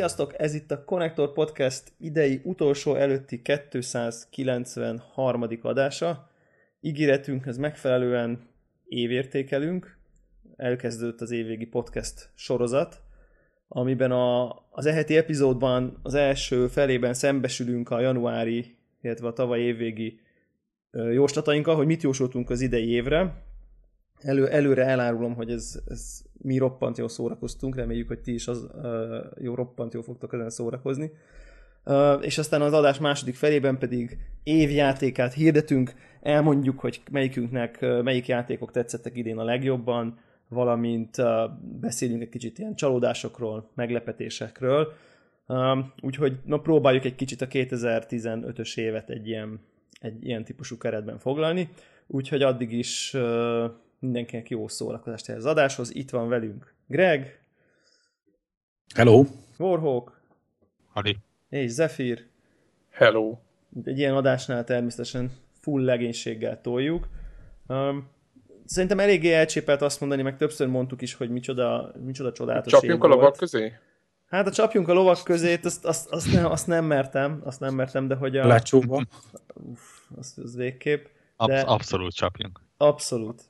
[0.00, 5.44] Sziasztok, ez itt a Connector Podcast idei utolsó előtti 293.
[5.62, 6.30] adása.
[6.80, 8.48] Ígéretünkhez megfelelően
[8.88, 9.98] évértékelünk.
[10.56, 13.00] Elkezdődött az évvégi podcast sorozat,
[13.68, 20.20] amiben a, az eheti epizódban az első felében szembesülünk a januári, illetve a tavaly évvégi
[20.92, 23.42] jóslatainkkal, hogy mit jósoltunk az idei évre.
[24.22, 28.68] Elő, előre elárulom, hogy ez, ez mi roppant jól szórakoztunk, reméljük, hogy ti is az,
[28.74, 31.10] uh, jó roppant jól fogtok ezen szórakozni.
[31.84, 38.26] Uh, és aztán az adás második felében pedig évjátékát hirdetünk, elmondjuk, hogy melyikünknek uh, melyik
[38.26, 41.26] játékok tetszettek idén a legjobban, valamint uh,
[41.80, 44.92] beszélünk egy kicsit ilyen csalódásokról, meglepetésekről.
[45.46, 49.60] Uh, úgyhogy na, próbáljuk egy kicsit a 2015-ös évet egy ilyen,
[50.00, 51.68] egy ilyen típusú keretben foglalni.
[52.06, 53.16] Úgyhogy addig is
[54.00, 55.94] mindenkinek jó szórakozást ehhez az adáshoz.
[55.94, 57.40] Itt van velünk Greg.
[58.94, 59.24] Hello.
[59.58, 60.20] Warhawk.
[60.92, 61.16] Hadi.
[61.48, 62.26] És Zephyr.
[62.90, 63.38] Hello.
[63.84, 67.08] Egy ilyen adásnál természetesen full legénységgel toljuk.
[67.66, 68.08] Um,
[68.64, 73.06] szerintem eléggé elcsépelt azt mondani, meg többször mondtuk is, hogy micsoda, micsoda csodálatos Csapjunk a
[73.06, 73.72] lovak közé?
[74.26, 77.74] Hát a csapjunk a lovak közé, azt, azt, azt, nem, azt nem mertem, azt nem
[77.74, 78.46] mertem, de hogy a...
[78.46, 79.04] Lecsóba.
[79.54, 79.80] Uff,
[80.16, 81.04] az, az végképp.
[81.04, 81.12] De...
[81.36, 82.60] Absz- abszolút csapjunk.
[82.82, 83.46] Abszolút.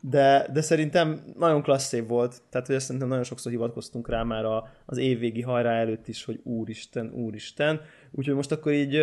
[0.00, 2.42] De, de szerintem nagyon klassz év volt.
[2.50, 6.24] Tehát, hogy ezt szerintem nagyon sokszor hivatkoztunk rá már a, az évvégi hajrá előtt is,
[6.24, 7.80] hogy úristen, úristen.
[8.10, 9.02] Úgyhogy most akkor így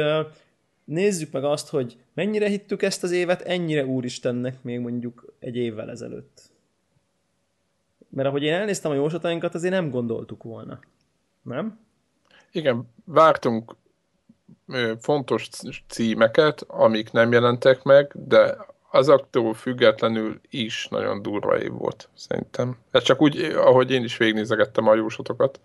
[0.86, 5.90] nézzük meg azt, hogy mennyire hittük ezt az évet, ennyire úristennek még mondjuk egy évvel
[5.90, 6.52] ezelőtt.
[8.10, 10.80] Mert ahogy én elnéztem a jóslatainkat, azért nem gondoltuk volna.
[11.42, 11.80] Nem?
[12.52, 13.76] Igen, vártunk
[15.00, 15.50] fontos
[15.88, 18.58] címeket, amik nem jelentek meg, de
[18.92, 22.78] azoktól függetlenül is nagyon durva év volt, szerintem.
[22.92, 25.60] Ez csak úgy, ahogy én is végignézegettem a jósotokat,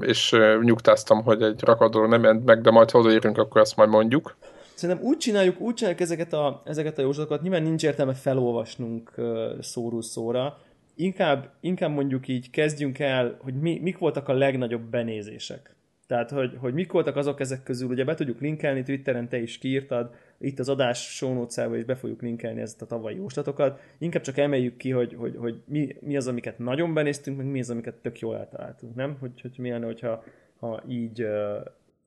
[0.00, 3.88] és nyugtáztam, hogy egy rakadról nem ment meg, de majd ha odaérünk, akkor ezt majd
[3.88, 4.36] mondjuk.
[4.74, 9.14] Szerintem úgy csináljuk, úgy csináljuk ezeket a, ezeket a jóslatokat, nyilván nincs értelme felolvasnunk
[9.60, 10.58] szóról szóra,
[10.94, 15.74] inkább, inkább mondjuk így kezdjünk el, hogy mi, mik voltak a legnagyobb benézések.
[16.10, 19.58] Tehát, hogy, hogy mik voltak azok ezek közül, ugye be tudjuk linkelni, Twitteren te is
[19.58, 23.80] kiírtad, itt az adás notes is be fogjuk linkelni ezt a tavalyi jóslatokat.
[23.98, 27.58] Inkább csak emeljük ki, hogy, hogy, hogy mi, mi, az, amiket nagyon benéztünk, meg mi
[27.58, 29.16] az, amiket tök jól eltaláltunk, nem?
[29.20, 30.24] Hogy, hogy milyen, hogyha
[30.58, 31.26] ha így,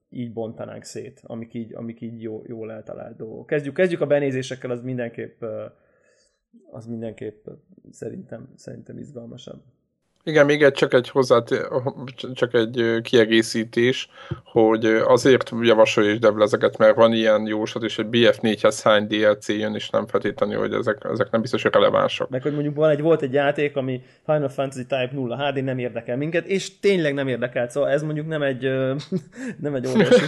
[0.09, 3.45] így bontanánk szét, amik így, amik így jó, jól eltalált dolgok.
[3.45, 5.43] Kezdjük, kezdjük a benézésekkel, az mindenképp,
[6.71, 7.47] az mindenképp
[7.91, 9.61] szerintem, szerintem izgalmasabb.
[10.25, 11.43] Igen, még egy, csak egy hozzá,
[12.33, 14.09] csak egy kiegészítés,
[14.43, 19.47] hogy azért javasolja is Devil ezeket, mert van ilyen jóslat, és egy BF4-hez hány DLC
[19.47, 22.29] jön, és nem feltétlenül, hogy ezek, ezek nem biztos, hogy relevánsak.
[22.29, 25.79] Meg hogy mondjuk van egy, volt egy játék, ami Final Fantasy Type 0 HD nem
[25.79, 28.61] érdekel minket, és tényleg nem érdekelt, szóval ez mondjuk nem egy,
[29.61, 30.25] nem egy óriási,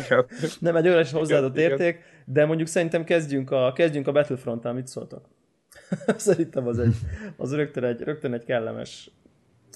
[0.60, 2.02] nem egy óriási hozzáadott igen, érték, igen.
[2.24, 5.24] de mondjuk szerintem kezdjünk a, kezdjünk a Battlefront-tal, mit szóltak?
[6.16, 6.94] Szerintem az, egy,
[7.36, 9.10] az rögtön, egy, rögtön egy kellemes,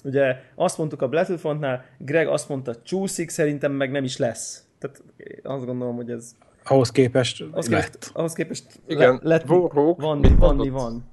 [0.03, 4.63] Ugye azt mondtuk a Battlefrontnál, Greg azt mondta, csúszik, szerintem meg nem is lesz.
[4.79, 5.03] Tehát
[5.43, 6.35] azt gondolom, hogy ez...
[6.63, 7.91] Ahhoz képest ahhoz lett.
[7.91, 11.11] Képest, ahhoz képest Igen, le, lett, Warhawk, van, mi, van, mi van.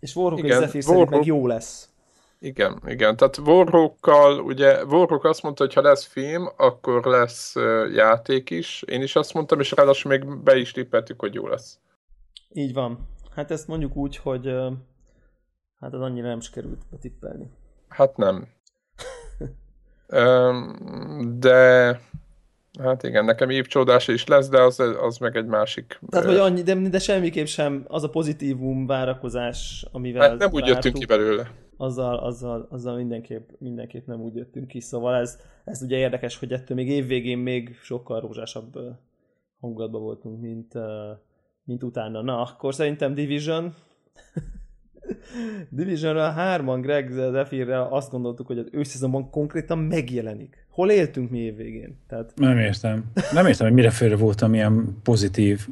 [0.00, 1.90] És Warhawk Igen, és Zephyr szerint meg jó lesz.
[2.38, 3.16] Igen, igen.
[3.16, 7.54] Tehát Warhawkkal, ugye Warhawk azt mondta, hogy ha lesz film, akkor lesz
[7.94, 8.82] játék is.
[8.82, 11.78] Én is azt mondtam, és ráadásul még be is tippeltük, hogy jó lesz.
[12.52, 13.08] Így van.
[13.34, 14.46] Hát ezt mondjuk úgy, hogy
[15.80, 17.50] hát az annyira nem sikerült betippelni.
[17.96, 18.46] Hát nem.
[21.38, 22.00] de
[22.78, 26.00] hát igen, nekem évcsódás is lesz, de az, az meg egy másik.
[26.08, 30.66] Tehát, hogy annyi, de, de semmiképp sem az a pozitívum várakozás, amivel Hát nem úgy
[30.66, 31.50] jöttünk ki belőle.
[31.76, 36.52] Azzal, azzal, azzal mindenképp, mindenképp nem úgy jöttünk ki, szóval ez, ez ugye érdekes, hogy
[36.52, 38.78] ettől még évvégén még sokkal rózsásabb
[39.60, 40.72] hangulatban voltunk, mint,
[41.64, 42.22] mint utána.
[42.22, 43.74] Na, akkor szerintem Division
[45.68, 50.66] Division-ra hárman Greg Zephyrre azt gondoltuk, hogy az őszezonban konkrétan megjelenik.
[50.70, 51.98] Hol éltünk mi évvégén?
[52.08, 52.32] Tehát...
[52.34, 53.04] Nem értem.
[53.32, 55.66] Nem értem, hogy mire félre voltam ilyen pozitív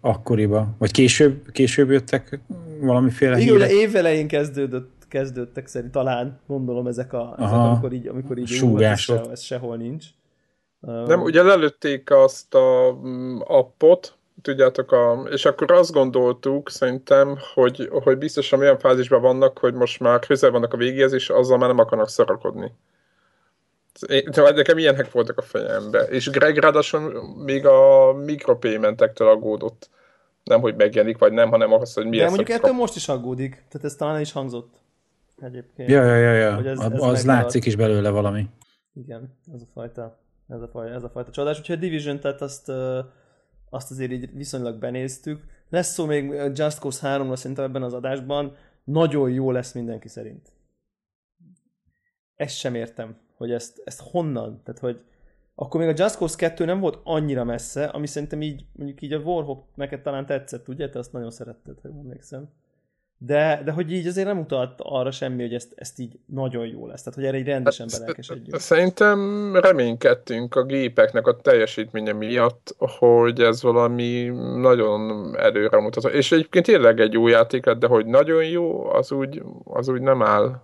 [0.00, 0.74] akkoriba.
[0.78, 2.40] Vagy később, később jöttek
[2.80, 3.70] valamiféle Igen, hírek?
[3.70, 8.98] évelején kezdődött, kezdődtek szerint talán, gondolom ezek a, ezek, amikor így, amikor így ú, ez,
[8.98, 10.06] se, ez sehol nincs.
[10.80, 17.88] Nem, ugye lelőtték azt a mm, appot, tudjátok, a, és akkor azt gondoltuk szerintem, hogy,
[17.90, 21.68] hogy biztosan olyan fázisban vannak, hogy most már közel vannak a végéhez, és azzal már
[21.68, 22.72] nem akarnak szarakodni.
[24.34, 26.02] Nekem ilyenek voltak a fejembe.
[26.02, 29.90] És Greg ráadásul még a mikropaymentektől aggódott.
[30.44, 33.50] Nem, hogy megjelenik, vagy nem, hanem az, hogy mi De mondjuk ettől most is aggódik.
[33.50, 34.74] Tehát ez talán is hangzott.
[35.40, 35.88] egyébként.
[35.88, 36.70] Ja, ja, ja, ja.
[36.70, 38.46] Ez- az, ez az látszik is belőle valami.
[38.94, 41.58] Igen, ez a fajta, ez a fajta, ez a fajta csodás.
[41.58, 42.68] Úgyhogy a Division, tehát azt,
[43.70, 45.44] azt azért így viszonylag benéztük.
[45.68, 48.56] Lesz szó még Just Cause 3-ról szerintem ebben az adásban.
[48.84, 50.48] Nagyon jó lesz mindenki szerint.
[52.34, 55.04] Ezt sem értem, hogy ezt, ezt honnan, tehát hogy
[55.54, 59.12] akkor még a Just Cause 2 nem volt annyira messze, ami szerintem így, mondjuk így
[59.12, 60.88] a Warhawk neked talán tetszett, ugye?
[60.88, 62.48] Te azt nagyon szeretted, ha jól emlékszem.
[63.22, 66.86] De, de hogy így azért nem utalt arra semmi, hogy ezt, ezt így nagyon jó
[66.86, 67.02] lesz.
[67.02, 68.60] Tehát, hogy erre így rendesen Hát, belelkesedjünk.
[68.60, 74.24] Szerintem reménykedtünk a gépeknek a teljesítménye miatt, hogy ez valami
[74.56, 76.08] nagyon előre mutató.
[76.08, 80.00] És egyébként tényleg egy jó játék lett, de hogy nagyon jó, az úgy, az úgy
[80.00, 80.60] nem áll.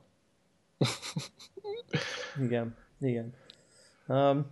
[2.44, 3.35] Igen, igen.
[4.09, 4.47] Um,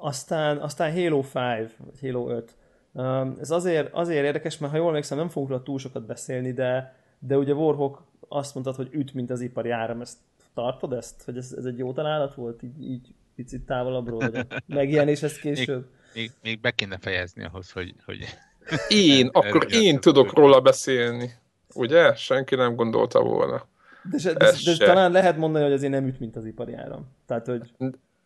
[0.00, 2.50] aztán, aztán Halo 5, vagy Halo 5.
[2.92, 6.52] Um, ez azért, azért érdekes, mert ha jól emlékszem, nem fogunk róla túl sokat beszélni,
[6.52, 10.00] de, de ugye Warhawk azt mondtad, hogy üt, mint az ipari áram.
[10.00, 10.18] Ezt
[10.54, 11.22] tartod ezt?
[11.24, 12.62] Hogy ez, ez egy jó találat volt?
[12.62, 15.86] Így, így picit távolabbról, vagy a megjelenéshez később?
[16.14, 17.94] Még, még be kéne fejezni ahhoz, hogy...
[18.04, 18.18] hogy
[18.88, 21.30] Én, akkor Ez- én ez- tudok róla beszélni.
[21.74, 22.14] Ugye?
[22.14, 23.66] Senki nem gondolta volna.
[24.10, 24.84] De, se, de, Ez de se.
[24.84, 27.06] talán lehet mondani, hogy azért nem üt, mint az ipari áram.
[27.26, 27.72] Tehát, hogy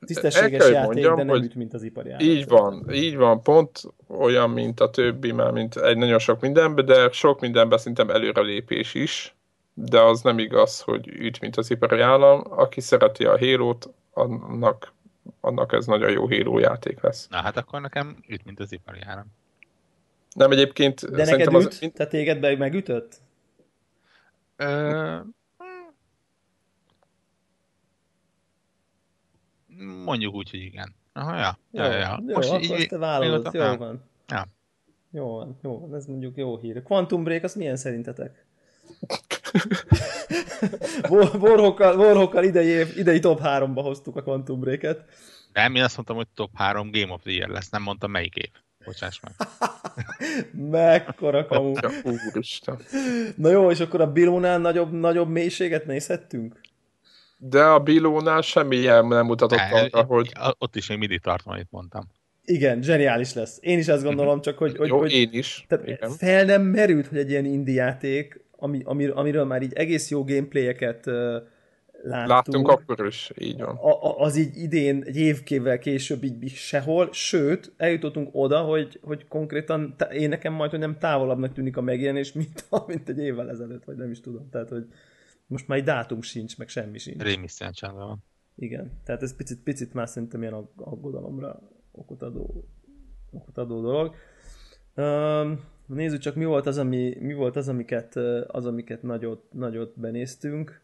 [0.01, 2.27] El tisztességes kell, játék, mondjam, de nem hogy üt, mint az ipari áram.
[2.27, 6.85] Így van, így van, pont olyan, mint a többi, már mint egy nagyon sok mindenben,
[6.85, 9.35] de sok mindenben szerintem előrelépés is,
[9.75, 12.43] de az nem igaz, hogy üt, mint az ipari állam.
[12.49, 13.77] Aki szereti a halo
[14.13, 14.93] annak,
[15.41, 17.29] annak ez nagyon jó Halo játék lesz.
[17.29, 19.27] Na hát akkor nekem üt, mint az ipari áram.
[20.35, 21.55] Nem egyébként De neked üt?
[21.55, 21.79] az.
[21.95, 23.15] Tehát téged meg megütött?
[24.57, 25.17] Ö,
[30.05, 30.95] mondjuk úgy, hogy igen.
[31.13, 31.59] Aha, ja.
[31.71, 32.23] Jó, ja, ja.
[32.27, 33.77] jó Most akkor így- ezt te vállalod, jó nem.
[33.79, 34.03] van.
[34.29, 34.47] Ja.
[35.11, 36.83] Jó van, jó van, ez mondjuk jó hír.
[36.83, 38.45] Quantum Break, az milyen szerintetek?
[41.41, 45.05] Warhawkkal, Warhawkkal idei, év, idei top 3-ba hoztuk a Quantum Break-et.
[45.53, 48.37] Nem, én azt mondtam, hogy top 3 Game of the Year lesz, nem mondtam melyik
[48.37, 48.51] év.
[48.85, 49.33] Bocsáss meg.
[50.71, 51.73] Mekkora kamu.
[52.05, 52.79] Úristen.
[53.37, 56.61] Na jó, és akkor a Bilónál nagyobb, nagyobb mélységet nézhettünk?
[57.49, 61.53] De a Bilónál semmi jel nem mutatott Ne, arra, hogy Ott is még mindig tartom,
[61.53, 62.05] amit mondtam.
[62.45, 63.59] Igen, zseniális lesz.
[63.61, 65.65] Én is azt gondolom, csak hogy, hogy, jó, hogy én is.
[65.69, 66.11] Tehát Igen.
[66.11, 70.25] fel nem merült, hogy egy ilyen indie játék, ami, amir, amiről már így egész jó
[70.25, 71.15] gameplayeket uh,
[72.03, 73.77] láttunk, Láttunk akkor is, így van.
[73.77, 79.01] a, a, az így idén, egy évkével később így, így sehol, sőt, eljutottunk oda, hogy,
[79.03, 83.51] hogy konkrétan én nekem majd, hogy nem távolabbnak tűnik a megjelenés, mint, mint egy évvel
[83.51, 84.49] ezelőtt, vagy nem is tudom.
[84.51, 84.87] Tehát, hogy
[85.47, 87.23] most már egy dátum sincs, meg semmi sincs.
[87.23, 88.25] Rémisztően csendben van.
[88.55, 91.61] Igen, tehát ez picit, picit már szerintem ilyen ag- aggodalomra
[91.93, 92.65] okot adó,
[93.31, 94.15] okot adó dolog.
[94.95, 98.17] Um, nézzük csak, mi volt az, ami, mi volt az, amiket,
[98.47, 100.81] az, amiket nagyot, nagyot benéztünk.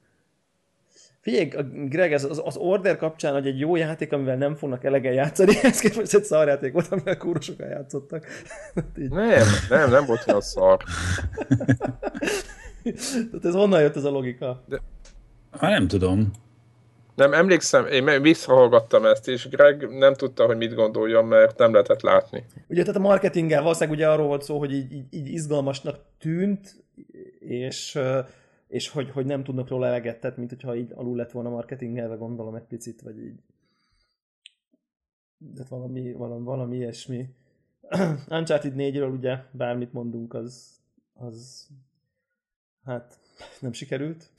[1.21, 1.49] Figyelj,
[1.89, 5.53] Greg, ez az, az Order kapcsán, hogy egy jó játék, amivel nem fognak elegen játszani,
[5.63, 8.27] ez képest egy szarjáték volt, amivel kúra sokan játszottak.
[9.01, 9.11] Így.
[9.11, 10.83] Nem, nem, nem volt olyan szar.
[12.83, 14.65] Tehát ez honnan jött ez a logika?
[15.51, 16.31] Hát nem tudom.
[17.15, 22.01] Nem, emlékszem, én visszahallgattam ezt, és Greg nem tudta, hogy mit gondoljon, mert nem lehetett
[22.01, 22.45] látni.
[22.69, 26.85] Ugye tehát a marketinggel valószínűleg ugye arról volt szó, hogy így, így, így izgalmasnak tűnt,
[27.39, 27.99] és,
[28.69, 32.15] és hogy, hogy nem tudnak róla eleget, tehát mint hogyha így alul lett volna marketingelve,
[32.15, 33.39] gondolom egy picit, vagy így.
[35.55, 37.29] Tehát valami, valami, valami ilyesmi.
[38.29, 40.81] Uncharted 4-ről ugye bármit mondunk, az,
[41.15, 41.69] az
[42.85, 43.19] hát
[43.61, 44.31] nem sikerült.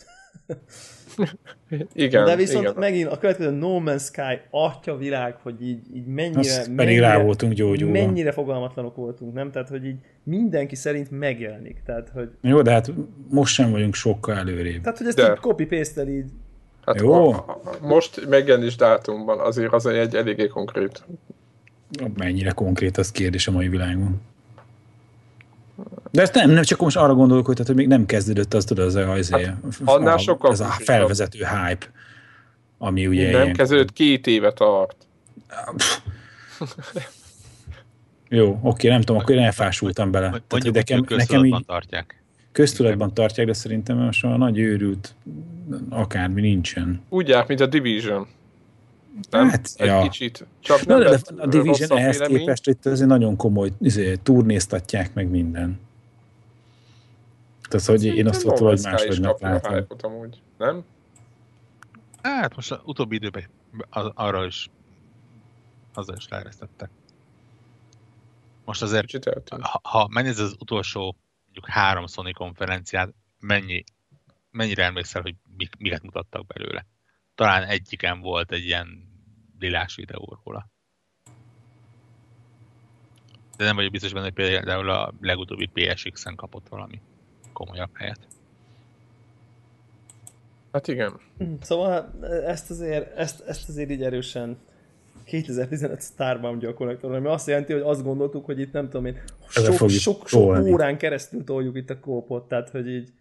[1.94, 2.76] Igen, De viszont igen.
[2.78, 7.08] megint a következő No Man's Sky atya világ, hogy így, így mennyire, Azt pedig mennyire,
[7.08, 7.94] rá voltunk gyógyulva.
[7.94, 9.52] mennyire fogalmatlanok voltunk, nem?
[9.52, 11.82] Tehát, hogy így mindenki szerint megjelenik.
[11.86, 12.92] Tehát, hogy, Jó, de hát
[13.30, 14.82] most sem vagyunk sokkal előrébb.
[14.82, 15.32] tehát, hogy ezt De.
[15.32, 16.26] így copy paste így.
[16.86, 17.14] Hát Jó.
[17.14, 21.06] A, a, most megjelenés dátumban azért az egy eléggé konkrét.
[22.16, 24.22] Mennyire konkrét az kérdés a mai világban.
[26.14, 28.66] De ezt nem, nem csak most arra gondolok, hogy, tehát, hogy még nem kezdődött az,
[28.66, 31.86] tudod, az a, az Hát, annál sokkal ez a felvezető hype,
[32.78, 34.96] ami ugye nem ilyen, kezdődött, két éve tart.
[38.30, 40.26] Jó, oké, nem tudom, akkor én elfásultam bele.
[40.26, 42.24] Tehát, hogy Mondjuk, nekem, hogy nekem így köztudatban tartják.
[42.52, 45.16] köztudatban tartják, de szerintem most a nagy őrült
[45.90, 47.02] akármi nincsen.
[47.10, 48.28] Úgy jár, mint a Division.
[49.30, 49.50] Nem?
[49.50, 50.02] Hát, egy ja.
[50.02, 50.46] kicsit.
[50.60, 55.14] Csak Na, nem de lett a Division ehhez képest itt azért nagyon komoly izé, turnéztatják
[55.14, 55.80] meg minden.
[57.74, 59.74] Tehát, hogy én azt ott vagy máshogynak látom.
[59.74, 60.86] hype-ot amúgy, nem?
[62.22, 63.50] Hát most az utóbbi időben
[63.90, 64.70] az, arra is
[65.94, 66.90] azzal is leeresztettek.
[68.66, 73.84] Most azért, ha, ha megnézed az utolsó mondjuk három Sony konferenciát, mennyi
[74.52, 76.86] mennyire emlékszel, hogy mik, miket mutattak belőle?
[77.36, 79.12] Talán egyiken volt egy ilyen
[79.60, 80.70] lilás videó róla.
[83.58, 87.02] De nem vagyok biztos benne, hogy például a legutóbbi PSX-en kapott valami
[87.54, 88.20] komolyabb helyet.
[90.72, 91.20] Hát igen.
[91.62, 92.14] Szóval
[92.46, 94.58] ezt azért, ezt, ezt azért így erősen
[95.24, 99.76] 2015 Starbound gyakorlatilag, ami azt jelenti, hogy azt gondoltuk, hogy itt nem tudom én, sok,
[99.76, 103.14] sok, sok, sok órán keresztül toljuk itt a kópot, tehát hogy így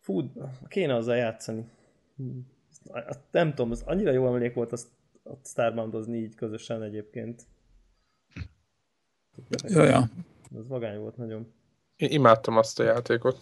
[0.00, 0.32] fú,
[0.68, 1.64] kéne azzal játszani.
[3.30, 4.88] Nem tudom, az annyira jó emlék volt azt,
[5.24, 7.46] a Starboundozni így közösen egyébként.
[9.68, 10.10] Ja, ja.
[10.58, 11.52] Az vagány volt nagyon.
[11.98, 13.38] Én imádtam azt a játékot.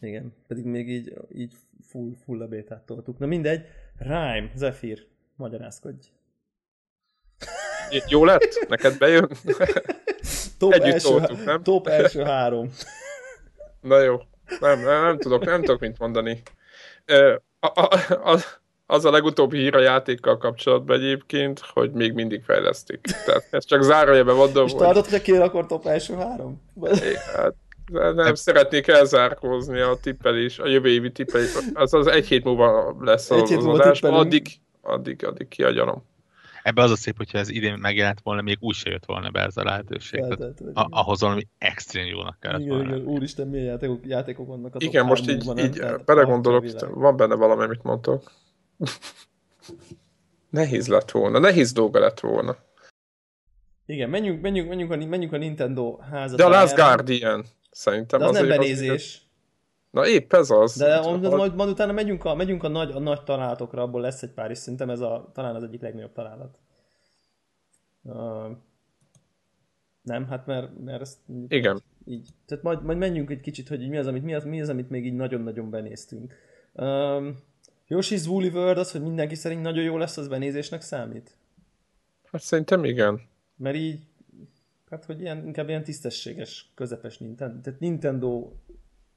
[0.00, 1.52] Igen, pedig még így, így
[1.86, 3.18] full, full a bétát toltuk.
[3.18, 3.64] Na mindegy,
[3.98, 5.06] Rhyme, Zephyr,
[5.36, 6.06] magyarázkodj.
[8.08, 8.66] Jó lett?
[8.68, 9.28] Neked bejön?
[10.58, 11.62] top, Együtt első, toltuk, nem?
[11.62, 12.72] top első három.
[13.80, 14.16] Na jó,
[14.60, 16.42] nem, nem, nem tudok, nem tudok mit mondani.
[17.60, 17.88] A, a,
[18.32, 18.38] a,
[18.86, 23.00] az a legutóbbi hír a játékkal kapcsolatban egyébként, hogy még mindig fejlesztik.
[23.00, 24.66] Tehát ez csak zárójelben mondom.
[24.66, 26.62] És tartod, hogy ki akkor top első három?
[26.82, 27.54] É, hát,
[27.92, 31.54] nem, nem szeretnék elzárkózni a tippelés, a jövő évi tippelés.
[31.74, 34.46] Az az egy hét múlva lesz egy az adás, addig,
[34.80, 36.10] addig, addig kiagyanom.
[36.62, 39.40] Ebben az a szép, hogyha ez idén megjelent volna, még úgy se jött volna be
[39.40, 40.20] ez a lehetőség.
[40.20, 42.96] Tehát, a, ahhoz valami extrém jónak kellett igen, volna.
[42.96, 44.82] Igen, úristen, milyen játékok, játékok vannak.
[44.82, 48.32] Igen, most így, így belegondolok, van benne valami, amit mondtok.
[50.50, 52.56] Nehéz lett volna, nehéz dolga lett volna.
[53.86, 56.38] Igen, menjünk, menjünk, menjünk, a, menjünk a Nintendo házat.
[56.38, 58.20] De a Last Guardian, szerintem.
[58.20, 59.14] De az nem benézés.
[59.14, 59.30] Az,
[59.90, 60.76] Na épp ez az.
[60.76, 64.22] De az, majd, majd utána megyünk a, megyünk a nagy, a nagy találatokra, abból lesz
[64.22, 66.58] egy pár, és szerintem ez a, talán az egyik legnagyobb találat.
[68.02, 68.56] Uh,
[70.02, 71.18] nem, hát mert, mert ezt...
[71.48, 71.82] Igen.
[72.04, 74.68] Így, tehát majd, majd menjünk egy kicsit, hogy mi az, amit, mi az, mi az,
[74.68, 76.34] amit még így nagyon-nagyon benéztünk.
[76.72, 77.38] Um,
[77.88, 81.36] Yoshi's Woolly World az, hogy mindenki szerint nagyon jó lesz, az benézésnek számít?
[82.32, 83.20] Hát szerintem igen.
[83.56, 84.00] Mert így,
[84.92, 87.60] hát hogy ilyen, inkább ilyen tisztességes, közepes Nintendo.
[87.60, 88.50] Tehát Nintendo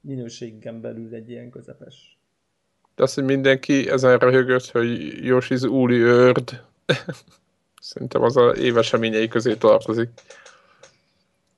[0.00, 2.18] minőségen belül egy ilyen közepes.
[2.94, 4.88] De azt, hogy mindenki ezen röhögött, hogy
[5.22, 6.62] Yoshi's Uli World,
[7.80, 10.10] szerintem az a éveseményei közé tartozik.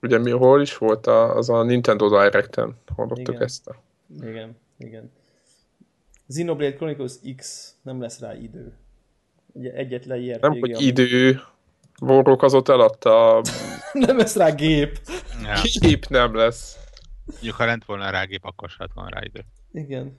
[0.03, 3.43] Ugye mi, hol is volt a, az a Nintendo Direct-en, hallottuk igen.
[3.43, 3.77] ezt a...
[4.23, 5.11] Igen, igen.
[6.29, 8.73] Xenoblade Chronicles X, nem lesz rá idő.
[9.53, 11.41] Ugye egyetlen ilyen Nem, hogy idő,
[12.01, 13.43] Warrock azóta eladta.
[14.07, 15.01] nem lesz rá gép.
[15.43, 15.61] Ja.
[15.81, 16.77] Gép nem lesz.
[17.25, 19.45] Mondjuk, ha lent volna rá gép, akkor se lett volna rá idő.
[19.73, 20.19] Igen.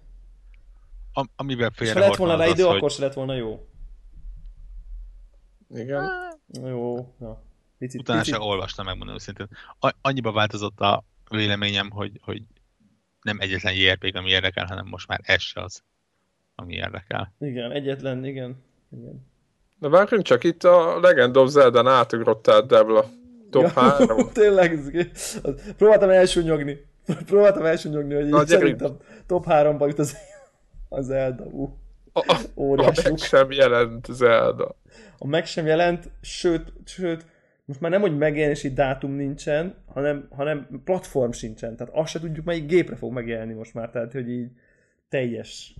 [1.13, 2.91] Am- amiben félre ha lett volna rá idő, az, akkor hogy...
[2.91, 3.67] se lett volna jó.
[5.69, 6.09] Igen.
[6.47, 7.41] Jó, na.
[7.77, 8.33] Picit, Utána picit.
[8.33, 9.47] se olvastam, megmondom őszintén.
[9.79, 12.43] A- annyiba változott a véleményem, hogy, hogy
[13.21, 15.83] nem egyetlen JRPG, ami érdekel, hanem most már ez se az,
[16.55, 17.33] ami érdekel.
[17.39, 18.63] Igen, egyetlen, igen.
[18.91, 19.27] igen.
[19.79, 23.05] Na várjunk csak, itt a Legend of Zelda-n átugrottál, Debla.
[23.49, 24.29] Top ja, 3.
[24.33, 24.79] Tényleg,
[25.77, 26.85] próbáltam elsúnyogni.
[27.25, 30.17] Próbáltam elsúnyogni, hogy Na, szerintem top 3-ba jut az,
[30.89, 31.43] az Zelda.
[31.43, 31.69] Uh,
[32.13, 34.75] a, a meg sem jelent Zelda.
[35.17, 37.25] A meg sem jelent, sőt, sőt,
[37.65, 41.75] most már nem, hogy megjelenési dátum nincsen, hanem, hanem platform sincsen.
[41.75, 43.89] Tehát azt se tudjuk, melyik gépre fog megjelenni most már.
[43.89, 44.49] Tehát, hogy így
[45.09, 45.75] teljes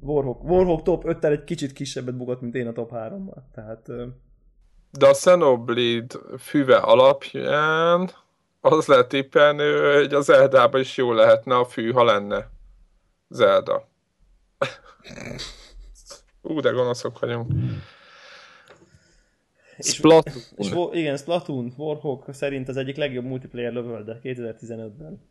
[0.00, 3.42] Warhawk, Warhawk top 5 egy kicsit kisebbet bugott, mint én a top 3-mal.
[3.54, 3.88] Tehát...
[4.98, 8.10] De a Xenoblade füve alapján
[8.60, 12.50] az lehet tippelni, hogy az Zeldában is jó lehetne a fű, ha lenne
[13.28, 13.88] Zelda.
[16.42, 17.52] Ú, de gonoszok vagyunk.
[19.78, 20.42] Splatoon.
[20.56, 25.28] És, és, igen, Splatoon, Warhawk szerint az egyik legjobb multiplayer lövölde 2015-ben.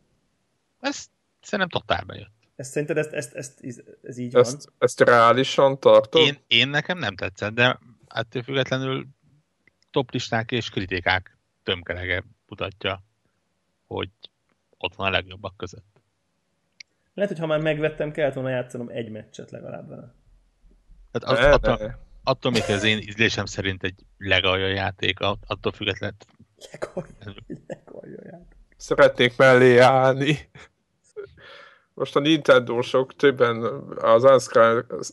[0.79, 1.05] Ez
[1.41, 2.31] szerintem totál bejött.
[2.55, 4.73] Ezt szerinted ezt, ezt, ezt, ezt, ez így ezt, van?
[4.77, 6.21] Ezt reálisan tartod?
[6.21, 9.07] Én, én nekem nem tetszett, de ettől függetlenül
[9.91, 13.03] toplisták és kritikák tömkelege mutatja,
[13.87, 14.09] hogy
[14.77, 16.01] ott van a legjobbak között.
[17.13, 20.13] Lehet, hogy ha már megvettem, kellett volna játszanom egy meccset legalább vele.
[21.13, 26.15] Hát az, attól, attól, még az én ízlésem szerint egy legalja játék, attól függetlenül...
[27.67, 28.57] Legalja játék.
[28.77, 30.49] Szeretnék mellé állni.
[31.93, 33.63] Most a Nintendo-sok többen
[33.97, 34.51] az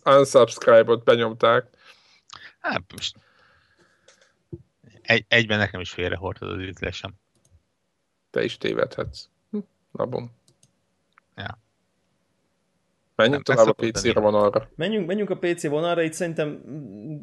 [0.05, 1.67] unsubscribe-ot benyomták.
[2.61, 3.17] Hát most
[5.09, 7.15] egy, egyben nekem is félrehordtad az ízlésem.
[8.31, 9.25] Te is tévedhetsz.
[9.51, 9.59] Hm,
[9.93, 10.31] na bon.
[11.37, 11.59] Ja.
[13.15, 14.69] Menjünk tovább a PC vonalra.
[14.75, 16.63] Menjünk, menjünk a PC vonalra, itt szerintem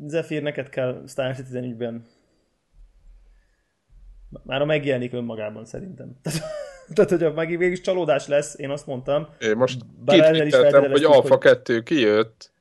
[0.07, 2.05] Zephyr neked kell Star Citizen ügyben.
[4.43, 6.15] Már a megjelenik önmagában szerintem.
[6.93, 9.27] Tehát, hogy megint végig csalódás lesz, én azt mondtam.
[9.39, 12.51] Én most Bár is kitwitteltem, hogy Alpha hogy- 2 kijött.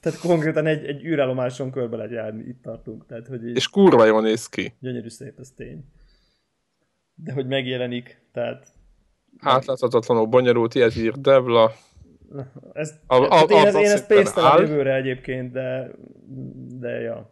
[0.00, 3.06] Tehát konkrétan egy, egy űrállomáson körbe lehet járni, itt tartunk.
[3.06, 4.74] Tehát, hogy így És kurva jól néz ki.
[4.80, 5.84] gyönyörű szép, ez tény.
[7.14, 8.66] De hogy megjelenik, tehát
[9.40, 11.72] Átláthatatlanul bonyolult, ilyet ír Devla.
[12.72, 15.90] ez, A- a- tehát én, ez, én ezt pénztelem jövőre egyébként, de,
[16.78, 17.30] de ja.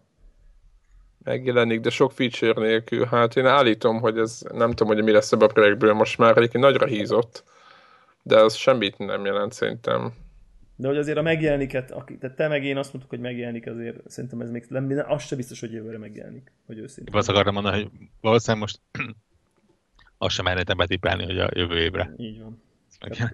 [1.25, 3.05] megjelenik, de sok feature nélkül.
[3.05, 6.37] Hát én állítom, hogy ez nem tudom, hogy mi lesz ebből a projektből most már
[6.37, 7.45] egyébként nagyra hízott,
[8.23, 10.13] de ez semmit nem jelent szerintem.
[10.77, 14.11] De hogy azért a megjelenik, aki, tehát te meg én azt mondtuk, hogy megjelenik, azért
[14.11, 17.15] szerintem ez még nem, az se biztos, hogy jövőre megjelenik, hogy őszintén.
[17.15, 17.91] Azt akartam mondani, hogy
[18.21, 18.81] valószínűleg most
[20.19, 22.13] azt sem mernétem betippelni, hogy a jövő évre.
[22.17, 22.65] Így van.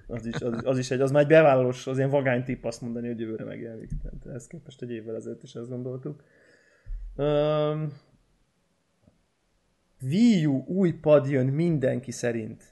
[0.07, 2.81] Az, is, az, az, is egy, az már egy bevállalós, az ilyen vagány tipp azt
[2.81, 3.91] mondani, hogy jövőre megjelenik.
[4.03, 6.23] Tehát ezt képest egy évvel ezelőtt is ezt gondoltuk.
[7.17, 7.93] Um,
[10.03, 12.72] Wii U új pad jön mindenki szerint.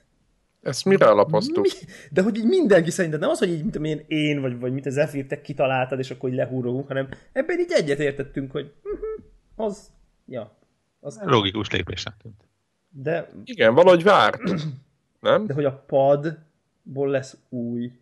[0.62, 1.62] Ezt mire alapoztuk?
[1.64, 1.70] Mi?
[2.10, 4.72] De hogy így mindenki szerint, de nem az, hogy így, mint én, én vagy, vagy
[4.72, 9.66] mint az Zephyr, te kitaláltad, és akkor így lehúrogunk, hanem ebben így egyetértettünk, hogy uh-huh,
[9.66, 9.90] az,
[10.26, 10.58] ja,
[11.00, 12.44] az, Logikus lépésnek tűnt.
[12.88, 14.60] de, Igen, valahogy vártuk.
[15.20, 15.46] Nem?
[15.46, 17.92] de hogy a padból lesz új.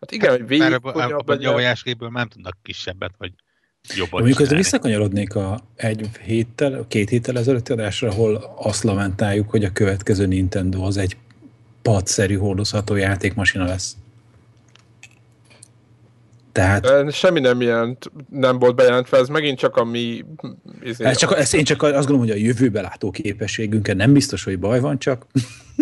[0.00, 0.74] Hát igen, hogy Mert végig
[1.12, 3.32] abban a nyavajásgépből nem tudnak kisebbet, vagy
[3.88, 4.56] Mondjuk azért csinálni.
[4.56, 10.82] visszakanyarodnék a egy héttel, két héttel ezelőtti adásra, ahol azt lamentáljuk, hogy a következő Nintendo
[10.82, 11.16] az egy
[11.82, 13.96] padszerű hordozható játékmasina lesz.
[16.52, 20.24] Tehát Semmi nem jelent, nem volt bejelentve, ez megint csak a mi...
[20.82, 24.44] izé- ez csak, ez én csak azt gondolom, hogy a jövőbe látó képességünkkel nem biztos,
[24.44, 25.26] hogy baj van, csak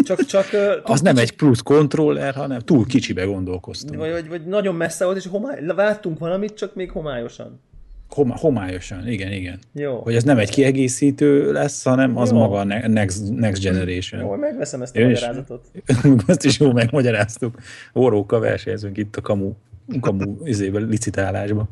[0.04, 0.46] Csak, csak
[0.82, 4.00] az nem egy plusz kontroller, hanem túl kicsibe gondolkoztunk.
[4.00, 7.60] vagy, vagy, vagy nagyon messze volt, és homály, vártunk valamit, csak még homályosan.
[8.08, 9.58] Homa, homályosan, igen, igen.
[9.72, 10.00] Jó.
[10.00, 12.36] Hogy ez nem egy kiegészítő lesz, hanem az Jó.
[12.36, 14.38] maga a ne- next, next Jó, generation.
[14.38, 15.70] megveszem ezt a Én magyarázatot.
[16.26, 17.58] Azt is jól megmagyaráztuk.
[17.94, 19.52] Órókkal versenyzünk itt a kamu,
[20.00, 21.68] kamu izébe, licitálásba.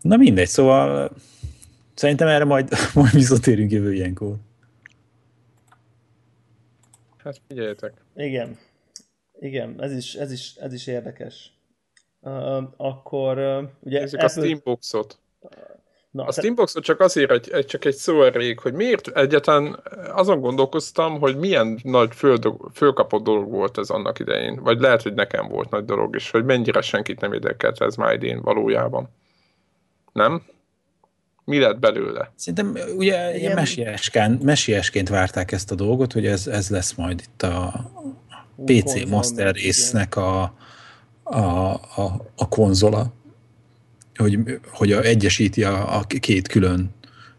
[0.00, 1.12] Na mindegy, szóval
[1.94, 4.36] szerintem erre majd, majd visszatérünk jövő ilyenkor.
[7.16, 7.92] Hát figyeljetek.
[8.16, 8.56] Igen.
[9.40, 11.52] Igen, ez is, ez is, ez is érdekes.
[12.22, 15.18] Uh, akkor uh, ugye Nézzük a Steamboxot.
[16.10, 20.40] Na, A Steamboxot csak azért, egy, egy, csak egy szó elég, hogy miért egyáltalán azon
[20.40, 24.60] gondolkoztam, hogy milyen nagy föld, fölkapott dolog volt ez annak idején.
[24.62, 28.14] Vagy lehet, hogy nekem volt nagy dolog is, hogy mennyire senkit nem érdekelt ez már
[28.14, 29.08] idén valójában.
[30.12, 30.42] Nem?
[31.44, 32.32] Mi lett belőle?
[32.36, 37.42] Szerintem ugye ilyen mesieskán, mesiesként várták ezt a dolgot, hogy ez, ez lesz majd itt
[37.42, 37.90] a
[38.64, 40.54] PC Master résznek a,
[41.30, 43.12] a, a, a konzola,
[44.14, 44.38] hogy,
[44.70, 46.90] hogy a, egyesíti a, a két külön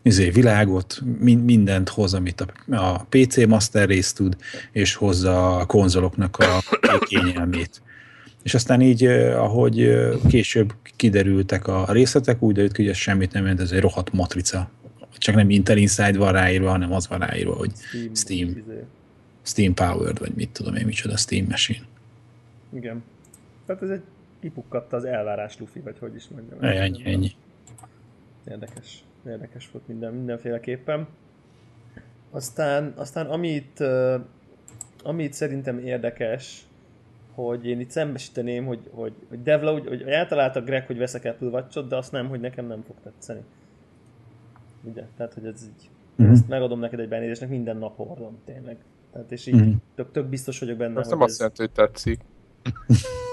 [0.01, 4.35] izé, világot, min, mindent hoz, amit a, a PC Master rész tud,
[4.71, 6.37] és hozza a konzoloknak
[6.81, 7.81] a kényelmét.
[8.43, 9.91] És aztán így, ahogy
[10.27, 14.13] később kiderültek a részletek, úgy derült ki, hogy ez semmit nem jelent, ez egy rohadt
[14.13, 14.71] matrica.
[15.17, 18.15] Csak nem Intel Inside van ráírva, hanem az van ráírva, hogy Steam.
[18.15, 18.49] Steam.
[18.49, 18.83] izé.
[19.43, 21.85] Steam Powered, vagy mit tudom én, micsoda Steam Machine.
[22.75, 23.03] Igen.
[23.75, 24.03] Tehát ez egy
[24.39, 26.57] kipukkadt az elvárás lufi, vagy hogy is mondjam.
[26.61, 27.31] Ennyi, ennyi.
[28.47, 29.03] Érdekes.
[29.27, 31.07] Érdekes volt minden, mindenféleképpen.
[32.31, 33.83] Aztán, aztán amit,
[35.03, 36.65] amit szerintem érdekes,
[37.33, 41.47] hogy én itt szembesíteném, hogy, hogy, hogy Devla, úgy, hogy eltalálta Greg, hogy veszek Apple
[41.47, 43.41] watch de azt nem, hogy nekem nem fog tetszeni.
[44.83, 45.03] Ugye?
[45.17, 46.31] Tehát, hogy ez így, Mhm.
[46.31, 48.77] ezt megadom neked egy benézésnek, minden nap hordom, tényleg.
[49.11, 49.71] Tehát, és így Mhm.
[49.95, 51.29] tök, tök biztos vagyok benne, Ez hogy nem ez...
[51.29, 52.19] azt jelenti, hogy tetszik.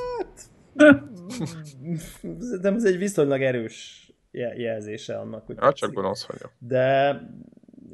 [2.60, 6.52] De ez egy viszonylag erős je- jelzése annak, hogy Hát csak gonosz vagyok.
[6.58, 7.20] De...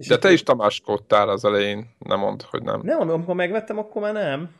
[0.08, 2.80] De te is tamáskodtál az elején, nem mondd, hogy nem.
[2.84, 4.50] Nem, am- amikor megvettem, akkor már nem.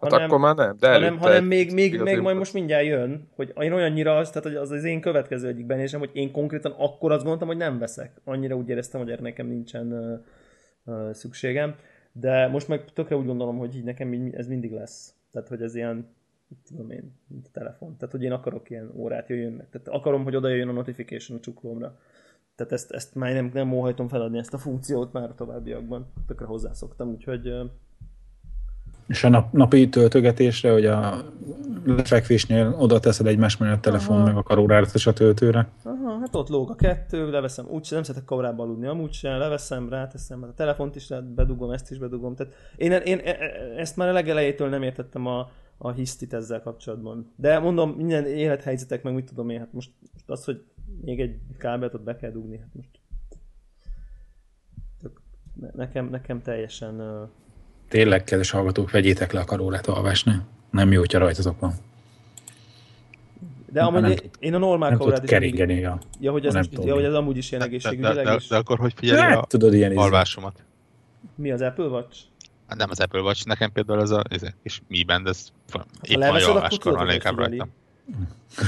[0.00, 3.28] Hát hanem- akkor már nem, de hanem, hanem még, még, még majd most mindjárt jön,
[3.36, 6.72] hogy én olyannyira az, tehát hogy az az én következő egyik benésem, hogy én konkrétan
[6.78, 8.20] akkor azt gondoltam, hogy nem veszek.
[8.24, 11.74] Annyira úgy éreztem, hogy erre nekem nincsen uh, uh, szükségem.
[12.12, 15.14] De most meg tökre úgy gondolom, hogy így nekem így, ez mindig lesz.
[15.32, 16.14] Tehát, hogy ez ilyen,
[16.66, 17.96] tudom én, mint a telefon.
[17.96, 19.68] Tehát, hogy én akarok ilyen órát jöjjön meg.
[19.70, 21.98] Tehát akarom, hogy oda jöjjön a notification a csuklómra.
[22.54, 26.06] Tehát ezt, ezt már nem, nem óhajtom feladni, ezt a funkciót már a továbbiakban.
[26.26, 27.52] Tökre hozzászoktam, úgyhogy
[29.06, 31.24] És a nap, napi töltögetésre, hogy a
[31.84, 34.26] lefekvésnél oda teszed egymás mellett a telefon, Aha.
[34.26, 35.68] meg a karórádat és a töltőre.
[35.82, 39.88] Aha, hát ott lóg a kettő, leveszem, úgyse nem szeretek kamerába aludni, amúgy sem, leveszem,
[39.88, 42.34] ráteszem, a telefont is bedugom, ezt is bedugom.
[42.34, 43.36] Tehát én, én e-
[43.76, 45.50] ezt már a legelejétől nem értettem a,
[45.84, 47.32] a hisztit ezzel kapcsolatban.
[47.36, 50.62] De mondom, minden élethelyzetek, meg mit tudom én, hát most, most az, hogy
[51.00, 52.88] még egy kábelt ott be kell dugni, hát most
[55.74, 57.28] nekem, nekem teljesen uh,
[57.88, 60.32] Tényleg, kedves hallgatók, vegyétek le a karórát alvásni.
[60.70, 61.72] Nem jó, hogyha rajtatok van.
[63.72, 65.98] De Nem amúgy tud- én a normál Nem kamerát is keringeni a...
[66.20, 68.34] Ja, hogy ez, nem most, ja, hogy ez amúgy is ilyen De, de, egészségügyileg, de,
[68.34, 70.00] és de akkor hogy figyelj Hát, a tudod, ilyen izé.
[70.00, 70.64] alvásomat?
[71.34, 72.20] mi az Apple Watch?
[72.72, 75.48] Hát nem az Apple Watch, nekem például ez a ez a kis Mi Band, ez
[76.02, 77.56] épp van leveszed, akkor inkább figyeli.
[77.56, 77.68] rajta.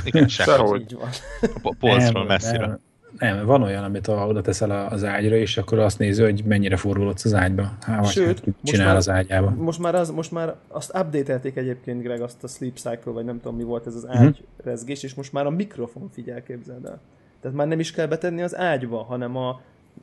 [0.04, 0.28] Igen.
[0.28, 0.94] Sehogy.
[0.94, 1.08] Van.
[1.40, 2.66] A po- polcról messzire.
[2.66, 6.22] Nem, nem, van olyan, amit a, oda teszel a- az ágyra, és akkor azt nézi,
[6.22, 7.72] hogy mennyire forgolódsz az ágyba.
[7.80, 9.50] Há, vagy Sőt, hát, csinál már- az ágyába.
[9.50, 13.36] Most már, az, most már azt updatelték egyébként, Greg, azt a Sleep Cycle, vagy nem
[13.40, 14.28] tudom mi volt ez az Mhm.
[14.58, 17.00] ágyrezgés, és most már a mikrofon figyel, képzeld el.
[17.40, 19.60] Tehát már nem is kell betenni az ágyba, hanem a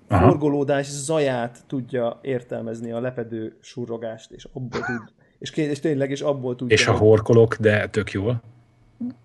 [0.08, 0.30] Aha.
[0.30, 6.56] forgolódás zaját tudja értelmezni a lepedő surrogást, és abból tud, és, és tényleg, és abból
[6.56, 6.76] tudja.
[6.76, 8.42] És ha hogy- horkolok, de tök jól.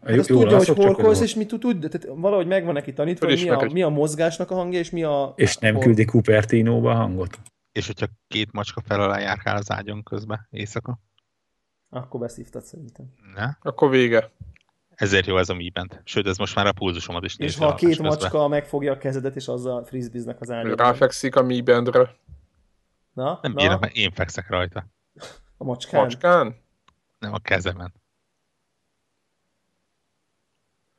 [0.04, 2.92] Hát azt Jól tudja, hogy horkolsz, és mit tud, tud tehát valahogy meg van neki
[2.92, 5.32] tanítva, hogy mi a, mi a mozgásnak a hangja, és mi a...
[5.36, 7.38] És nem hol- küldi Cupertino-ba a hangot?
[7.72, 10.98] És hogyha két macska fel alá járkál az ágyon közben éjszaka,
[11.90, 13.06] Akkor beszívtad szerintem.
[13.34, 13.48] ne?
[13.62, 14.30] Akkor vége.
[14.96, 16.00] Ezért jó ez a Mi Band.
[16.04, 18.06] Sőt, ez most már a pulzusomat is És ha a két közben.
[18.06, 20.74] macska megfogja a kezedet, és azzal frisbiznek az ágyban.
[20.76, 22.16] Ráfekszik a Mi Bandre.
[23.12, 24.86] Na, Nem na, bírok, mert én fekszek rajta.
[25.56, 26.00] a macskán.
[26.02, 26.56] Macskán?
[27.18, 27.92] Nem a kezemen.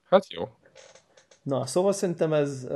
[0.10, 0.50] Hát jó.
[1.42, 2.68] Na, szóval szerintem ez,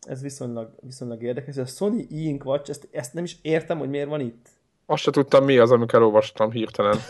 [0.00, 1.56] ez viszonylag, viszonylag érdekes.
[1.56, 4.48] A Sony e-ink Watch, ezt, ezt nem is értem, hogy miért van itt.
[4.86, 6.98] Azt se tudtam mi az, amikor elolvastam hirtelen.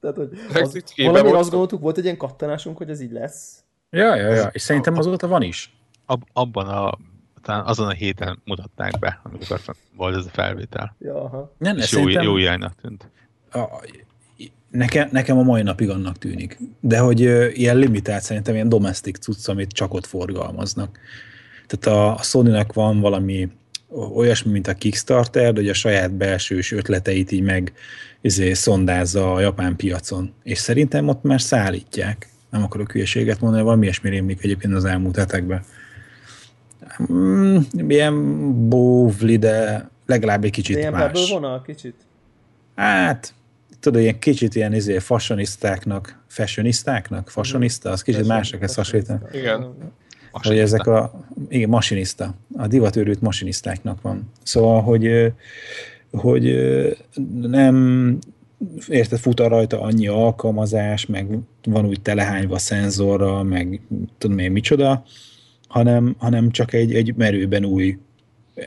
[0.00, 0.28] Tehát, hogy
[0.62, 3.62] az, valami volt- azt gondoltuk, volt egy ilyen kattanásunk, hogy ez így lesz.
[3.90, 4.50] Ja, ja, ja.
[4.52, 5.76] És szerintem azóta van is.
[6.06, 6.98] Ab, abban a,
[7.42, 9.60] talán azon a héten mutatták be, amikor
[9.96, 10.96] volt ez a felvétel.
[10.98, 11.54] Ja, aha.
[11.58, 13.10] Nem, És jó, jó iránynak tűnt.
[13.52, 13.84] a,
[14.70, 16.58] nekem, nekem a mai napig annak tűnik.
[16.80, 20.98] De hogy ö, ilyen limitált szerintem ilyen domestic cucc, amit csak ott forgalmaznak.
[21.66, 23.48] Tehát a, a Sony-nak van valami
[23.90, 27.72] olyasmi, mint a Kickstarter, de hogy a saját belsős ötleteit így meg
[28.20, 30.32] izé, szondázza a japán piacon.
[30.42, 32.28] És szerintem ott már szállítják.
[32.50, 35.64] Nem akarok hülyeséget mondani, valami ilyesmi rémlik egyébként az elmúlt hetekben.
[37.12, 41.30] Mm, ilyen bóvli, de legalább egy De kicsit ilyen más.
[41.30, 41.94] Vonal kicsit.
[42.74, 43.34] Hát,
[43.80, 49.20] tudod, ilyen kicsit ilyen izé fashionistáknak, fashionistáknak, fashionista, az kicsit másra kezd hasonlítani.
[49.32, 49.74] Igen.
[50.42, 54.30] Hogy ezek a, igen, masinista, a divatőrült masinisztáknak van.
[54.42, 55.32] Szóval, hogy,
[56.10, 56.54] hogy
[57.40, 58.18] nem,
[58.88, 63.80] érted, fut rajta annyi alkalmazás, meg van úgy telehányva szenzorral, meg
[64.18, 65.04] tudom én micsoda,
[65.68, 67.98] hanem, hanem csak egy, egy merőben új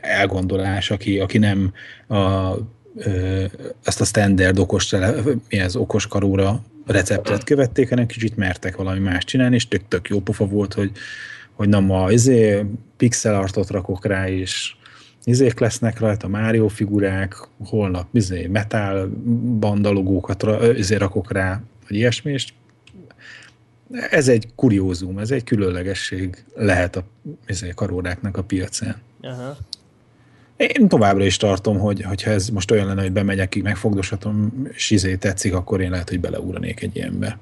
[0.00, 1.72] elgondolás, aki, aki nem
[2.08, 2.52] a,
[2.96, 3.44] ö,
[3.84, 5.14] ezt a standard okos, tele,
[5.48, 10.08] mi ez, okos karóra receptet követték, hanem kicsit mertek valami más csinálni, és tök, tök
[10.08, 10.90] jó pofa volt, hogy,
[11.52, 12.64] hogy nem a izé,
[12.96, 14.74] pixel artot rakok rá, és
[15.24, 17.34] izék lesznek rajta, Mario figurák,
[17.64, 19.06] holnap izé, metal
[19.58, 22.52] bandalogókat izé rakok rá, vagy ilyesmi, és
[24.10, 27.04] ez egy kuriózum, ez egy különlegesség lehet a
[27.46, 28.96] izé, karóráknak a piacán.
[29.22, 29.56] Aha.
[30.56, 34.90] Én továbbra is tartom, hogy hogyha ez most olyan lenne, hogy bemegyek, így megfogdoshatom, és
[34.90, 37.38] izé tetszik, akkor én lehet, hogy beleugranék egy ilyenbe.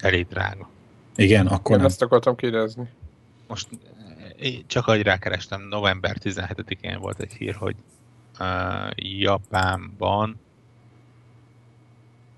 [0.00, 0.68] Elég drága.
[1.16, 1.86] Igen, akkor Én nem.
[1.86, 2.88] ezt akartam kérdezni.
[3.46, 7.76] Most eh, én csak ahogy rákerestem, november 17-én volt egy hír, hogy
[8.38, 10.40] uh, Japánban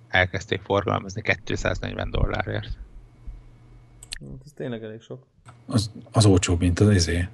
[0.08, 2.78] elkezdték forgalmazni 240 dollárért.
[4.20, 5.26] Hát Ez tényleg elég sok.
[5.66, 7.28] Az, az olcsóbb, mint az izé,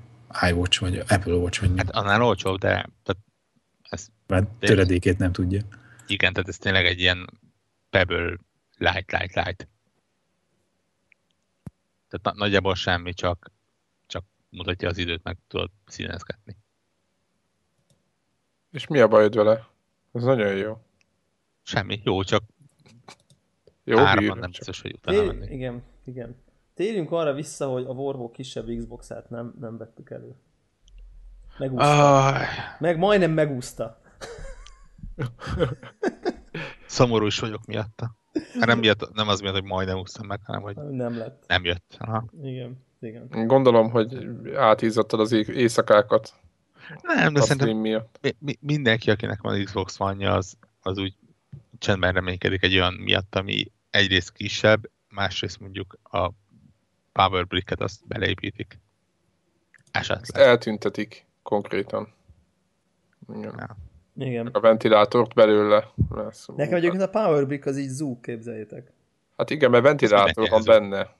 [0.48, 3.22] iWatch, vagy Apple Watch, vagy Hát annál olcsóbb, de tehát
[3.82, 5.60] ez, mert töredékét nem tudja.
[6.06, 7.30] igen, tehát ez tényleg egy ilyen
[7.90, 8.37] Pebble
[8.76, 9.68] light, light, light.
[12.08, 13.50] Tehát na- nagyjából semmi, csak
[14.54, 16.56] mutatja az időt, meg tudod színezgetni.
[18.70, 19.66] És mi a bajod vele?
[20.12, 20.78] Ez nagyon jó.
[21.62, 22.42] Semmi, jó, csak
[23.84, 24.34] Jó bír.
[24.34, 25.54] nem biztos, hogy utána Té- menni.
[25.54, 26.36] igen, igen.
[26.74, 30.34] Térjünk arra vissza, hogy a Warhawk kisebb Xbox-át nem, nem vettük elő.
[31.58, 32.26] Megúszta.
[32.26, 32.42] Ah,
[32.78, 34.00] Meg majdnem megúszta.
[36.86, 38.16] szomorú is vagyok miatta.
[38.52, 41.44] Hát nem, miatt, nem az miatt, hogy majdnem úsztam meg, hanem hogy Nem lett.
[41.46, 41.96] nem jött.
[41.98, 42.24] Aha.
[42.42, 43.46] Igen, igen.
[43.46, 46.34] Gondolom, hogy átízadtad az éjszakákat
[47.02, 48.18] Nem, de szerintem miatt.
[48.22, 51.14] mi, mi, mindenki, akinek van Xbox One-ja, az, az úgy
[51.78, 56.30] csendben reménykedik egy olyan miatt, ami egyrészt kisebb, másrészt mondjuk a
[57.12, 58.78] Power Brick-et azt beleépítik.
[59.90, 60.46] Ezt Esetleg.
[60.46, 62.12] eltüntetik konkrétan.
[63.34, 63.76] Igen.
[64.16, 64.46] Igen.
[64.46, 65.92] A ventilátort belőle.
[66.10, 66.46] lesz.
[66.56, 68.92] Nekem egyébként a Power Brick az így zúg, képzeljétek.
[69.36, 71.14] Hát igen, mert ventilátor van benne.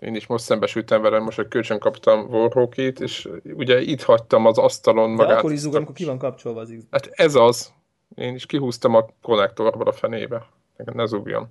[0.00, 4.58] Én is most szembesültem vele, most egy kölcsön kaptam Warhawkit, és ugye itt hagytam az
[4.58, 5.38] asztalon De magát.
[5.38, 6.86] akkor is zúg, amikor ki van kapcsolva az Xbox.
[6.90, 7.72] Hát ez az.
[8.14, 10.46] Én is kihúztam a konnektorból a fenébe.
[10.76, 11.48] Nekem ne zúgjon.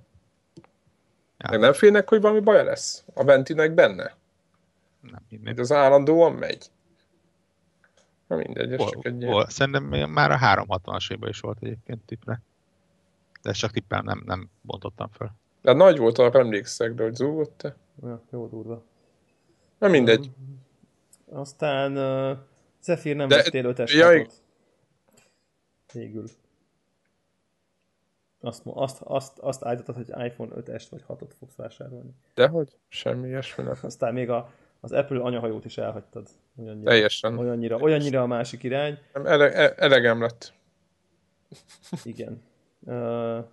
[1.38, 1.50] Ja.
[1.50, 3.04] Meg nem félnek, hogy valami baja lesz?
[3.14, 4.16] A ventinek benne?
[5.00, 5.58] Nem mindegy.
[5.58, 6.66] az állandóan megy?
[8.26, 9.32] Na mindegy, ez Hol, csak egy ilyen...
[9.32, 12.42] hol, szerintem már a 360-as évben is volt egyébként tippre.
[13.42, 15.30] De ezt csak tippel nem, nem bontottam föl.
[15.62, 17.76] De nagy volt, arra emlékszek, de hogy zúgott-e?
[18.02, 18.82] Ja, jó durva.
[19.78, 20.30] Na mindegy.
[21.28, 22.38] Aztán uh,
[22.82, 24.18] Zephyr nem De- ötes jaj.
[24.18, 24.34] hatot.
[25.92, 26.24] Végül.
[28.40, 32.10] Azt, azt, azt, azt állítottad, hogy iPhone 5-est vagy 6-ot fogsz vásárolni.
[32.34, 32.76] Dehogy?
[32.88, 33.74] Semmi ilyesmi nem.
[33.82, 36.28] Aztán még a, az Apple anyahajót is elhagytad.
[36.56, 37.38] Olyannyira, Teljesen.
[37.38, 38.98] olyannyira, olyannyira a másik irány.
[39.12, 40.52] Nem, ele, e- elegem lett.
[42.04, 42.42] Igen.
[42.80, 43.44] Uh,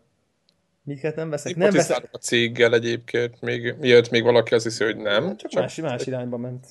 [0.84, 1.56] miket nem veszek?
[1.56, 2.10] Nem veszek.
[2.12, 5.38] A céggel egyébként, még, mielőtt még valaki azt hiszi, hogy nem.
[5.38, 6.66] Csak, más, más irányba ment.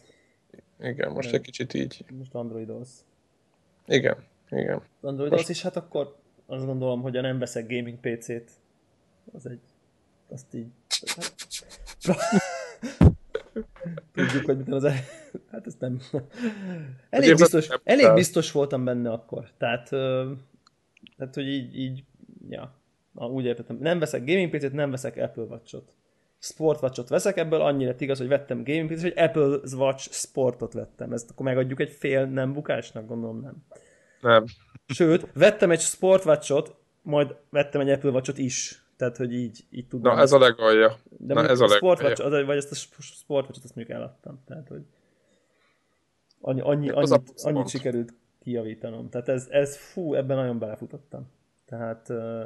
[0.81, 1.35] Igen, most Nem.
[1.35, 2.05] egy kicsit így.
[2.19, 3.05] Most androidolsz.
[3.87, 4.17] Igen,
[4.51, 4.83] igen.
[5.01, 8.51] Androidolsz, és hát akkor azt gondolom, hogy a nem veszek gaming PC-t,
[9.33, 9.61] az egy,
[10.29, 10.67] azt így,
[14.13, 14.87] tudjuk, hogy mit az.
[15.51, 16.01] Hát ez nem...
[17.11, 19.51] Elég biztos, elég biztos voltam benne akkor.
[19.59, 19.89] Tehát,
[21.17, 22.05] tehát hogy így, így
[22.49, 22.82] ja,
[23.15, 23.77] Úgy értettem.
[23.81, 25.93] Nem veszek gaming PC-t, nem veszek Apple Watch-ot.
[26.39, 31.13] Sport Watch-ot veszek, ebből annyira igaz, hogy vettem gaming PC-t, hogy Apple Watch Sportot vettem.
[31.13, 33.55] Ezt akkor megadjuk egy fél nem bukásnak, gondolom nem.
[34.21, 34.45] Nem.
[34.87, 38.83] Sőt, vettem egy Sport Watch-ot, majd vettem egy Apple Watch-ot is.
[38.97, 40.15] Tehát, hogy így, így tudom.
[40.15, 40.97] Na, ez a legalja.
[41.19, 42.25] De Na, ez a a Sport legalja.
[42.25, 44.43] Watch, az- vagy ezt a Sport Watch-ot azt mondjuk eladtam.
[44.47, 44.83] Tehát, hogy
[46.41, 47.69] annyi, annyi, annyit, annyit pont.
[47.69, 49.09] sikerült kijavítanom.
[49.09, 51.31] Tehát ez, ez fú, ebben nagyon belefutottam.
[51.67, 52.45] Tehát uh,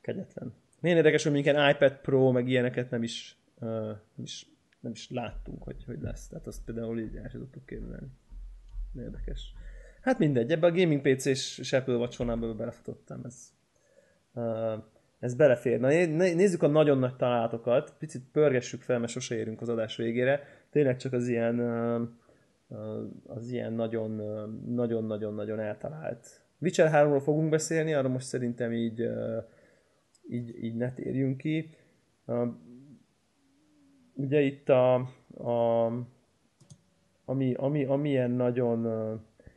[0.00, 0.54] kegyetlen.
[0.80, 3.68] Milyen érdekes, hogy ilyen iPad Pro, meg ilyeneket nem is, uh,
[4.14, 4.46] nem is,
[4.80, 6.28] nem is láttunk, hogy, hogy lesz.
[6.28, 8.08] Tehát azt például így el sem tudtuk képzelni.
[8.98, 9.52] Érdekes.
[10.00, 13.20] Hát mindegy, ebbe a gaming PC és, Apple Watch vonalába belefutottam.
[13.24, 13.52] Ez,
[14.32, 14.82] uh,
[15.18, 15.80] ez belefér.
[15.80, 19.68] Na né- né- nézzük a nagyon nagy találatokat, picit pörgessük fel, mert sose érünk az
[19.68, 20.42] adás végére.
[20.70, 22.08] Tényleg csak az ilyen uh,
[23.26, 24.10] az ilyen nagyon,
[24.66, 26.40] nagyon-nagyon-nagyon eltalált.
[26.58, 29.44] Witcher 3-ról fogunk beszélni, arra most szerintem így, uh,
[30.30, 31.70] így, így ne térjünk ki.
[34.14, 35.86] Ugye itt a, a
[37.24, 38.84] ami, ami, ami ilyen nagyon...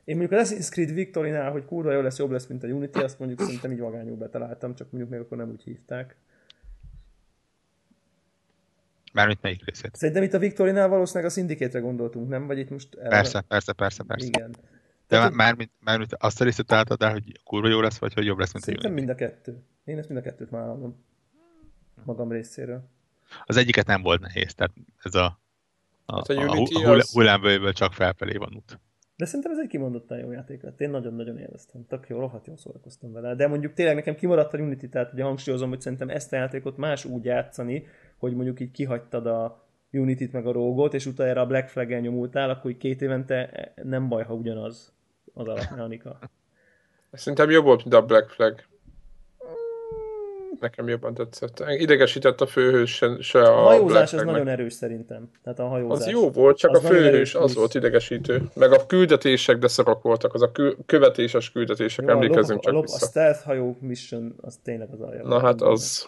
[0.03, 2.95] Én mondjuk az Assassin's Creed Victorinál, hogy kurva jó lesz, jobb lesz, mint a Unity,
[2.97, 6.15] azt mondjuk szerintem így vagányul betaláltam, csak mondjuk még akkor nem úgy hívták.
[9.13, 9.95] Mármint melyik részét.
[9.95, 12.47] Szerintem itt a Victorinál valószínűleg a Syndicate-re gondoltunk, nem?
[12.47, 12.95] Vagy itt most...
[12.95, 14.27] erre- Persze, persze, persze, persze.
[14.27, 14.55] Igen.
[15.13, 18.25] De már, mármint, mármint azt a részét találtad el, hogy kurva jó lesz, vagy hogy
[18.25, 19.05] jobb lesz, mint a Szerintem Unity.
[19.05, 19.63] mind a kettő.
[19.83, 21.03] Én ezt mind a kettőt vállalom.
[22.03, 22.89] Magam részéről.
[23.45, 24.73] Az egyiket nem volt nehéz, tehát
[25.03, 25.39] ez a,
[26.05, 28.79] a, Hát a a, a, a az- hullámvölgyből csak felfelé van út.
[29.15, 30.81] De szerintem ez egy kimondottan jó játék lett.
[30.81, 31.85] Én nagyon-nagyon élveztem.
[31.87, 33.35] Tök jó, rohadt jól szórakoztam vele.
[33.35, 36.77] De mondjuk tényleg nekem kimaradt a Unity, tehát ugye hangsúlyozom, hogy szerintem ezt a játékot
[36.77, 41.39] más úgy játszani, hogy mondjuk így kihagytad a Unity-t meg a Rogot, és utána erre
[41.39, 44.93] a Black Flag-el nyomultál, akkor így két évente nem baj, ha ugyanaz
[45.33, 46.19] az alapmechanika.
[47.11, 48.55] Szerintem jobb volt, mint a Black Flag.
[50.59, 51.63] Nekem jobban tetszett.
[51.77, 55.31] Idegesített a főhős se, se A a, hajózás Black az nagyon erős szerintem.
[55.43, 56.05] Tehát a hajózás.
[56.07, 57.53] Az jó volt, csak Az a főhős az plusz.
[57.55, 58.41] volt idegesítő.
[58.55, 62.63] Meg a küldetések, de szarok voltak, az a kü- követéses küldetések, a lop, emlékezzünk a,
[62.63, 63.05] csak lop, a vissza.
[63.05, 65.23] stealth hajó mission, az tényleg az alja.
[65.27, 66.07] Na hát az.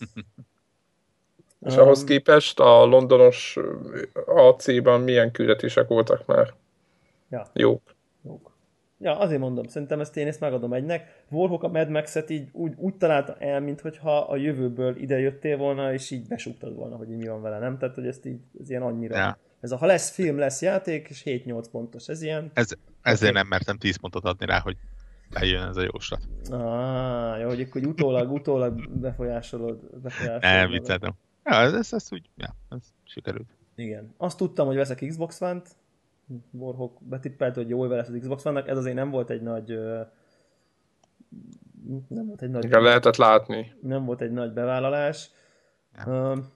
[1.66, 3.58] És Um, ahhoz képest a londonos
[4.26, 6.54] AC-ban milyen küldetések voltak már?
[7.30, 7.50] Ja.
[7.52, 7.68] Jó.
[7.70, 7.82] Jók.
[9.00, 11.24] Ja, azért mondom, szerintem ezt én ezt megadom egynek.
[11.30, 15.92] Warhawk a Mad Max-et így úgy, úgy találta el, mintha a jövőből ide jöttél volna,
[15.92, 17.78] és így besúgtad volna, hogy mi van vele, nem?
[17.78, 19.16] Tehát, hogy ezt így, ez ilyen annyira.
[19.16, 19.38] Ja.
[19.60, 22.08] Ez a, ha lesz film, lesz játék, és 7-8 pontos.
[22.08, 22.68] Ez ilyen, Ez,
[23.02, 24.76] ezért nem mertem 10 pontot adni rá, hogy
[25.32, 26.20] bejön ez a jóslat.
[26.50, 29.80] ah, jó, hogy akkor utólag, utólag befolyásolod.
[30.02, 31.14] befolyásolod Nem, vicceltem.
[31.44, 33.48] Ja, ez, ez, ez úgy, ja, ez sikerült.
[33.74, 34.14] Igen.
[34.16, 35.68] Azt tudtam, hogy veszek Xbox One-t.
[36.50, 38.68] Warhawk betippelt, hogy jól lesz az Xbox One-nak.
[38.68, 39.68] Ez azért nem volt egy nagy...
[42.08, 42.64] Nem volt egy nagy...
[42.64, 43.72] Igen, lehetett látni.
[43.82, 45.30] nem volt egy nagy bevállalás.
[46.06, 46.52] Um,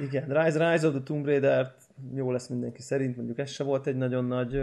[0.00, 1.74] igen, Rise, Rise of the Tomb Raider
[2.14, 4.62] jó lesz mindenki szerint, mondjuk ez se volt egy nagyon nagy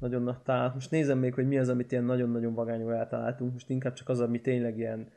[0.00, 0.74] nagyon nagy találat.
[0.74, 3.52] Most nézem még, hogy mi az, amit ilyen nagyon-nagyon vagányul eltaláltunk.
[3.52, 5.08] Most inkább csak az, ami tényleg ilyen...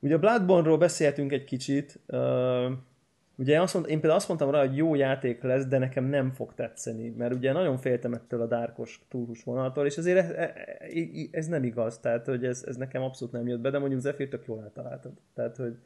[0.00, 2.00] Ugye a Bloodborne-ról beszéltünk egy kicsit.
[3.36, 6.32] Ugye azt mond, én például azt mondtam rá, hogy jó játék lesz, de nekem nem
[6.32, 10.50] fog tetszeni, mert ugye nagyon féltem ettől a dárkos túlhús vonaltól, és azért ez, ez,
[11.30, 14.28] ez nem igaz, tehát hogy ez, ez nekem abszolút nem jött be, de mondjuk Zephyr
[14.28, 15.12] tök jól eltaláltad.
[15.34, 15.76] Tehát, hogy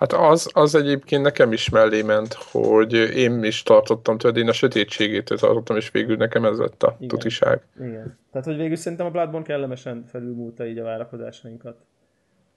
[0.00, 4.52] Hát az, az egyébként nekem is mellé ment, hogy én is tartottam tőled, én a
[4.52, 7.08] sötétségét tartottam, és végül nekem ez lett a Igen.
[7.08, 7.62] tutiság.
[7.80, 8.18] Igen.
[8.30, 11.76] Tehát, hogy végül szerintem a Bloodborne kellemesen felülmúlta így a várakozásainkat.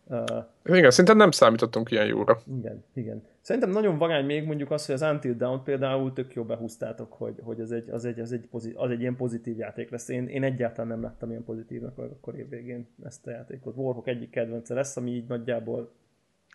[0.08, 2.42] Uh, Igen, szerintem nem számítottunk ilyen jóra.
[2.58, 3.24] igen, igen.
[3.42, 7.36] Szerintem nagyon vagány még mondjuk az, hogy az Until Dawn például tök jó behúztátok, hogy,
[7.44, 10.10] hogy az, egy, az, egy, az, egy pozit, az egy ilyen pozitív játék lesz.
[10.10, 13.76] Én, én egyáltalán nem láttam ilyen pozitívnak akkor évvégén ezt a játékot.
[13.76, 15.92] Warhawk egyik kedvence lesz, ami így nagyjából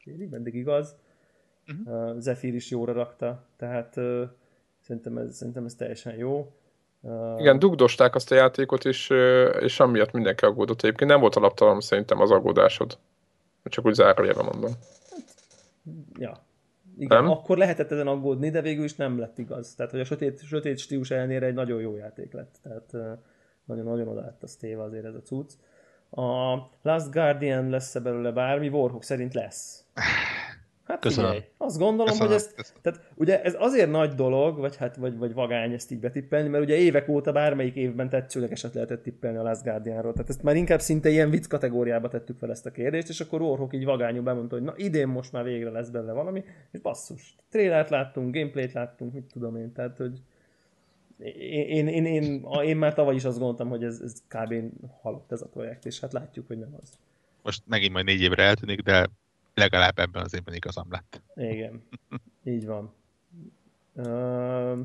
[0.02, 0.96] félig meddig igaz.
[1.66, 2.14] Uh-huh.
[2.14, 4.22] Uh, Zephyr is jóra rakta, tehát uh,
[4.80, 6.52] szerintem, ez, szerintem ez teljesen jó.
[7.00, 9.10] Uh, Igen, dugdosták azt a játékot, és,
[9.60, 10.82] és amiatt mindenki aggódott.
[10.82, 12.98] Egyébként nem volt alaptalan szerintem az aggódásod.
[13.64, 14.72] Csak úgy zárójelben mondom.
[16.18, 16.46] Ja.
[16.98, 17.30] Igen, nem?
[17.30, 19.74] akkor lehetett ezen aggódni, de végül is nem lett igaz.
[19.74, 22.58] Tehát, hogy a sötét, sötét stílus ellenére egy nagyon jó játék lett.
[22.62, 23.18] Tehát
[23.64, 25.52] nagyon-nagyon oda lett a téve azért ez a cucc.
[26.10, 28.68] A Last Guardian lesz-e belőle bármi?
[28.68, 29.84] Warhawk szerint lesz.
[30.88, 31.30] Hát Köszönöm.
[31.30, 32.26] figyelj, azt gondolom, Köszönöm.
[32.26, 36.00] hogy ezt, tehát ugye ez azért nagy dolog, vagy hát vagy, vagy vagány ezt így
[36.00, 40.12] betippelni, mert ugye évek óta bármelyik évben tetszőlegeset lehetett tippelni a Last Guardianról.
[40.12, 43.40] Tehát ezt már inkább szinte ilyen vicc kategóriába tettük fel ezt a kérdést, és akkor
[43.40, 47.36] Warhawk így vagányú bemondta, hogy na idén most már végre lesz belőle valami, és basszus,
[47.50, 50.20] trélert láttunk, gameplayt láttunk, mit tudom én, tehát hogy
[51.38, 54.54] én, én, én, én, én már tavaly is azt gondoltam, hogy ez, ez kb.
[55.02, 56.88] halott ez a projekt, és hát látjuk, hogy nem az.
[57.42, 59.08] Most megint majd négy évre eltűnik, de
[59.58, 61.22] legalább ebben az évben igazam lett.
[61.34, 61.82] Igen,
[62.44, 62.92] így van.
[63.94, 64.78] Uh,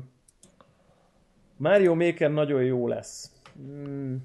[1.56, 3.32] Mario Maker nagyon jó lesz.
[3.60, 4.16] Mm,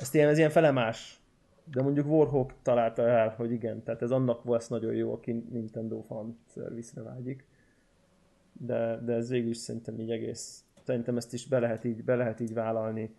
[0.00, 1.20] ezt ilyen, ez ilyen felemás.
[1.64, 6.00] De mondjuk Warhawk találta el, hogy igen, tehát ez annak lesz nagyon jó, aki Nintendo
[6.00, 7.46] fan service vágyik.
[8.52, 12.14] De, de ez végül is szerintem így egész, szerintem ezt is be lehet így, be
[12.14, 13.14] lehet így vállalni.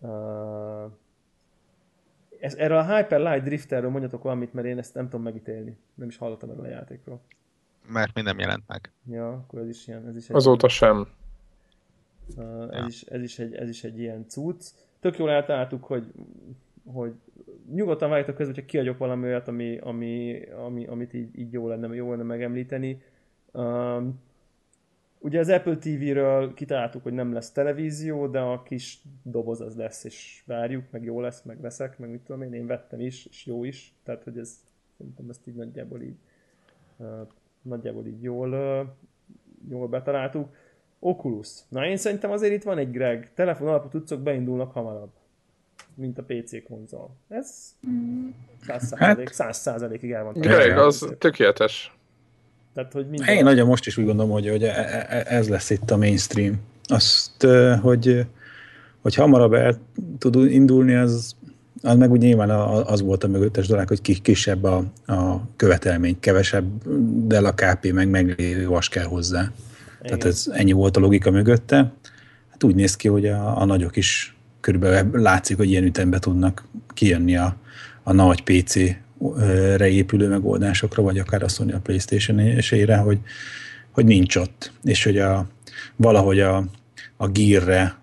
[0.00, 0.92] Uh,
[2.42, 5.76] ez, erről a Hyper Light Drifterről mondjatok valamit, mert én ezt nem tudom megítélni.
[5.94, 7.20] Nem is hallottam erről a játékról.
[7.88, 8.92] Mert még nem jelent meg.
[9.10, 10.08] Ja, akkor ez is ilyen.
[10.08, 11.08] Ez is egy, Azóta sem.
[12.36, 12.84] Uh, ez, ja.
[12.86, 14.64] is, ez, is egy, ez is egy ilyen cucc.
[15.00, 16.12] Tök jól eltaláltuk, hogy,
[16.86, 17.12] hogy
[17.72, 21.94] nyugodtan várjátok közben, hogyha kiadjuk valami olyat, ami, ami, ami, amit így, így jó, lenne,
[21.94, 23.02] jó lenne megemlíteni.
[23.52, 24.20] Um,
[25.24, 30.04] Ugye az Apple TV-ről kitaláltuk, hogy nem lesz televízió, de a kis doboz az lesz,
[30.04, 33.46] és várjuk, meg jó lesz, meg veszek, meg mit tudom én, én vettem is, és
[33.46, 34.50] jó is, tehát hogy ez,
[34.98, 36.16] szerintem ezt így nagyjából így,
[36.96, 37.06] uh,
[37.62, 38.88] nagyjából így jól, uh,
[39.70, 40.48] jól betaláltuk.
[40.98, 41.48] Oculus.
[41.68, 45.12] Na én szerintem azért itt van egy Greg, telefon alapú tudszok beindulnak hamarabb,
[45.94, 47.16] mint a PC konzol.
[47.28, 47.76] Ez
[48.60, 50.32] 100 százalék, 100 százalékig el van.
[50.32, 51.96] Greg, az tökéletes.
[52.74, 53.34] Tehát, hogy minden...
[53.34, 54.62] Én nagyon most is úgy gondolom, hogy, hogy
[55.24, 56.60] ez lesz itt a mainstream.
[56.84, 57.46] Azt,
[57.80, 58.26] hogy,
[59.02, 59.78] hogy hamarabb el
[60.18, 61.34] tud indulni, az,
[61.82, 62.50] az meg úgy nyilván
[62.86, 66.66] az volt a mögöttes dolog, hogy kisebb a, a követelmény, kevesebb,
[67.26, 69.40] de a KP meg meglévő vas kell hozzá.
[69.40, 69.52] Igen.
[70.02, 71.92] Tehát ez ennyi volt a logika mögötte.
[72.50, 76.64] Hát úgy néz ki, hogy a, a nagyok is körülbelül látszik, hogy ilyen ütembe tudnak
[76.94, 77.56] kijönni a,
[78.02, 78.74] a nagy PC
[79.78, 83.18] épülő megoldásokra, vagy akár a Sony a Playstation-ére, hogy,
[83.90, 85.46] hogy nincs ott, és hogy a,
[85.96, 86.64] valahogy a,
[87.16, 87.98] a Gear-re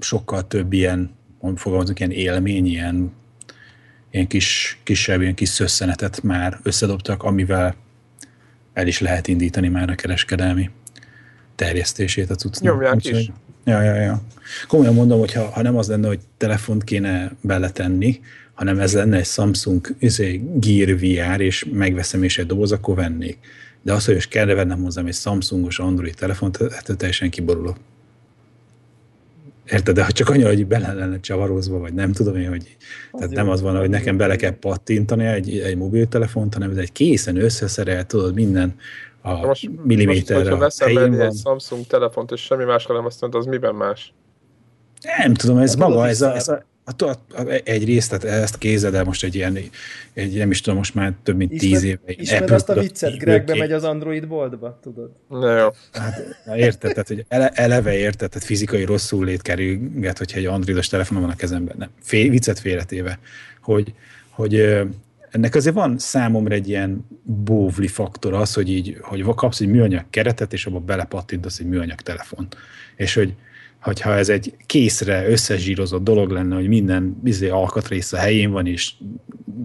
[0.00, 1.10] sokkal több ilyen,
[1.54, 3.12] fogalmazunk, ilyen élmény, ilyen,
[4.10, 7.74] ilyen kis, kisebb, ilyen kis szösszenetet már összedobtak, amivel
[8.72, 10.70] el is lehet indítani már a kereskedelmi
[11.54, 12.72] terjesztését a cuccnak.
[12.72, 13.30] Nyomják Úgyhogy, is.
[13.64, 14.22] Ja, ja, ja.
[14.68, 18.20] Komolyan mondom, hogy ha, ha nem az lenne, hogy telefont kéne beletenni,
[18.58, 23.38] hanem ez lenne egy Samsung izé, Gear VR, és megveszem és egy doboz, akkor vennék.
[23.82, 27.76] De az, hogy most kell vennem hozzám egy Samsungos Android telefont, hát teljesen kiborulok.
[29.70, 29.94] Érted?
[29.94, 32.76] De ha csak annyi, hogy bele lenne csavarozva, vagy nem tudom én, hogy
[33.10, 36.70] az tehát jó, nem az van, hogy nekem bele kell pattintani egy, egy mobiltelefont, hanem
[36.70, 38.74] ez egy készen összeszerelt, tudod, minden
[39.20, 43.38] a most, milliméterre most, hogyha veszel egy Samsung telefont, és semmi másra nem azt mondta,
[43.38, 44.14] az miben más?
[45.18, 46.66] Nem tudom, ez hát maga, ez a, ez a,
[47.64, 49.58] egyrészt, tehát ezt kézed el most egy ilyen,
[50.12, 52.00] egy, nem is tudom, most már több mint Ismer, tíz éve.
[52.06, 55.10] Ismered azt a viccet, Greg bemegy az Android boltba, tudod?
[55.28, 55.68] Na jó.
[55.92, 60.46] Hát, na érted, tehát, hogy ele, eleve érted, tehát fizikai rosszul lét kerülget, hogyha egy
[60.46, 61.74] androidos telefonom van a kezemben.
[61.78, 63.18] Nem, fél, viccet félretéve,
[63.60, 63.94] hogy,
[64.28, 64.54] hogy
[65.30, 70.04] ennek azért van számomra egy ilyen bóvli faktor az, hogy így, hogy kapsz egy műanyag
[70.10, 72.48] keretet, és abba belepattintasz egy műanyag telefon.
[72.96, 73.34] És hogy
[73.80, 78.92] hogyha ez egy készre összezsírozott dolog lenne, hogy minden bizony alkatrész a helyén van, és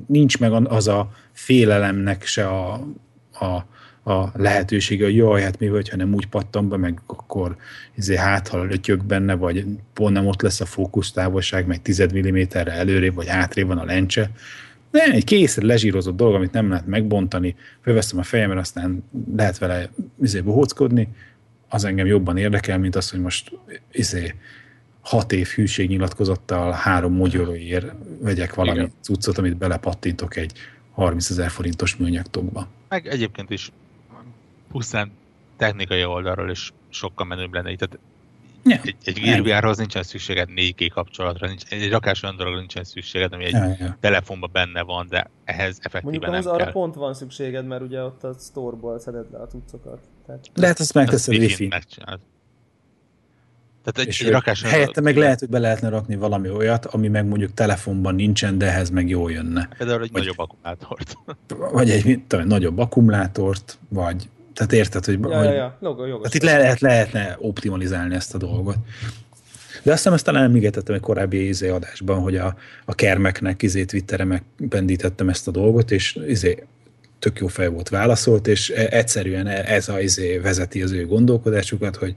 [0.07, 2.87] nincs meg az a félelemnek se a,
[3.31, 3.65] a,
[4.11, 7.55] a lehetősége, hogy jaj, hát mi vagy, ha nem úgy pattam be, meg akkor
[7.95, 13.15] izé háthal lötyög benne, vagy pont nem ott lesz a fókusztávolság, meg 10 mm előrébb,
[13.15, 14.31] vagy hátrébb van a lencse,
[14.93, 19.03] Ne, egy készre lezsírozott dolog, amit nem lehet megbontani, fölveszem a fejemre, aztán
[19.35, 19.89] lehet vele
[20.21, 21.07] izé, bohóckodni,
[21.73, 23.51] az engem jobban érdekel, mint az, hogy most
[23.91, 24.35] izé,
[25.01, 28.91] hat év hűségnyilatkozattal három mogyoróért vegyek valami Igen.
[29.01, 30.51] cuccot, amit belepattintok egy
[30.91, 32.67] 30 ezer forintos műanyagtokba.
[32.89, 33.71] Meg egyébként is
[34.71, 35.11] pusztán
[35.57, 37.75] technikai oldalról is sokkal menőbb lenne.
[37.75, 37.99] Tehát
[38.63, 38.79] ja.
[38.83, 43.43] egy, egy Gear nincsen szükséged 4G kapcsolatra, nincs, egy rakás olyan dologra nincsen szükséged, ami
[43.43, 43.97] egy ja, ja.
[43.99, 48.23] telefonban benne van, de ehhez effektíven Mondjuk nem arra pont van szükséged, mert ugye ott
[48.23, 49.99] a store-ból szeded le a cuccokat.
[50.25, 50.49] Tehát...
[50.53, 51.69] Lehet, azt megteszed wifi
[53.83, 57.07] tehát egy, és egy rakás helyette meg lehet, hogy be lehetne rakni valami olyat, ami
[57.07, 59.69] meg mondjuk telefonban nincsen, de ehhez meg jól jönne.
[59.77, 61.17] Például egy vagy, nagyobb akkumulátort.
[61.71, 65.19] Vagy egy mit tudom, nagyobb akkumulátort, vagy tehát érted, hogy...
[65.21, 65.77] Ja, hogy ja, ja.
[65.79, 66.29] Logo, jogos.
[66.29, 68.75] Tehát itt le, lehet, lehetne optimalizálni ezt a dolgot.
[69.83, 73.85] De azt hiszem, ezt talán említettem egy korábbi izé adásban, hogy a, a kermeknek izé
[73.85, 76.63] Twitterre megbendítettem ezt a dolgot, és izé
[77.19, 81.05] tök jó fej volt válaszolt, és e- egyszerűen e- ez a izé vezeti az ő
[81.05, 82.15] gondolkodásukat, hogy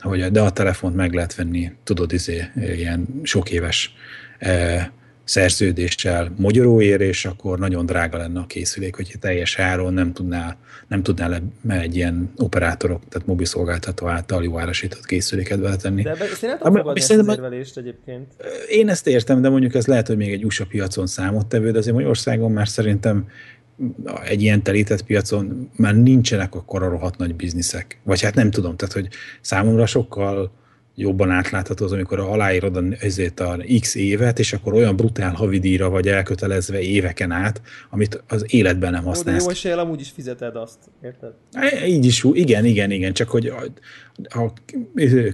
[0.00, 3.94] hogy de a telefont meg lehet venni, tudod, izé, ilyen sok éves
[4.38, 4.92] e,
[5.24, 10.56] szerződéssel magyaróér, és akkor nagyon drága lenne a készülék, hogy teljes áron nem tudná,
[10.88, 11.40] nem tudná le
[11.80, 16.02] egy ilyen operátorok, tehát mobil szolgáltató által jó árasított készüléket beletenni.
[16.02, 18.26] De ezt én nem tudom fogadni ezt az érvelést egyébként.
[18.68, 21.94] Én ezt értem, de mondjuk ez lehet, hogy még egy USA piacon számottevő, de azért
[21.94, 23.26] Magyarországon már szerintem
[24.24, 27.98] egy ilyen telített piacon már nincsenek akkor a rohadt nagy bizniszek.
[28.02, 29.08] Vagy hát nem tudom, tehát hogy
[29.40, 30.52] számomra sokkal
[30.94, 36.08] jobban átlátható az, amikor aláírod ezért a X évet, és akkor olyan brutál havidíjra vagy
[36.08, 39.42] elkötelezve éveken át, amit az életben nem használsz.
[39.42, 41.32] Jó, de jó amúgy is fizeted azt, érted?
[41.86, 43.52] Így is, igen, igen, igen, csak hogy
[44.28, 44.52] ha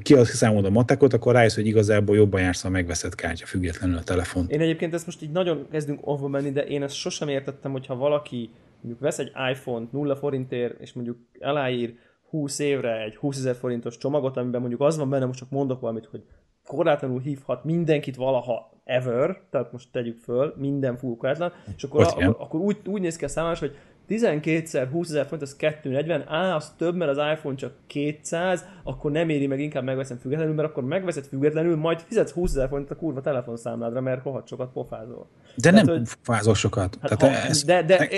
[0.00, 4.46] kiszámolod a matekot, akkor rájössz, hogy igazából jobban jársz, ha megveszed kártya, függetlenül a telefon.
[4.48, 7.96] Én egyébként ezt most így nagyon kezdünk offba menni, de én ezt sosem értettem, hogyha
[7.96, 8.50] valaki
[8.80, 11.94] mondjuk vesz egy iPhone-t nulla forintért, és mondjuk aláír
[12.30, 15.80] 20 évre egy 20 ezer forintos csomagot, amiben mondjuk az van benne, most csak mondok
[15.80, 16.24] valamit, hogy
[16.66, 22.36] korlátlanul hívhat mindenkit valaha ever, tehát most tegyük föl, minden full korlátlan, és akkor, a,
[22.38, 23.76] akkor, úgy, úgy néz ki a számás, hogy
[24.08, 29.10] 12-szer 20 ezer font, az 240, á, az több, mert az iPhone csak 200, akkor
[29.10, 32.96] nem éri meg, inkább megveszem függetlenül, mert akkor megveszed függetlenül, majd fizetsz 20 ezer forintot
[32.96, 35.26] a kurva telefonszámládra, mert rohadt sokat pofázol.
[35.54, 36.98] De Tehát, nem hogy, pofázol sokat.
[37.00, 38.08] Hát Tehát ha, ez, de, de,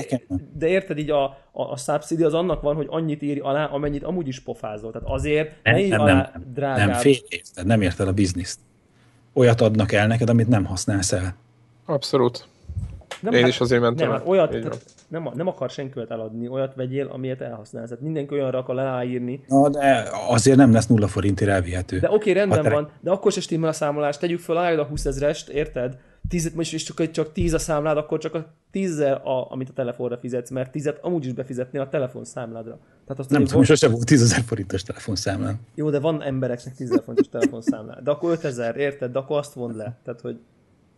[0.53, 4.03] de, érted, így a, a, a subsidy az annak van, hogy annyit éri alá, amennyit
[4.03, 4.93] amúgy is pofázol.
[4.93, 6.89] Tehát azért nem, ne nem, alá nem, drágább.
[6.89, 8.59] Nem, fél érted, nem érted a bizniszt.
[9.33, 11.35] Olyat adnak el neked, amit nem használsz el.
[11.87, 12.49] Abszolút.
[13.21, 14.09] Nem, Én hát, is azért mentem.
[14.09, 17.89] Nem, hát olyat, tehát nem, nem akar senkit eladni, olyat vegyél, amilyet elhasználsz.
[17.89, 19.45] Tehát mindenki olyanra akar leállírni.
[19.49, 21.99] Na, de azért nem lesz nulla forintért elvihető.
[21.99, 22.71] De oké, okay, rendben te...
[22.71, 24.19] van, de akkor se stimmel a számolás.
[24.19, 25.99] Tegyük fel, állod a 20 ezerest, érted?
[26.29, 29.73] 10, most is csak, csak 10 a számlád, akkor csak a 10 a, amit a
[29.73, 32.79] telefonra fizetsz, mert 10 amúgy is befizetnél a telefonszámládra.
[33.05, 35.61] Tehát azt nem tudom, sosem volt 10 ezer forintos telefonszámlán.
[35.75, 38.01] Jó, de van embereknek 10 ezer forintos telefonszámlán.
[38.05, 39.13] De akkor 5 ezer, érted?
[39.13, 39.99] De akkor azt vond le.
[40.05, 40.39] Tehát, hogy...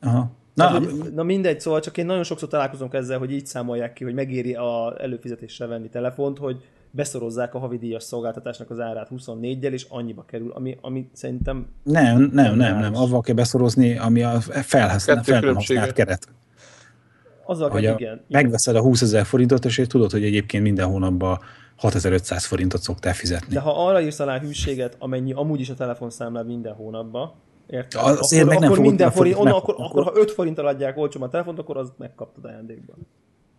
[0.01, 0.31] Aha.
[0.55, 4.05] Na, hogy, na mindegy, szóval csak én nagyon sokszor találkozom ezzel, hogy így számolják ki,
[4.05, 9.87] hogy megéri a előfizetéssel venni telefont, hogy beszorozzák a havidíjas szolgáltatásnak az árát 24-jel, és
[9.89, 11.67] annyiba kerül, ami, ami szerintem...
[11.83, 12.95] Nem, nem, nem, nem.
[12.95, 16.29] Avval kell beszorozni, ami a felhasznált, felhasznált keret.
[17.45, 18.21] Azzal hogy a, igen.
[18.29, 21.39] Megveszed a 20 ezer forintot, és tudod, hogy egyébként minden hónapban
[21.77, 23.55] 6500 forintot szoktál fizetni.
[23.55, 27.33] De ha arra írsz alá hűséget, amennyi amúgy is a telefonszámlád minden hónapban,
[27.67, 28.01] Érted?
[28.01, 31.29] Azért akkor, meg nem akkor minden forint, onnan, akkor, akkor, ha 5 forinttal adják olcsóban
[31.29, 32.97] a telefont, akkor az megkaptad ajándékban.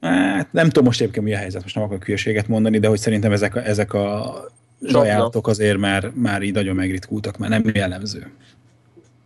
[0.01, 2.99] Hát nem tudom most egyébként mi a helyzet, most nem akarok hülyeséget mondani, de hogy
[2.99, 4.35] szerintem ezek a, ezek a
[4.93, 8.31] ajánlatok azért már, már így nagyon megritkultak, mert nem jellemző.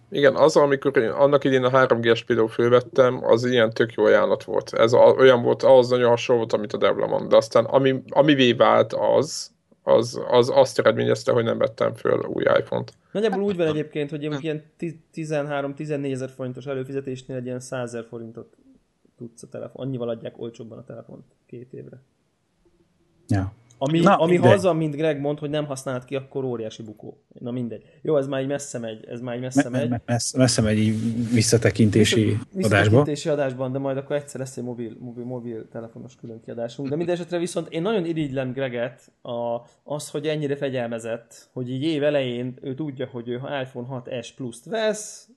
[0.10, 4.44] Igen, az, amikor én annak idén a 3G-es például fölvettem, az ilyen tök jó ajánlat
[4.44, 4.74] volt.
[4.74, 7.30] Ez a, olyan volt, ahhoz nagyon hasonló volt, amit a Devla mond.
[7.30, 9.52] De aztán ami, amivé vált az,
[9.88, 12.94] az, az azt eredményezte, hogy nem vettem föl új iPhone-t.
[13.12, 14.64] Nagyjából úgy van egyébként, hogy ilyen
[15.14, 18.58] 13-14 ezer forintos előfizetésnél egy ilyen 100 ezer forintot
[19.18, 19.86] tudsz a telefon.
[19.86, 22.02] Annyival adják olcsóbban a telefont két évre.
[23.28, 23.54] Ja.
[23.78, 26.84] Ami, Na, ami ha az van, mint Greg mond, hogy nem használt ki, akkor óriási
[26.84, 27.22] bukó.
[27.40, 27.84] Na mindegy.
[28.02, 29.06] Jó, ez már így messze megy.
[29.06, 30.02] Ez már így messze me- megy.
[30.06, 30.96] Messze, messze megy így
[31.34, 32.70] visszatekintési Vissza, adásban.
[32.70, 36.90] Visszatekintési adásban, de majd akkor egyszer lesz egy mobil, mobil, mobil telefonos külön kiadásunk.
[36.90, 42.04] De mindesetre viszont én nagyon irigylem Greget a, az, hogy ennyire fegyelmezett, hogy így év
[42.04, 45.30] elején ő tudja, hogy ő iPhone 6s Plus-t vesz,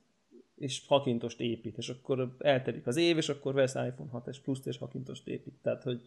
[0.57, 4.79] és hakintost épít, és akkor eltelik az év, és akkor vesz iPhone 6s Plus-t, és
[4.79, 5.55] hakintost épít.
[5.63, 6.01] Tehát, hogy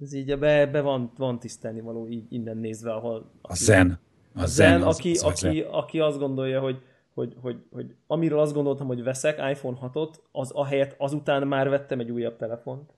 [0.00, 3.30] ez így be, be van, van tisztelni való így innen nézve, ahol...
[3.42, 3.98] A zen.
[4.34, 6.82] A zen, zen az, aki, az aki, aki azt gondolja, hogy,
[7.14, 11.68] hogy, hogy, hogy amiről azt gondoltam, hogy veszek iPhone 6-ot, az a helyet azután már
[11.68, 12.94] vettem egy újabb telefont.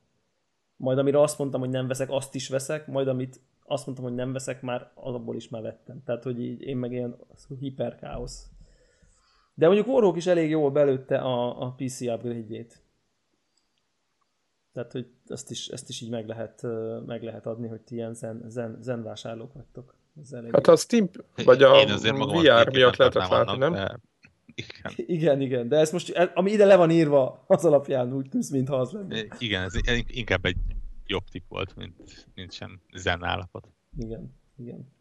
[0.76, 4.14] Majd amire azt mondtam, hogy nem veszek, azt is veszek, majd amit azt mondtam, hogy
[4.16, 6.03] nem veszek, már azabból is már vettem.
[6.05, 7.16] Tehát, hogy így én meg ilyen
[7.59, 8.50] hiperkáosz.
[9.55, 12.82] De mondjuk Warhawk is elég jól belőtte a, a PC upgrade-jét.
[14.73, 16.62] Tehát, hogy ezt is, ezt is így meg lehet,
[17.07, 19.97] meg lehet adni, hogy ti ilyen zen, zen, zen vásárlók vagytok.
[20.23, 21.11] Ez elég hát a Steam,
[21.45, 23.73] vagy a VR miatt lehetett látni, nem?
[23.73, 24.01] De...
[24.55, 24.93] Igen.
[25.16, 28.77] igen, igen, de ez most, ami ide le van írva, az alapján úgy tűz, mintha
[28.77, 29.25] az lenne.
[29.39, 29.73] Igen, ez
[30.07, 30.57] inkább egy
[31.07, 33.68] jobb tip volt, mint, mint sem zen állapot.
[33.99, 34.93] Igen, igen.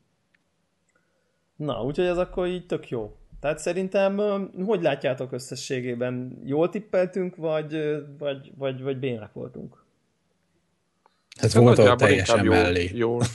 [1.55, 3.15] Na, úgyhogy ez akkor így tök jó.
[3.41, 4.17] Tehát szerintem,
[4.65, 6.41] hogy látjátok összességében?
[6.45, 7.77] Jól tippeltünk, vagy,
[8.17, 9.83] vagy, vagy, vagy bének voltunk?
[11.39, 12.91] Hát volt ott teljesen jó, mellé.
[12.93, 13.17] Jó.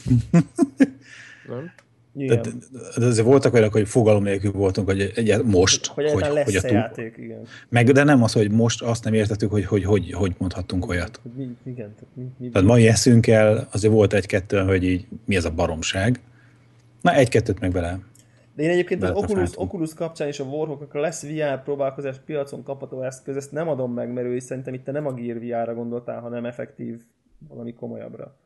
[1.46, 1.72] Nem?
[2.26, 2.40] De,
[2.96, 5.86] de azért voltak olyanok, hogy fogalom nélkül voltunk, hogy egy, most.
[5.86, 6.70] Hogy, hogy, lesz hogy a túl...
[6.70, 7.46] játék, igen.
[7.68, 11.20] Meg, de nem az, hogy most azt nem értettük, hogy hogy, hogy, hogy mondhattunk olyat.
[11.36, 11.94] Mi, igen.
[11.94, 16.20] Tehát, mi, mi, tehát mai eszünkkel azért volt egy-kettő, hogy így mi ez a baromság.
[17.00, 17.98] Na, egy-kettőt meg bele.
[18.56, 22.62] De én egyébként az Oculus, Oculus kapcsán és a Warhawk, akkor lesz VR próbálkozás piacon
[22.62, 25.38] kapható eszköz, ezt nem adom meg, mert ő is szerintem itt te nem a Gear
[25.38, 27.02] VR-ra gondoltál, hanem effektív
[27.48, 28.36] valami komolyabbra.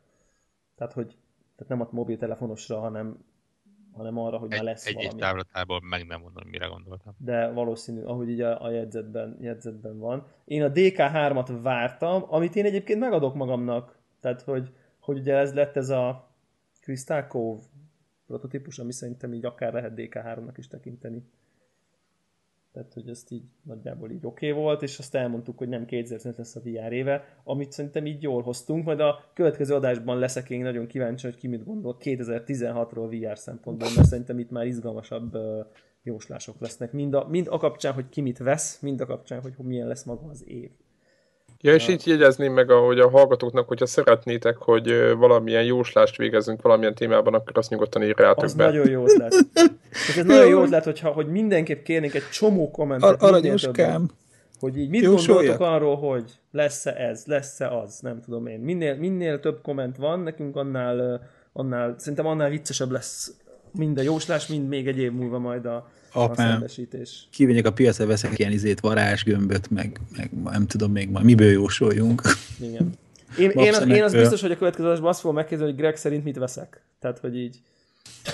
[0.75, 1.17] Tehát, hogy
[1.55, 3.17] tehát nem a mobiltelefonosra, hanem
[3.91, 5.13] hanem arra, hogy egy, már lesz egy, valami.
[5.13, 7.13] Egy távlatából meg nem mondom, mire gondoltam.
[7.17, 10.27] De valószínű, ahogy így a, a jegyzetben, jegyzetben van.
[10.45, 13.99] Én a DK3-at vártam, amit én egyébként megadok magamnak.
[14.19, 16.31] Tehát, hogy, hogy ugye ez lett ez a
[16.81, 17.61] Crystal Cove
[18.31, 21.23] prototípus, ami szerintem így akár lehet DK3-nak is tekinteni.
[22.73, 26.37] Tehát, hogy ezt így nagyjából így oké okay volt, és azt elmondtuk, hogy nem 2005
[26.37, 30.61] lesz a VR éve, amit szerintem így jól hoztunk, majd a következő adásban leszek én
[30.61, 35.37] nagyon kíváncsi, hogy ki mit gondol 2016-ról VR szempontból, mert szerintem itt már izgalmasabb
[36.03, 39.53] jóslások lesznek, mind a, mind a kapcsán, hogy ki mit vesz, mind a kapcsán, hogy
[39.57, 40.71] milyen lesz maga az év.
[41.61, 46.95] Ja, és így jegyezném meg, ahogy a hallgatóknak, hogyha szeretnétek, hogy valamilyen jóslást végezzünk valamilyen
[46.95, 48.65] témában, akkor azt nyugodtan írjátok az be.
[48.65, 49.33] nagyon jó ötlet.
[50.17, 53.09] ez nagyon jó ötlet, hogyha, hogy mindenképp kérnénk egy csomó kommentet.
[53.09, 54.09] Ar- Aranyoskám.
[54.59, 58.59] Hogy így mit gondoltok arról, hogy lesz-e ez, lesz-e az, nem tudom én.
[58.59, 63.33] Minél, minél több komment van, nekünk annál, annál, szerintem annál viccesebb lesz
[63.71, 66.65] mind a jóslás, mind még egy év múlva majd a, apám,
[67.31, 72.21] kivegyek a piacra, veszek ilyen izét, varázsgömböt, meg, meg nem tudom még majd, miből jósoljunk.
[72.59, 72.93] Igen.
[73.37, 75.95] Én, én, az, én az biztos, hogy a következő adásban azt fogom megkérdezni, hogy Greg
[75.95, 76.83] szerint mit veszek.
[76.99, 77.61] Tehát, hogy így...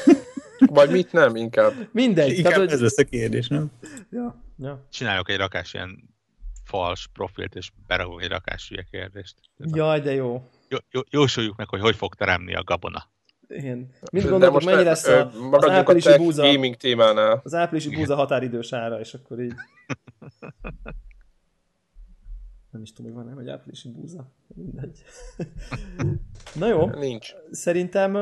[0.60, 1.74] Vagy mit nem, inkább.
[1.92, 2.30] Mindegy.
[2.30, 2.72] Inkább tehát, hogy...
[2.72, 3.72] ez lesz a kérdés, nem?
[4.12, 4.86] Ja, ja.
[4.92, 6.10] Csinálok egy rakás ilyen
[6.64, 9.36] fals profilt, és berakok egy rakás hülye kérdést.
[9.58, 10.44] Jaj, de jó.
[10.70, 11.02] Jó, jó.
[11.10, 13.10] Jósoljuk meg, hogy hogy fog teremni a gabona.
[13.48, 13.90] Igen.
[14.12, 16.44] Mit gondoltok, mennyi lesz a, az áprilisi a búza?
[16.44, 17.42] gaming témánál.
[17.44, 19.54] Az áprilisi búza határidős ára, és akkor így...
[22.72, 24.32] Nem is tudom, hogy van-e, hogy áprilisi búza.
[24.56, 25.02] Mindegy.
[26.60, 26.86] Na jó.
[26.86, 27.34] Nincs.
[27.52, 28.14] Szerintem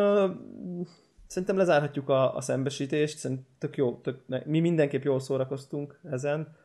[1.28, 6.56] szerintem lezárhatjuk a, a szembesítést, szerintem tök jó, tök, mi mindenképp jól szórakoztunk ezen,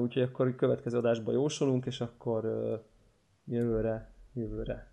[0.00, 2.44] úgyhogy akkor következő adásban jósolunk, és akkor
[3.44, 4.91] jövőre, jövőre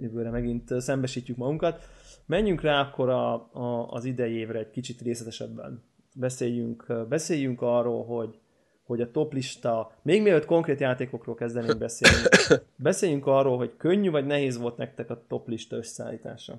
[0.00, 1.84] jövőre megint szembesítjük magunkat.
[2.26, 5.82] Menjünk rá akkor a, a, az idei évre egy kicsit részletesebben.
[6.14, 8.38] Beszéljünk, beszéljünk arról, hogy,
[8.82, 12.28] hogy a top lista, még mielőtt konkrét játékokról kezdenénk beszélni,
[12.76, 16.58] beszéljünk arról, hogy könnyű vagy nehéz volt nektek a top lista összeállítása.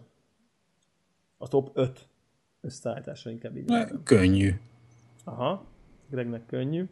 [1.38, 2.08] A top 5
[2.62, 3.74] összeállítása inkább így.
[4.04, 4.54] Könnyű.
[5.24, 5.66] Aha,
[6.10, 6.86] Gregnek könnyű.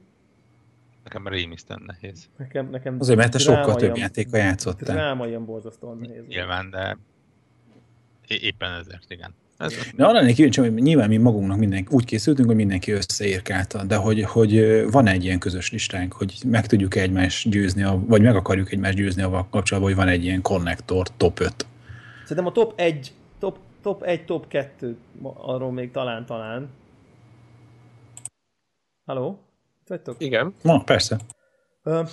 [1.08, 2.30] Nekem rémisztően nehéz.
[2.38, 4.96] Nekem, nekem Azért, mert te sokkal több játékkal játszottál.
[4.96, 6.24] Dráma ilyen borzasztóan nehéz.
[6.28, 6.98] Nyilván, de
[8.28, 9.34] éppen ezért, igen.
[9.58, 13.84] Ez de arra lennék kíváncsi, hogy nyilván mi magunknak mindenki, úgy készültünk, hogy mindenki összeérkálta,
[13.84, 18.36] de hogy, hogy van egy ilyen közös listánk, hogy meg tudjuk egymást győzni, vagy meg
[18.36, 21.66] akarjuk egymást győzni a kapcsolatban, hogy van egy ilyen konnektor top 5.
[22.22, 26.70] Szerintem a top 1, top, top 1, top 2, arról még talán-talán.
[29.06, 29.47] Halló?
[29.88, 30.16] Vagytok?
[30.20, 30.54] Igen.
[30.62, 31.18] Na, persze.
[31.84, 32.08] Uh,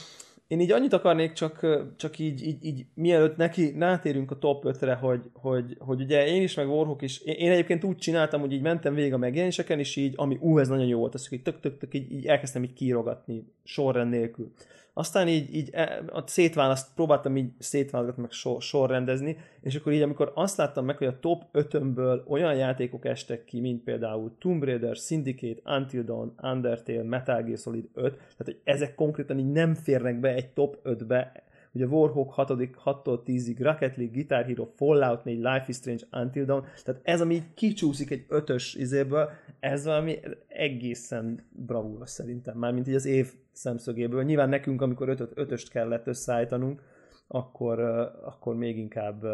[0.46, 1.66] én így annyit akarnék csak,
[1.96, 6.42] csak így, így, így mielőtt neki rátérünk a top 5-re, hogy, hogy, hogy ugye én
[6.42, 9.78] is, meg Warhawk is, én, én egyébként úgy csináltam, hogy így mentem végig a megjelenéseken,
[9.78, 12.26] és így, ami ú, ez nagyon jó volt, azt így tök, tök, tök, így, így
[12.26, 14.52] elkezdtem így kírogatni sorrend nélkül.
[14.96, 20.02] Aztán így, így e, a szétválaszt, próbáltam így szétválasztani, meg sor, sorrendezni, és akkor így,
[20.02, 24.64] amikor azt láttam meg, hogy a top 5-ömből olyan játékok estek ki, mint például Tomb
[24.64, 29.74] Raider, Syndicate, Until Dawn, Undertale, Metal Gear Solid 5, tehát hogy ezek konkrétan így nem
[29.74, 31.42] férnek be egy top 5-be,
[31.74, 32.50] ugye Warhawk 6
[32.84, 37.20] 6-tól 10-ig, Rocket League, Guitar Hero, Fallout 4, Life is Strange, Until Dawn, tehát ez,
[37.20, 40.18] ami kicsúszik egy ötös izéből, ez valami
[40.48, 44.22] egészen bravúros szerintem, mármint így az év szemszögéből.
[44.22, 46.82] Nyilván nekünk, amikor ötöt, ötöst kellett összeállítanunk,
[47.28, 47.80] akkor,
[48.24, 49.24] akkor még inkább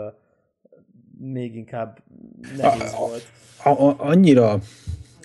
[1.19, 2.03] még inkább
[2.57, 3.23] nehéz volt.
[3.65, 4.61] A, a, annyira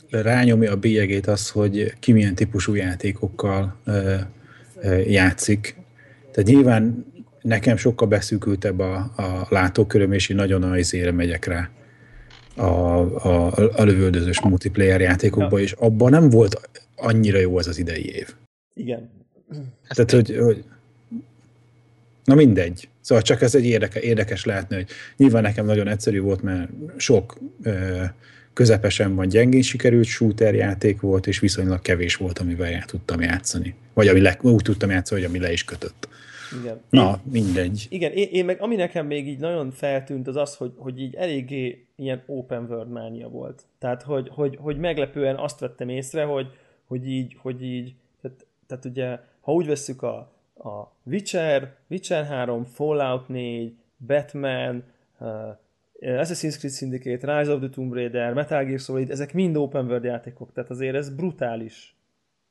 [0.10, 4.16] rányomja a bélyegét az, hogy ki milyen típusú játékokkal ö,
[4.76, 5.76] ö, játszik.
[6.36, 7.06] Tehát nyilván
[7.42, 11.70] nekem sokkal beszűkültebb a, a látóköröm, és én nagyon a izére megyek rá
[12.56, 15.64] a, a, a lövöldözős multiplayer játékokba, ja.
[15.64, 18.36] és abban nem volt annyira jó az az idei év.
[18.74, 19.10] Igen.
[19.88, 20.64] Tehát, hogy, hogy
[22.24, 22.90] Na mindegy.
[23.02, 27.38] Szóval csak ez egy érdeke, érdekes látni, hogy nyilván nekem nagyon egyszerű volt, mert sok
[27.64, 28.04] ö,
[28.54, 33.76] közepesen van gyengén sikerült shooter játék volt, és viszonylag kevés volt, amivel já, tudtam játszani.
[33.94, 36.08] Vagy ami le, úgy tudtam játszani, hogy ami le is kötött.
[36.62, 36.82] Igen.
[36.90, 37.88] Na, mindegy.
[37.90, 41.16] Igen, én, én meg ami nekem még így nagyon feltűnt, az az, hogy, hogy így
[41.16, 43.64] eléggé ilyen open world mánia volt.
[43.80, 46.48] Tehát, hogy, hogy, hogy meglepően azt vettem észre, hogy,
[46.86, 50.16] hogy így, hogy így tehát, tehát ugye, ha úgy vesszük a,
[50.56, 54.84] a Witcher, Witcher 3, Fallout 4, Batman,
[55.20, 55.30] uh,
[56.00, 60.04] Assassin's Creed Syndicate, Rise of the Tomb Raider, Metal Gear Solid, ezek mind open world
[60.04, 61.96] játékok, tehát azért ez brutális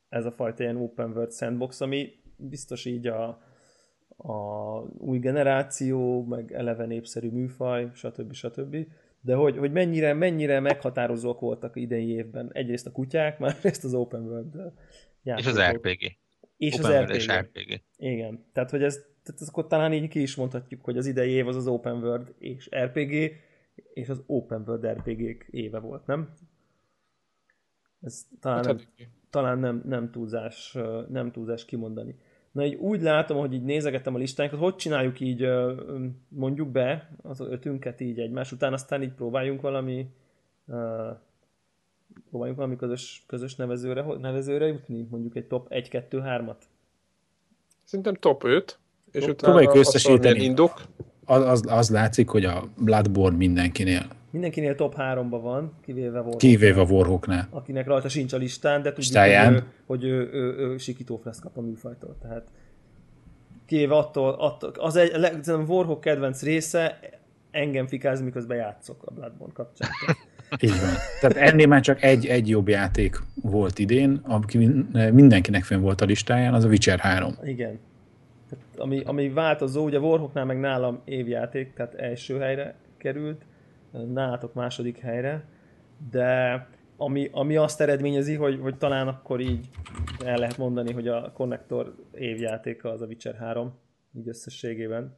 [0.09, 3.42] ez a fajta ilyen open world sandbox, ami biztos így a,
[4.17, 8.33] a új generáció, meg eleve népszerű műfaj, stb.
[8.33, 8.77] stb.
[9.21, 12.51] De hogy, hogy mennyire, mennyire meghatározók voltak idei évben.
[12.53, 14.73] Egyrészt a kutyák, másrészt az open world
[15.23, 15.53] játékok.
[15.53, 16.17] És az RPG.
[16.57, 17.33] És open az RPG.
[17.33, 17.83] RPG.
[17.97, 18.45] Igen.
[18.53, 21.49] Tehát, hogy ez, tehát ez akkor talán így ki is mondhatjuk, hogy az idei év
[21.49, 23.33] az az Open World és RPG,
[23.95, 26.35] és az Open World RPG éve volt, nem?
[28.01, 30.77] Ez talán, hát, nem, talán nem, nem, túlzás,
[31.09, 32.17] nem túlzás kimondani.
[32.55, 35.49] Na így úgy látom, hogy így nézegettem a listánkat, hogy csináljuk így,
[36.29, 40.07] mondjuk be az ötünket így egymás után, aztán így próbáljunk valami
[42.29, 46.57] próbáljunk valami közös, közös nevezőre, nevezőre jutni, mondjuk egy top 1-2-3-at.
[47.85, 48.79] Szerintem top 5,
[49.11, 50.43] és top, utána összesíteni.
[50.43, 50.83] indok.
[51.25, 56.39] Az, az, az látszik, hogy a Bloodborne mindenkinél Mindenkinél top 3-ban van, kivéve Warhawknál.
[56.39, 57.49] Kivéve Warhawknál.
[57.51, 59.53] Akinek rajta sincs a listán, de tudjuk, Stáján.
[59.53, 62.16] hogy, ő, hogy ő, ő, ő, sikító lesz kap a műfajtól.
[62.22, 62.47] Tehát
[63.66, 65.12] kivéve attól, attól az egy,
[65.49, 66.99] a Warhawk kedvenc része
[67.51, 69.89] engem fikáz, miközben játszok a Bloodborne kapcsán.
[70.61, 70.95] Így van.
[71.20, 74.59] Tehát ennél már csak egy, egy jobb játék volt idén, aki
[75.12, 77.35] mindenkinek fenn volt a listáján, az a Witcher 3.
[77.45, 77.78] Igen.
[78.51, 83.43] Tehát ami, ami változó, ugye Warhawknál meg nálam évjáték, tehát első helyre került,
[84.12, 85.49] nálatok második helyre,
[86.11, 86.66] de
[86.97, 89.68] ami, ami azt eredményezi, hogy, hogy talán akkor így
[90.24, 93.74] el lehet mondani, hogy a Connector évjátéka az a Witcher 3,
[94.12, 95.16] így összességében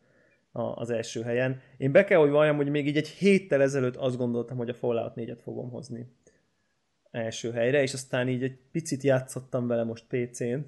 [0.53, 1.61] az első helyen.
[1.77, 4.75] Én be kell, hogy valljam, hogy még így egy héttel ezelőtt azt gondoltam, hogy a
[4.75, 6.07] Fallout 4-et fogom hozni
[7.11, 10.59] első helyre, és aztán így egy picit játszottam vele most PC-n,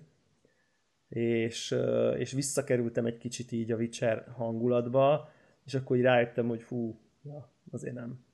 [1.08, 1.76] és,
[2.16, 5.30] és visszakerültem egy kicsit így a Witcher hangulatba,
[5.64, 8.24] és akkor így rájöttem, hogy fú, ja, azért nem.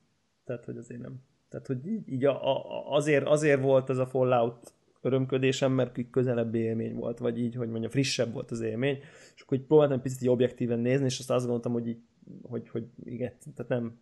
[0.43, 1.21] Tehát, hogy azért nem.
[1.49, 6.55] Tehát, hogy így, így a, a, azért, azért volt ez a Fallout örömködésem, mert közelebb
[6.55, 8.99] élmény volt, vagy így, hogy mondjam, frissebb volt az élmény,
[9.35, 12.01] és akkor így próbáltam picit objektíven nézni, és azt azt gondoltam, hogy, így,
[12.41, 13.99] hogy, hogy igen, tehát nem,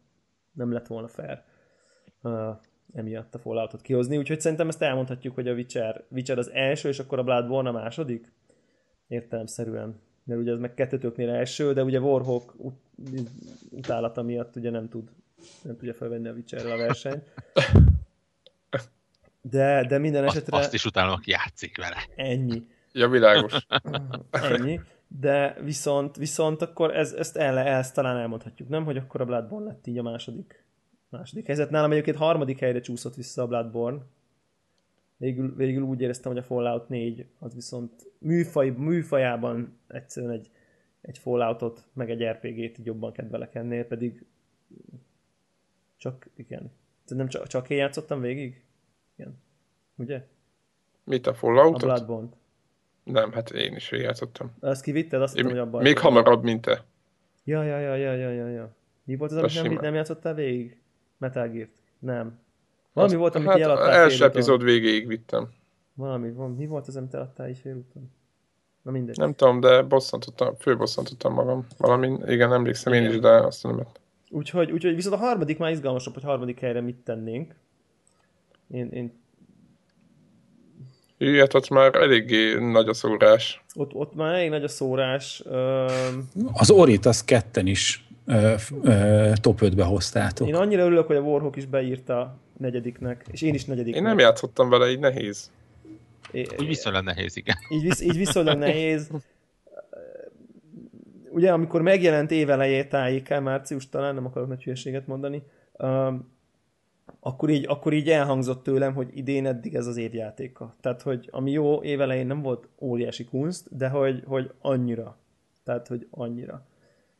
[0.52, 1.42] nem lett volna fair
[2.22, 2.56] uh,
[2.94, 7.00] emiatt a Falloutot kihozni, úgyhogy szerintem ezt elmondhatjuk, hogy a Witcher, Witcher az első, és
[7.00, 8.32] akkor a Bloodborne a második,
[9.08, 10.00] értelemszerűen.
[10.24, 13.32] Mert ugye ez meg kettőtöknél első, de ugye Warhawk ut-
[13.70, 15.12] utálata miatt ugye nem tud
[15.62, 17.34] nem tudja felvenni a Witcher a versenyt.
[19.42, 20.56] De, de minden esetre...
[20.56, 21.98] Azt, azt is utálom, aki játszik vele.
[22.16, 22.64] Ennyi.
[22.92, 23.66] Ja, világos.
[24.32, 24.80] Ennyi.
[25.08, 28.84] De viszont, viszont akkor ez, ezt, el, ezt talán elmondhatjuk, nem?
[28.84, 30.66] Hogy akkor a Bloodborne lett így a második,
[31.10, 31.70] második helyzet.
[31.70, 34.02] Nálam egyébként harmadik helyre csúszott vissza a Bloodborne.
[35.18, 40.50] Végül, végül úgy éreztem, hogy a Fallout 4 az viszont műfaj, műfajában egyszerűen egy,
[41.02, 44.26] egy Falloutot, meg egy RPG-t jobban kedvelek ennél, pedig
[46.04, 46.72] csak, igen.
[47.08, 48.64] Nem csak, csak én játszottam végig?
[49.16, 49.42] Igen.
[49.96, 50.28] Ugye?
[51.04, 51.84] Mit a Fallout-ot?
[51.84, 52.30] A bloodborne
[53.04, 54.56] Nem, hát én is játszottam.
[54.60, 55.22] Azt kivitted?
[55.22, 55.82] Azt hittem, hogy abban...
[55.82, 56.84] Még hamarabb, mint te.
[57.44, 58.76] Ja, ja, ja, ja, ja, ja, ja.
[59.04, 60.78] Mi volt az, amit nem, nem játszottál végig?
[61.18, 61.68] Metal Gear?
[62.00, 62.40] Nem.
[62.94, 65.50] Valami Azt, volt, amit hát eladtál első epizód végéig vittem.
[65.94, 66.52] Valami, van.
[66.52, 68.12] mi volt az, amit eladtál is félúton?
[68.82, 69.18] Na mindegy.
[69.18, 71.68] Nem tudom, de bosszantottam, főbosszantottam magam.
[71.78, 73.06] Valami, igen, emlékszem igen.
[73.06, 73.76] én is, de azt nem
[74.34, 77.56] Úgyhogy, úgyhogy viszont a harmadik már izgalmasabb, hogy harmadik helyre mit tennénk.
[78.72, 79.22] Én, én...
[81.18, 83.64] Hű, hát ott már eléggé nagy a szórás.
[83.76, 85.44] Ott, ott már elég nagy a szórás.
[85.46, 86.30] Um...
[86.54, 90.48] Az Orit az ketten is ö, ö, top 5-be hoztátok.
[90.48, 94.02] Én annyira örülök, hogy a Warhawk is beírta negyediknek, és én is negyediknek.
[94.02, 95.52] Én nem játszottam vele, így nehéz.
[96.32, 97.56] É, úgy viszonylag nehéz, igen.
[97.70, 99.10] Így, visz, így viszonylag nehéz.
[101.34, 105.44] Ugye, amikor megjelent évelejé tájékán, március talán, nem akarok nagy hülyeséget mondani,
[105.80, 106.32] um,
[107.20, 110.76] akkor így, akkor így elhangzott tőlem, hogy idén eddig ez az évjátéka.
[110.82, 115.18] Tehát, hogy ami jó évelején nem volt óriási kunst, de hogy, hogy annyira.
[115.64, 116.66] Tehát, hogy annyira.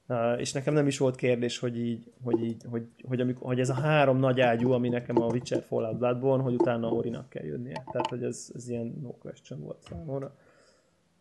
[0.08, 3.60] Uh, és nekem nem is volt kérdés, hogy így, hogy, így, hogy, hogy, amikor, hogy
[3.60, 7.46] ez a három nagy ágyú, ami nekem a Witcher Fallout Bloodborne, hogy utána Orinak kell
[7.46, 7.84] jönnie.
[7.92, 10.36] Tehát, hogy ez, ez ilyen no question volt számomra.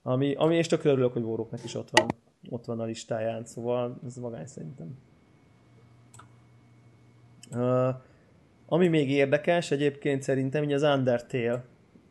[0.03, 2.07] Ami, ami és tök örülök, hogy Warrocknek is ott van,
[2.49, 4.99] ott van a listáján, szóval ez magány szerintem.
[7.51, 7.95] Uh,
[8.66, 11.64] ami még érdekes egyébként szerintem, így az Undertale,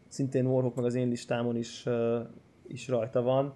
[0.07, 2.19] szintén Warhawk meg az én listámon is, uh,
[2.67, 3.53] is rajta van.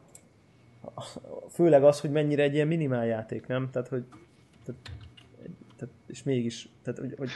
[1.49, 3.69] Főleg az, hogy mennyire egy ilyen minimál játék, nem?
[3.71, 4.05] Tehát, hogy
[4.65, 4.81] tehát,
[5.75, 7.29] tehát, és mégis, tehát, hogy, hogy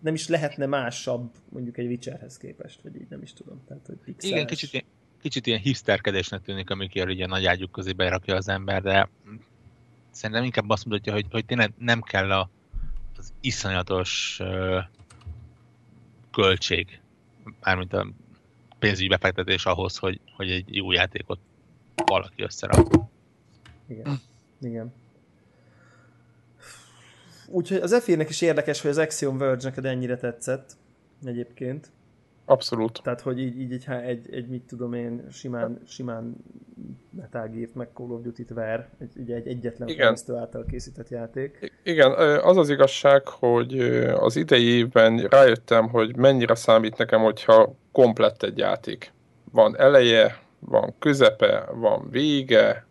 [0.00, 3.62] nem is lehetne másabb mondjuk egy Witcherhez képest, vagy így nem is tudom.
[3.66, 4.34] Tehát, hogy pixeles.
[4.34, 4.84] Igen, kicsit,
[5.26, 9.08] kicsit ilyen hipsterkedésnek tűnik, amikor ugye nagy ágyuk közé berakja az ember, de
[10.10, 12.50] szerintem inkább azt mutatja, hogy, hogy tényleg nem kell a,
[13.18, 14.78] az iszonyatos uh,
[16.32, 17.00] költség,
[17.60, 18.06] mármint a
[18.78, 21.38] pénzügyi befektetés ahhoz, hogy, hogy egy jó játékot
[21.94, 22.88] valaki összerak.
[23.88, 24.20] Igen.
[24.60, 24.92] Igen.
[27.46, 30.76] Úgyhogy az F-nek is érdekes, hogy az Axiom Verge neked ennyire tetszett
[31.24, 31.90] egyébként.
[32.48, 33.00] Abszolút.
[33.02, 36.36] Tehát, hogy így, így egy, egy, egy, mit tudom én, simán, simán
[37.10, 41.72] Metal Gear-t, meg Call of Duty-t ver, egy, egy egyetlen fejlesztő által készített játék.
[41.82, 43.80] Igen, az az igazság, hogy
[44.14, 49.12] az idei évben rájöttem, hogy mennyire számít nekem, hogyha komplett egy játék.
[49.52, 52.86] Van eleje, van közepe, van vége,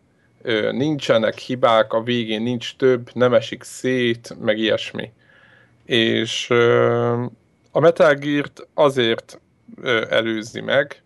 [0.72, 5.12] nincsenek hibák, a végén nincs több, nem esik szét, meg ilyesmi.
[5.86, 6.50] És
[7.72, 9.40] a Metal Gear-t azért
[10.10, 11.04] előzi meg,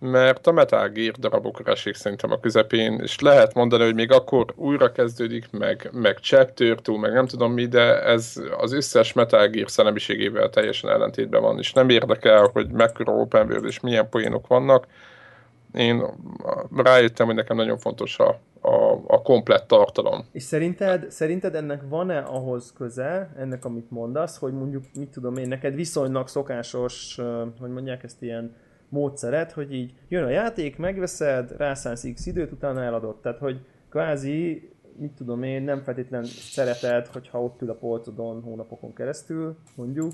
[0.00, 4.52] mert a Metal Gear darabokra esik szerintem a közepén, és lehet mondani, hogy még akkor
[4.56, 9.48] újra kezdődik, meg, meg chapter two, meg nem tudom mi, de ez az összes Metal
[9.48, 14.46] Gear szellemiségével teljesen ellentétben van, és nem érdekel, hogy mekkora open world és milyen poénok
[14.46, 14.86] vannak.
[15.72, 16.02] Én
[16.76, 18.28] rájöttem, hogy nekem nagyon fontos a,
[18.60, 20.24] a, a komplett tartalom.
[20.32, 25.48] És szerinted, szerinted ennek van-e ahhoz köze, ennek amit mondasz, hogy mondjuk, mit tudom én,
[25.48, 27.18] neked viszonylag szokásos,
[27.60, 28.54] hogy mondják ezt ilyen
[28.88, 33.20] módszeret, hogy így jön a játék, megveszed, rászánsz x időt, utána eladod.
[33.20, 33.60] Tehát, hogy
[33.90, 40.12] kvázi, mit tudom én, nem feltétlen szereted, hogyha ott ül a polcodon hónapokon keresztül, mondjuk,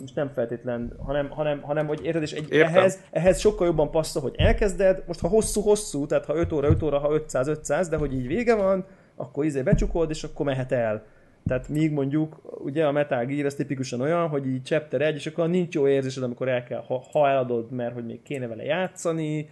[0.00, 4.22] most nem feltétlen, hanem, hanem, hanem hogy érted, és egy, ehhez, ehhez sokkal jobban passzol,
[4.22, 8.14] hogy elkezded, most ha hosszú-hosszú, tehát ha 5 óra, 5 óra, ha 500-500, de hogy
[8.14, 8.84] így vége van,
[9.16, 11.04] akkor izé becsukod, és akkor mehet el.
[11.46, 15.26] Tehát míg mondjuk, ugye a Metal Gear ez tipikusan olyan, hogy így chapter 1, és
[15.26, 18.64] akkor nincs jó érzésed, amikor el kell, ha, ha eladod, mert hogy még kéne vele
[18.64, 19.50] játszani.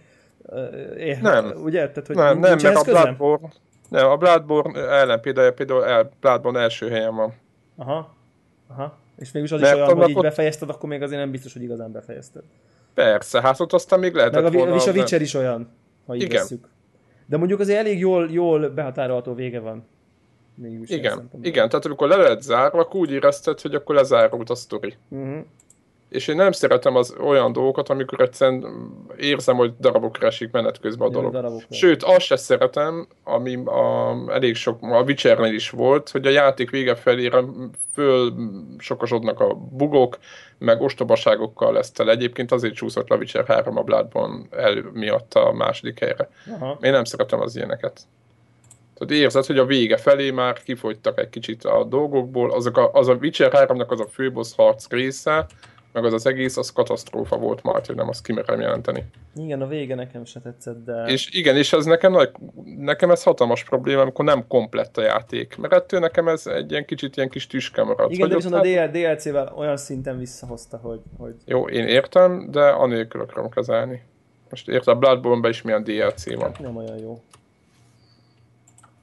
[0.97, 1.53] Eh, nem.
[1.63, 1.89] Ugye?
[1.89, 3.49] Tehát, hogy nem, nem, mert a Bloodborne,
[3.89, 7.33] nem, a Bloodborne ellen például, például el, Bloodborne első helyen van.
[7.75, 8.15] Aha,
[8.67, 8.97] aha.
[9.17, 10.23] És mégis az is olyan, hogy így ott...
[10.23, 12.43] befejezted, akkor még azért nem biztos, hogy igazán befejezted.
[12.93, 14.75] Persze, hát ott aztán még lehetett Meg a, volna...
[14.75, 15.69] És a Witcher is olyan,
[16.05, 16.41] ha így Igen.
[16.41, 16.67] Veszük.
[17.25, 19.85] De mondjuk azért elég jól, jól behatárolható vége van.
[20.55, 24.55] Mégis igen, igen, tehát amikor le lehet zárva, akkor úgy érezted, hogy akkor lezárult a
[24.55, 24.93] sztori.
[25.09, 25.45] Uh-huh
[26.11, 28.65] és én nem szeretem az olyan dolgokat, amikor egyszerűen
[29.17, 31.31] érzem, hogy darabokra esik menet közben a dolog.
[31.31, 31.75] Darabokra.
[31.75, 36.69] Sőt, azt se szeretem, ami a, elég sok, a Witchernél is volt, hogy a játék
[36.69, 37.43] vége felére
[37.93, 38.33] föl
[38.77, 40.17] sokasodnak a bugok,
[40.57, 42.11] meg ostobaságokkal lesz tele.
[42.11, 46.29] Egyébként azért csúszott a Witcher 3 a Bloodborne el miatt a második helyre.
[46.59, 46.77] Aha.
[46.81, 48.01] Én nem szeretem az ilyeneket.
[48.97, 52.51] Tehát érzed, hogy a vége felé már kifogytak egy kicsit a dolgokból.
[52.51, 55.45] Azok a, az a Witcher 3-nak az a főboss harc része,
[55.91, 59.05] meg az az egész, az katasztrófa volt már, hogy nem azt kimerem jelenteni.
[59.35, 61.03] Igen, a vége nekem se tetszett, de...
[61.07, 62.31] És igen, és ez nekem, nagy,
[62.77, 65.57] nekem ez hatalmas probléma, amikor nem komplett a játék.
[65.57, 68.11] Mert ettől nekem ez egy ilyen kicsit ilyen kis tüske marad.
[68.11, 68.87] Igen, de viszont hát...
[68.87, 71.35] a DLC-vel olyan szinten visszahozta, hogy, hogy...
[71.45, 74.03] Jó, én értem, de anélkül akarom kezelni.
[74.49, 76.51] Most érted, a Bloodborne-ben is milyen DLC van.
[76.59, 77.21] Nem olyan jó.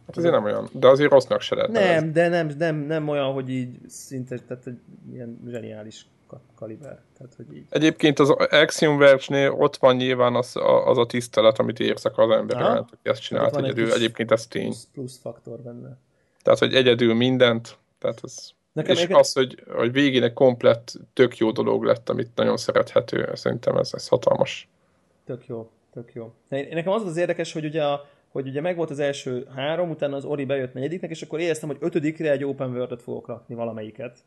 [0.06, 1.70] Hát azért nem olyan, de azért rossznak se lehet.
[1.70, 4.78] Nem, de nem, nem, nem olyan, hogy így szinte, tehát hogy
[5.12, 6.06] ilyen zseniális
[6.54, 7.00] kaliber.
[7.16, 7.66] Tehát, hogy így.
[7.70, 12.30] Egyébként az Axiom Verge-nél ott van nyilván az a, az a tisztelet, amit érzek az
[12.30, 13.86] ember iránt, hogy ezt csinált egyedül.
[13.86, 14.64] Egy Egyébként ez tény.
[14.64, 15.96] Plusz, plusz faktor benne.
[16.42, 18.50] Tehát, hogy egyedül mindent, tehát ez...
[18.72, 23.30] Nekem és az, hogy, hogy végén egy komplett, tök jó dolog lett, amit nagyon szerethető,
[23.34, 24.68] szerintem ez, ez hatalmas.
[25.24, 26.32] Tök jó, tök jó.
[26.48, 30.24] Nekem az az érdekes, hogy ugye a, hogy ugye megvolt az első három, utána az
[30.24, 34.18] Ori bejött negyediknek, és akkor éreztem, hogy ötödikre egy open world fogok rakni valamelyiket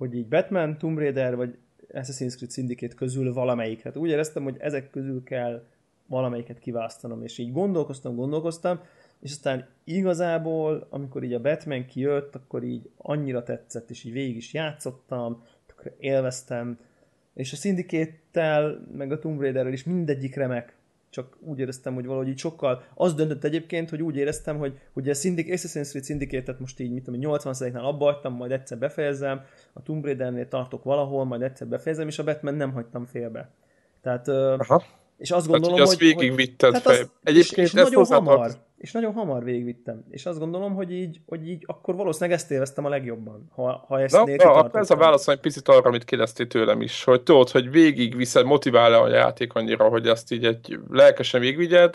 [0.00, 1.56] hogy így Batman, Tomb Raider vagy
[1.92, 3.82] Assassin's Creed Syndicate közül valamelyik.
[3.82, 5.64] Hát úgy éreztem, hogy ezek közül kell
[6.06, 8.80] valamelyiket kiválasztanom, és így gondolkoztam, gondolkoztam,
[9.20, 14.36] és aztán igazából, amikor így a Batman kijött, akkor így annyira tetszett, és így végig
[14.36, 16.78] is játszottam, akkor élveztem,
[17.34, 20.76] és a Syndicate-tel, meg a Tomb Raider-rel is mindegyik remek,
[21.10, 25.14] csak úgy éreztem, hogy valahogy így sokkal, az döntött egyébként, hogy úgy éreztem, hogy ugye
[25.14, 29.40] Syndic, Assassin's Creed Syndicate-et most így, mit tudom, 80%-nál abba hagytam, majd egyszer befejezem,
[29.72, 33.50] a Tomb Raider-nél tartok valahol, majd egyszer befejezem, és a Batman nem hagytam félbe.
[34.02, 34.82] Tehát, Aha.
[35.20, 35.96] És azt gondolom, hát, hogy...
[35.96, 40.04] Azt végigvitted hát az, Egyébként és, és nagyon hamar, és nagyon hamar végigvittem.
[40.10, 44.00] És azt gondolom, hogy így, hogy így akkor valószínűleg ezt élveztem a legjobban, ha, ha
[44.00, 47.50] ezt Na, na ez a válasz egy picit arra, amit kérdeztél tőlem is, hogy tudod,
[47.50, 51.94] hogy végig viszed, motivál-e a játék annyira, hogy ezt így egy lelkesen végigvigyed,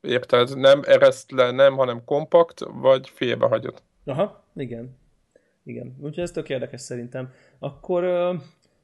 [0.00, 0.58] érted?
[0.58, 3.82] Nem ereszt le, nem, hanem kompakt, vagy félbe hagyod.
[4.04, 4.98] Aha, igen.
[5.64, 5.96] Igen.
[6.00, 7.32] Úgyhogy ez tök érdekes szerintem.
[7.58, 8.40] Akkor uh,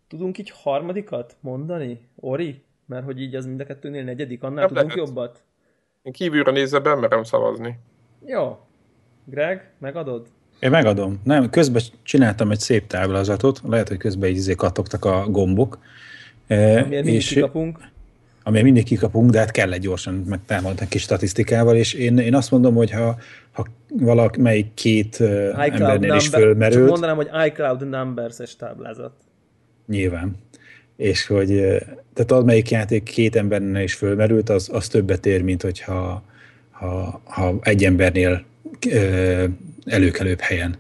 [0.09, 2.65] tudunk így harmadikat mondani, Ori?
[2.87, 5.07] Mert hogy így az mind a kettőnél negyedik, annál nem tudunk lehet.
[5.07, 5.43] jobbat?
[6.03, 7.79] Én kívülre nézve bemerem szavazni.
[8.27, 8.59] Jó.
[9.25, 10.27] Greg, megadod?
[10.61, 11.21] Én megadom.
[11.25, 15.79] Nem, közben csináltam egy szép táblázatot, lehet, hogy közben így izé kattogtak a gombok.
[16.47, 17.79] E, Amilyen mindig és, kikapunk.
[18.43, 22.35] Amilyen mindig kikapunk, de hát kell egy gyorsan megtámadni egy kis statisztikával, és én, én
[22.35, 23.17] azt mondom, hogy ha,
[23.53, 26.81] ha valamelyik két iCloud embernél number, is fölmerült...
[26.81, 29.13] Csak mondanám, hogy iCloud Numbers-es táblázat.
[29.87, 30.37] Nyilván
[30.97, 31.49] és hogy
[32.15, 36.23] tehát az, melyik játék két embernél is fölmerült, az, az többet ér, mint hogyha
[36.71, 38.45] ha, ha egy embernél
[38.91, 39.45] ö,
[39.85, 40.77] előkelőbb helyen.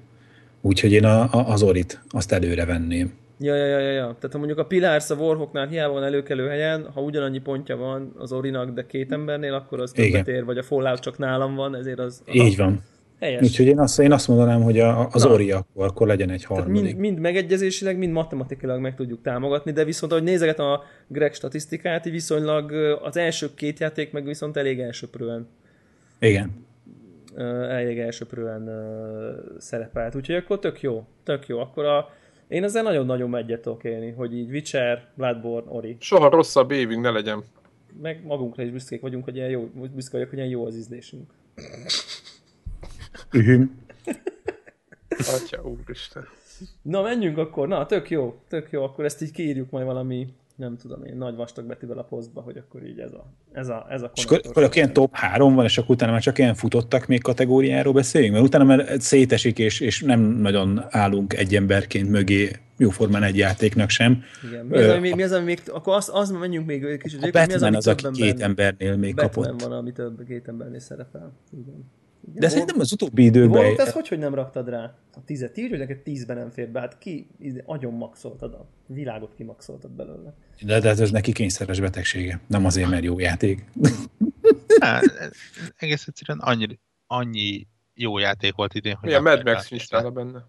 [0.60, 3.12] Úgyhogy én a, a, az Orit azt előre venném.
[3.38, 4.04] Ja, ja, ja, ja, ja.
[4.04, 8.12] Tehát ha mondjuk a Pillars a Warhawknál hiába van előkelő helyen, ha ugyanannyi pontja van
[8.18, 10.34] az Orinak, de két embernél, akkor az többet Igen.
[10.34, 12.22] ér, vagy a Fallout csak nálam van, ezért az...
[12.26, 12.46] Aha.
[12.46, 12.82] Így van.
[13.20, 13.42] Helyes.
[13.42, 15.32] Úgyhogy én azt, én azt mondanám, hogy a, az Na.
[15.32, 16.82] Ori akkor, akkor legyen egy harmadik.
[16.82, 22.04] Mind, mind megegyezésileg, mind matematikailag meg tudjuk támogatni, de viszont ahogy nézegetem a Greg statisztikát,
[22.04, 25.48] viszonylag az első két játék meg viszont elég elsőprően.
[26.18, 26.64] Igen.
[27.68, 28.70] Elég elsőprően
[29.58, 30.14] szerepelt.
[30.14, 31.06] Úgyhogy akkor tök jó.
[31.24, 31.58] Tök jó.
[31.58, 32.10] Akkor a,
[32.48, 35.96] én ezzel nagyon-nagyon egyet tudok élni, hogy így Witcher, Bloodborne, Ori.
[36.00, 37.42] Soha rosszabb évünk ne legyen.
[38.02, 41.30] Meg magunkra is büszkék vagyunk, hogy ilyen jó, büszke vagyok, hogy ilyen jó az ízlésünk.
[43.36, 43.84] Ühüm.
[45.34, 46.26] Atya úristen.
[46.82, 47.68] Na, menjünk akkor.
[47.68, 48.82] Na, tök jó, tök jó.
[48.82, 52.56] Akkor ezt így kiírjuk majd valami, nem tudom én, nagy vastag betűvel a posztba, hogy
[52.56, 55.64] akkor így ez a, ez a, ez a És akkor, akkor ilyen top három van,
[55.64, 59.80] és akkor utána már csak ilyen futottak még kategóriáról beszéljünk, mert utána már szétesik, és,
[59.80, 64.22] és nem nagyon állunk egy emberként mögé jóformán egy játéknak sem.
[64.48, 64.66] Igen.
[64.66, 67.22] Mi az, ami, mi az, ami még, akkor az, az menjünk még egy kicsit.
[67.22, 69.62] A Batman mi az, ami az, aki két embernél még Batman kapott.
[69.62, 71.32] van, ami több két embernél szerepel.
[71.52, 71.90] Igen.
[72.32, 73.62] De szerintem az utóbbi időben...
[73.62, 74.94] Volt ez hogy, hogy nem raktad rá?
[75.14, 76.80] A tizet írj, hogy neked tízben nem fér be.
[76.80, 77.28] Hát ki,
[77.64, 80.34] agyon maxoltad a világot kimaxoltad belőle.
[80.62, 82.40] De, de ez neki kényszeres betegsége.
[82.46, 83.64] Nem azért, mert jó játék.
[84.80, 85.00] Há,
[85.76, 89.08] egész egyszerűen annyi, annyi jó játék volt idén, hogy...
[89.08, 90.44] Milyen Mad Max nincs nála benne.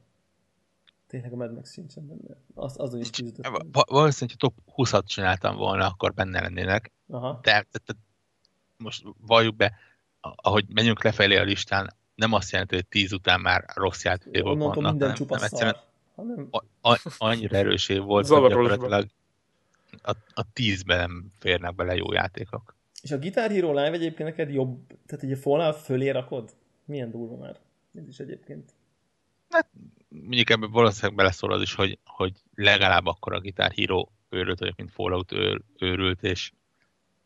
[1.07, 2.41] Tényleg a Mad Max sincsen benne.
[2.53, 3.53] Az, azon is tízütöttem.
[3.71, 6.91] Valószínűleg, ha top 20-at csináltam volna, akkor benne lennének.
[7.07, 7.39] Aha.
[7.41, 7.93] De, de, de
[8.77, 9.73] most valljuk be,
[10.35, 14.75] ahogy menjünk lefelé a listán, nem azt jelenti, hogy tíz után már rossz játékok vannak,
[14.75, 15.75] minden hanem, nem egyszerűen
[16.15, 16.47] hanem...
[16.51, 19.07] A, a, annyira erős év volt, hogy gyakorlatilag
[20.01, 22.75] a, a tízben nem férnek bele jó játékok.
[23.01, 26.55] És a Guitar Hero Live egyébként neked jobb, tehát egy a Fallout fölé rakod?
[26.85, 27.59] Milyen durva már?
[27.95, 28.71] Ez is egyébként.
[29.49, 29.69] Hát
[30.07, 34.91] mondjuk ebben valószínűleg beleszól az is, hogy, hogy legalább akkor a Guitar Hero őrült, mint
[34.91, 35.31] Fallout
[35.77, 36.51] őrült, és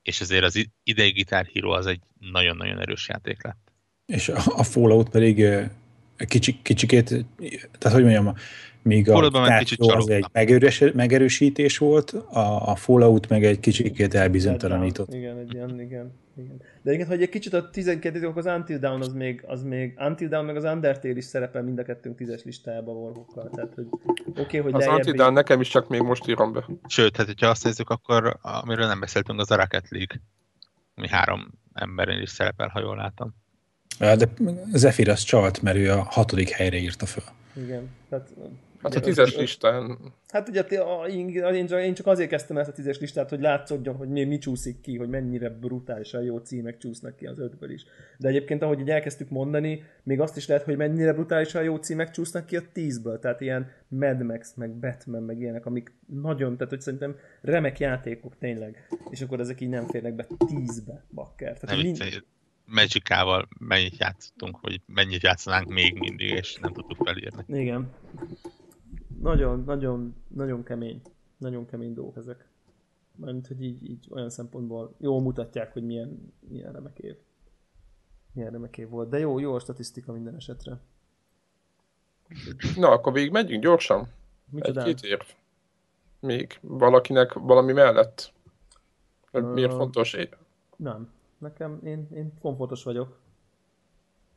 [0.01, 3.71] és ezért az idei Guitar Hero az egy nagyon-nagyon erős játék lett.
[4.05, 5.45] És a, Fallout pedig
[6.27, 7.25] kicsi, kicsikét,
[7.77, 8.33] tehát hogy mondjam,
[8.81, 15.13] míg a Tárgyó az egy megerős, megerősítés volt, a, a Fallout meg egy kicsikét elbizonytalanított.
[15.13, 16.61] Igen, egy ilyen, igen, igen.
[16.81, 20.27] De igen, hogy egy kicsit a 12 az Until Dawn az még, az még Until
[20.27, 24.41] Dawn meg az Undertale is szerepel mind a kettőnk tízes listájában warhawk Tehát, hogy oké,
[24.41, 26.65] okay, hogy Az Until Dawn nekem is csak még most írom be.
[26.87, 30.21] Sőt, hát hogyha azt nézzük, akkor amiről nem beszéltünk, az a Rocket League,
[30.95, 33.40] ami három emberen is szerepel, ha jól látom.
[34.01, 34.29] De
[34.73, 37.23] Zephyr az csalt, mert ő a hatodik helyre írta föl.
[37.63, 38.33] Igen, tehát
[38.83, 39.97] Hát a tízes listán.
[40.27, 40.63] Hát ugye
[41.83, 44.97] én csak azért kezdtem ezt a tízes listát, hogy látszódjon, hogy mi, mi csúszik ki,
[44.97, 47.85] hogy mennyire brutálisan jó címek csúsznak ki az ötből is.
[48.17, 52.11] De egyébként, ahogy így elkezdtük mondani, még azt is lehet, hogy mennyire brutálisan jó címek
[52.11, 53.19] csúsznak ki a tízből.
[53.19, 58.37] Tehát ilyen Mad Max, meg Batman, meg ilyenek, amik nagyon, tehát hogy szerintem remek játékok
[58.37, 58.87] tényleg.
[59.09, 61.59] És akkor ezek így nem férnek be tízbe, bakker.
[61.59, 62.23] Tehát, nem, mind...
[62.71, 67.61] Magic-ával mennyit játszottunk, vagy mennyit játszanánk még mindig, és nem tudtuk felírni.
[67.61, 67.89] Igen
[69.21, 71.01] nagyon, nagyon, nagyon kemény,
[71.37, 72.45] nagyon kemény dolgok ezek.
[73.15, 77.15] Mert hogy így, így olyan szempontból jól mutatják, hogy milyen, milyen remek év.
[78.33, 79.09] Milyen remek év volt.
[79.09, 80.79] De jó, jó a statisztika minden esetre.
[82.75, 84.07] Na, akkor végig megyünk gyorsan.
[84.49, 84.83] Micsoda?
[84.83, 85.19] Egy-két év.
[86.19, 88.33] Még valakinek valami mellett.
[89.31, 90.17] Uh, Miért fontos?
[90.75, 91.11] Nem.
[91.41, 93.19] Nekem, én, én komfortos vagyok.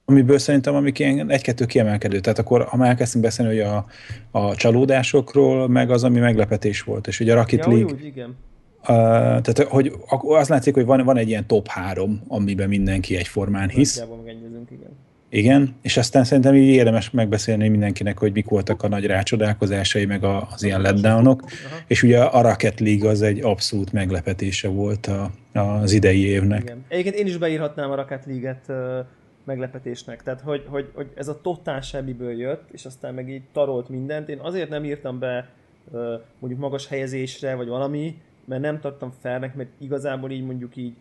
[0.04, 2.20] Amiből szerintem, amik ilyen egy-kettő kiemelkedő.
[2.20, 3.86] Tehát akkor, ha már elkezdtünk beszélni, hogy a,
[4.30, 7.06] a csalódásokról, meg az, ami meglepetés volt.
[7.06, 8.36] És ugye a Rocket Ja, League, úgy, igen.
[8.80, 13.68] Uh, tehát, hogy az látszik, hogy van, van egy ilyen top három, amiben mindenki egyformán
[13.68, 13.98] hisz.
[13.98, 14.90] Nagyjából megegyezünk, igen.
[15.34, 20.24] Igen, és aztán szerintem így érdemes megbeszélni mindenkinek, hogy mik voltak a nagy rácsodálkozásai, meg
[20.24, 21.42] az ilyen letdownok.
[21.42, 21.52] Aha.
[21.86, 26.62] És ugye a Rocket League az egy abszolút meglepetése volt a, az idei évnek.
[26.62, 26.84] Igen.
[26.88, 28.72] Egyébként én is beírhatnám a Rocket League-et
[29.44, 30.22] meglepetésnek.
[30.22, 34.28] Tehát, hogy, hogy, hogy ez a totál semmiből jött, és aztán meg így tarolt mindent.
[34.28, 35.48] Én azért nem írtam be
[36.38, 40.94] mondjuk magas helyezésre, vagy valami, mert nem tartom felnek, mert igazából így mondjuk így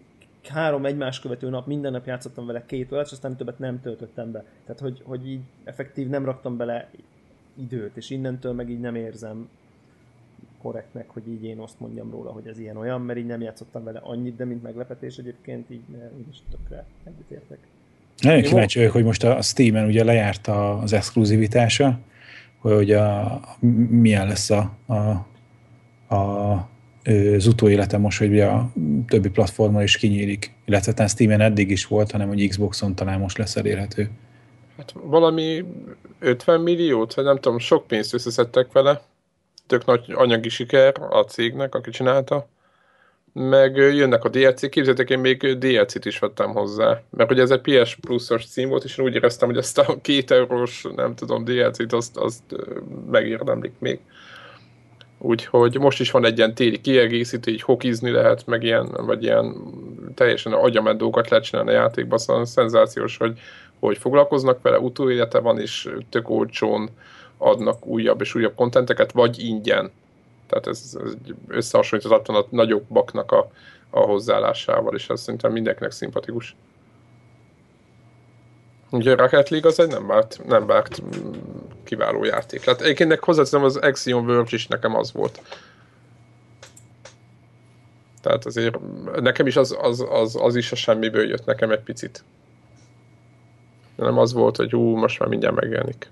[0.48, 4.32] három egymás követő nap, minden nap játszottam vele két órát, és aztán többet nem töltöttem
[4.32, 4.44] be.
[4.66, 6.90] Tehát, hogy, hogy így effektív nem raktam bele
[7.56, 9.50] időt, és innentől meg így nem érzem
[10.62, 13.84] korrektnek, hogy így én azt mondjam róla, hogy ez ilyen olyan, mert így nem játszottam
[13.84, 15.82] vele annyit, de mint meglepetés egyébként így
[16.18, 17.58] úgyis tökre egyetértek.
[18.18, 18.48] Nagyon Jó.
[18.48, 22.00] kíváncsi vagyok, hogy most a Steam-en ugye lejárt az exkluzivitása,
[22.58, 23.40] hogy a,
[23.90, 24.96] milyen lesz a, a,
[26.16, 26.68] a
[27.36, 28.72] az utóélete most, hogy ugye a
[29.08, 33.38] többi platformon is kinyílik, illetve talán Steam-en eddig is volt, hanem hogy Xboxon talán most
[33.38, 34.10] lesz elérhető.
[34.78, 35.66] Hát valami
[36.20, 39.02] 50 milliót, vagy nem tudom, sok pénzt összeszedtek vele.
[39.68, 42.48] Tök nagy anyagi siker a cégnek, aki csinálta.
[43.34, 47.02] Meg jönnek a DLC, képzeljétek, én még DLC-t is vettem hozzá.
[47.10, 49.98] Mert ugye ez egy PS Plus-os cím volt, és én úgy éreztem, hogy ezt a
[50.02, 52.44] két eurós, nem tudom, DLC-t, azt, azt
[53.12, 54.00] megérdemlik még.
[55.26, 59.56] Úgyhogy most is van egy ilyen téli kiegészítő, így hokizni lehet, meg ilyen, vagy ilyen
[60.16, 63.40] teljesen agyament dolgokat lehet csinálni a játékban, szóval szenzációs, hogy,
[63.80, 66.90] hogy foglalkoznak vele, utóélete van, és tök olcsón
[67.38, 69.92] adnak újabb és újabb kontenteket, vagy ingyen.
[70.48, 71.14] Tehát ez, ez
[71.48, 73.52] összehasonlíthatatlan a nagyobbaknak a,
[73.90, 76.56] a hozzáállásával, és ez szerintem mindenkinek szimpatikus.
[78.90, 81.02] Ugye a Rocket League az egy nem várt, nem várt
[81.84, 82.64] kiváló játék.
[82.64, 85.42] Hát egyébként hozzáteszem, az Axiom Verge is nekem az volt.
[88.22, 88.78] Tehát azért
[89.22, 92.24] nekem is az, az, az, az is a semmiből jött nekem egy picit.
[93.96, 96.12] Nem az volt, hogy hú, most már mindjárt megjelenik.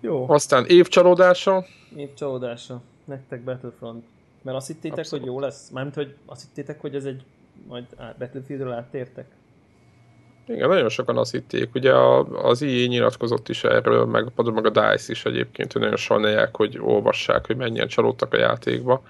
[0.00, 1.64] Jó, Aztán évcsalódása.
[1.96, 2.82] év csalódása.
[3.04, 4.04] Nektek Battlefront.
[4.42, 5.24] Mert azt hittétek, Abszolút.
[5.24, 5.70] hogy jó lesz?
[5.70, 7.22] Mármint, hogy azt hittétek, hogy ez egy
[7.68, 7.84] majd
[8.18, 9.26] Battlefieldről áttértek?
[10.54, 11.74] Igen, nagyon sokan azt hitték.
[11.74, 11.92] Ugye
[12.42, 16.78] az IE nyilatkozott is erről, meg, meg a DICE is egyébként, hogy nagyon sajnálják, hogy
[16.82, 19.02] olvassák, hogy mennyien csalódtak a játékba.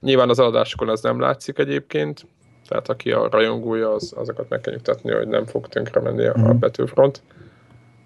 [0.00, 2.26] Nyilván az eladásokon ez nem látszik egyébként,
[2.68, 6.32] tehát aki a rajongója, az, azokat meg kell nyugtatni, hogy nem fog tönkre menni a
[6.36, 6.58] Mhm.
[6.58, 7.22] Battlefront.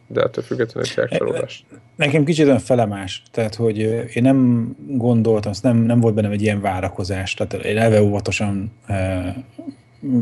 [0.06, 1.64] De ettől függetlenül egy csalódás.
[1.96, 3.78] Nekem kicsit olyan felemás, tehát hogy
[4.14, 9.34] én nem gondoltam, nem, nem volt bennem egy ilyen várakozás, tehát én eleve óvatosan e,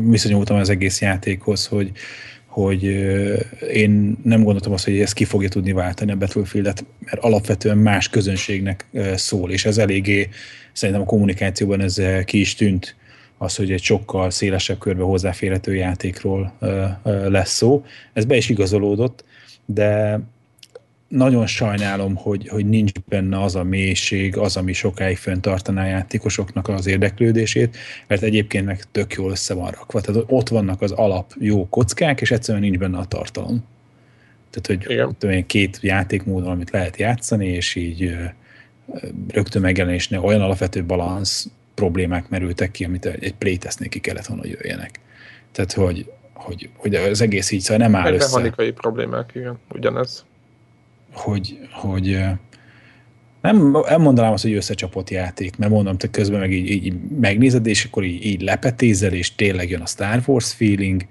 [0.09, 1.91] viszonyultam az egész játékhoz, hogy,
[2.63, 2.83] hogy
[3.73, 8.09] én nem gondoltam azt, hogy ez ki fogja tudni váltani a Battlefield-et, mert alapvetően más
[8.09, 8.85] közönségnek
[9.15, 10.29] szól, és ez eléggé
[10.73, 12.95] szerintem a kommunikációban ez ki is tűnt,
[13.37, 16.53] az, hogy egy sokkal szélesebb körbe hozzáférhető játékról
[17.27, 17.85] lesz szó.
[18.13, 19.23] Ez be is igazolódott,
[19.65, 20.19] de
[21.07, 26.67] nagyon sajnálom, hogy, hogy nincs benne az a mélység, az, ami sokáig fenntartaná a játékosoknak
[26.67, 27.77] az érdeklődését,
[28.07, 30.01] mert egyébként meg tök jól össze van rakva.
[30.01, 33.65] Tehát ott vannak az alap jó kockák, és egyszerűen nincs benne a tartalom.
[34.49, 35.15] Tehát, hogy Igen.
[35.23, 38.15] olyan két játékmódon, amit lehet játszani, és így
[39.27, 44.57] rögtön megjelenésnél olyan alapvető balansz problémák merültek ki, amit egy playtestnél ki kellett volna, hogy
[44.61, 44.99] jöjjenek.
[45.51, 50.25] Tehát, hogy, hogy, hogy az egész így szóval nem áll Meg össze problémák, igen, ugyanez.
[51.13, 52.19] Hogy, hogy
[53.41, 57.65] nem, nem mondanám azt, hogy összecsapott játék, mert mondom, te közben meg így, így megnézed,
[57.65, 61.05] és akkor így, így lepetézel, és tényleg jön a Star Wars feeling,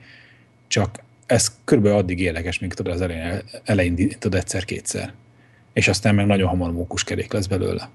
[0.66, 5.12] csak ez körülbelül addig érdekes, míg tudod az elején, elején indítod egyszer-kétszer.
[5.72, 7.88] És aztán meg nagyon hamar mókuskerék lesz belőle.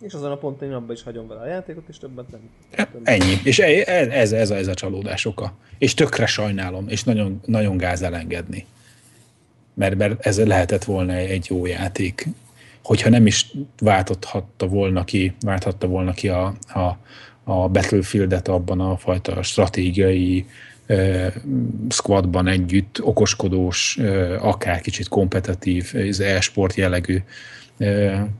[0.00, 2.40] És azon a ponton én abba is hagyom vele a játékot, és többet nem.
[3.02, 3.40] Ennyi.
[3.44, 5.56] És e- e- ez, ez, a, ez a csalódás oka.
[5.78, 8.66] És tökre sajnálom, és nagyon, nagyon gáz elengedni.
[9.74, 12.28] Mert, mert ez lehetett volna egy jó játék.
[12.82, 16.98] Hogyha nem is válthatta volna ki, válthatta volna ki a, a,
[17.44, 20.46] a Battlefield-et abban a fajta stratégiai
[21.88, 23.98] squadban együtt, okoskodós,
[24.38, 27.18] akár kicsit kompetitív, az e-sport jellegű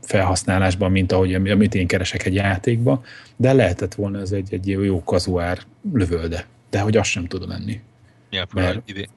[0.01, 3.03] felhasználásban, mint ahogy amit én keresek egy játékba,
[3.35, 5.59] de lehetett volna ez egy, egy jó kazuár
[5.93, 7.81] lövölde, de hogy azt sem tudom enni.
[8.29, 8.89] Ja, mert...
[8.89, 9.07] idén,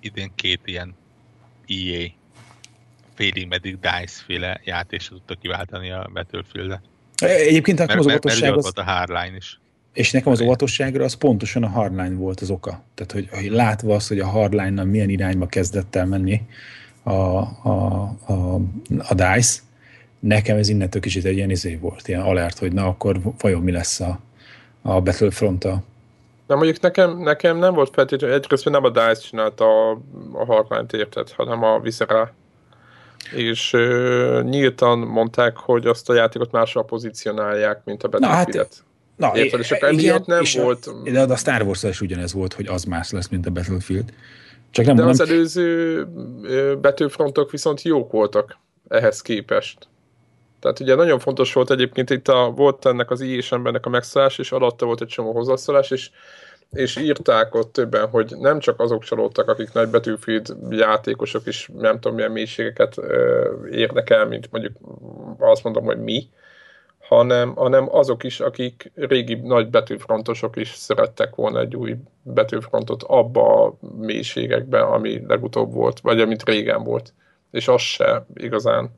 [0.00, 0.94] idén két ilyen
[1.72, 2.08] EA
[3.14, 6.82] félig meddig DICE féle játékot tudta kiváltani a Battlefield-et.
[7.16, 8.86] Egyébként mert, az óvatosság mert, mert az...
[8.86, 9.60] a Hardline is.
[9.92, 12.84] És nekem az óvatosságra az pontosan a Hardline volt az oka.
[12.94, 16.42] Tehát, hogy, hogy látva azt, hogy a Hardline-nal milyen irányba kezdett el menni
[17.02, 18.60] a, a, a,
[18.98, 19.60] a DICE,
[20.18, 23.70] nekem ez innentől kicsit egy ilyen izé volt, ilyen alert, hogy na akkor vajon mi
[23.70, 24.20] lesz a,
[24.82, 25.82] a battlefront -a.
[26.52, 30.00] Na mondjuk nekem, nekem nem volt feltétlenül, egyrészt nem a DICE csinálta a,
[30.32, 32.32] a Hardline-t érted, hanem a Viscera
[33.34, 38.82] és uh, nyíltan mondták, hogy azt a játékot másra pozícionálják, mint a Battlefield-et.
[39.16, 39.60] Na, hát, Na, Érted?
[39.60, 40.86] És akkor emiatt nem és volt...
[40.86, 44.12] A, de a Star wars is ugyanez volt, hogy az más lesz, mint a Battlefield.
[44.70, 45.10] Csak nem, de nem...
[45.10, 46.04] az előző
[46.80, 48.56] betűfrontok viszont jók voltak
[48.88, 49.88] ehhez képest.
[50.60, 54.38] Tehát ugye nagyon fontos volt egyébként itt a, volt ennek az IES embernek a megszállás,
[54.38, 56.10] és alatta volt egy csomó hozzászólás, és
[56.72, 62.00] és írták ott többen, hogy nem csak azok csalódtak, akik nagy Battlefield játékosok is nem
[62.00, 62.96] tudom milyen mélységeket
[63.70, 64.72] érnek el, mint mondjuk
[65.38, 66.28] azt mondom, hogy mi,
[66.98, 73.64] hanem, hanem azok is, akik régi nagy betűfrontosok is szerettek volna egy új betűfrontot abba
[73.64, 77.12] a mélységekbe, ami legutóbb volt, vagy amit régen volt.
[77.50, 78.90] És az se igazán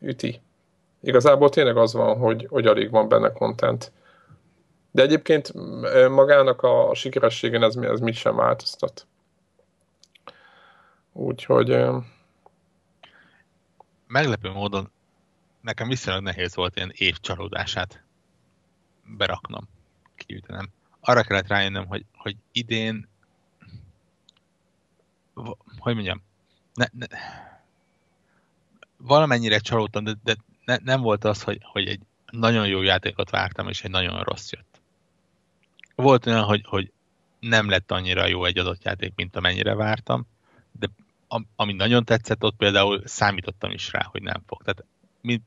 [0.00, 0.40] üti.
[1.00, 3.92] Igazából tényleg az van, hogy, hogy alig van benne content.
[4.94, 5.52] De egyébként
[6.08, 9.06] magának a sikerességen ez, ez mit sem változtat.
[11.12, 11.78] Úgyhogy...
[14.06, 14.90] Meglepő módon
[15.60, 18.02] nekem viszonylag nehéz volt ilyen év csalódását
[19.04, 19.68] beraknom,
[20.16, 20.68] kiütenem.
[21.00, 23.08] Arra kellett rájönnöm, hogy, hogy idén
[25.78, 26.22] hogy mondjam,
[26.74, 27.06] ne, ne,
[28.96, 33.68] valamennyire csalódtam, de, de ne, nem volt az, hogy, hogy egy nagyon jó játékot vártam,
[33.68, 34.73] és egy nagyon rossz jött.
[35.94, 36.92] Volt olyan, hogy, hogy
[37.40, 40.26] nem lett annyira jó egy adott játék, mint amennyire vártam,
[40.72, 40.88] de
[41.56, 44.62] ami nagyon tetszett, ott például számítottam is rá, hogy nem fog.
[44.62, 44.84] Tehát
[45.20, 45.40] mind,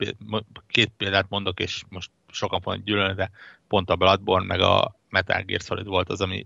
[0.68, 3.32] két példát mondok, és most sokan fognak gyűlölni, de
[3.68, 6.46] pont a Bloodborne meg a Metal Gear Solid volt az, ami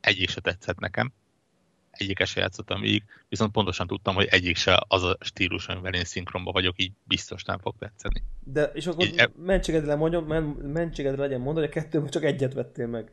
[0.00, 1.12] egyik se tetszett nekem.
[2.00, 6.04] Egyik se játszottam végig, viszont pontosan tudtam, hogy egyik se az a stílus, amivel én
[6.04, 8.22] szinkronban vagyok, így biztos nem fog tetszeni.
[8.44, 10.24] De, és akkor így, e- mentségedre, mondjam,
[10.72, 13.10] mentségedre legyen mondani, hogy a kettőből csak egyet vettél meg.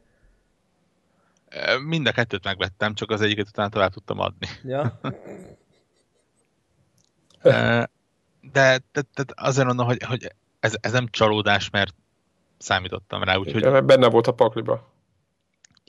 [1.86, 4.48] Mind a kettőt megvettem, csak az egyiket utána tovább tudtam adni.
[4.64, 5.00] Ja.
[8.54, 11.96] de te, te, azért mondom, hogy, hogy ez, ez nem csalódás, mert
[12.58, 13.62] számítottam rá, úgyhogy...
[13.62, 14.96] Igen, benne volt a pakliba.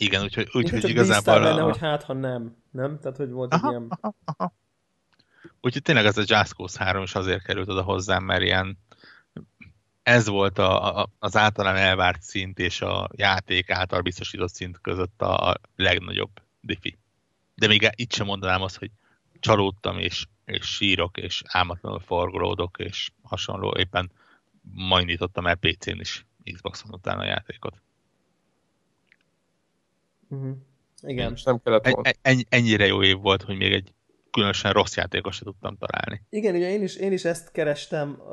[0.01, 1.41] Igen, úgyhogy, úgyhogy úgy, igazából...
[1.41, 1.65] benne, a...
[1.65, 2.57] hogy hát, ha nem.
[2.71, 2.99] Nem?
[3.01, 3.87] Tehát, hogy volt aha, egy ilyen...
[3.89, 4.55] Aha, aha.
[5.61, 8.79] Úgyhogy tényleg ez a Cause 3 is azért került oda hozzám, mert ilyen
[10.03, 15.23] ez volt a, a, az általán elvárt szint és a játék által biztosított szint között
[15.23, 16.31] a, a legnagyobb
[16.61, 16.99] diffi.
[17.55, 18.91] De még itt sem mondanám azt, hogy
[19.41, 23.75] csalódtam és és sírok, és álmatlanul forgolódok, és hasonló.
[23.77, 24.11] Éppen
[24.73, 27.83] majd nyitottam el PC-n is Xboxon után a játékot.
[30.29, 30.57] Uh-huh.
[31.03, 31.33] Igen.
[31.33, 32.11] És nem kellett volna.
[32.23, 33.93] En, ennyire jó év volt, hogy még egy
[34.31, 36.23] különösen rossz játékos se tudtam találni.
[36.31, 38.33] Igen, ugye én is, én is ezt kerestem, uh,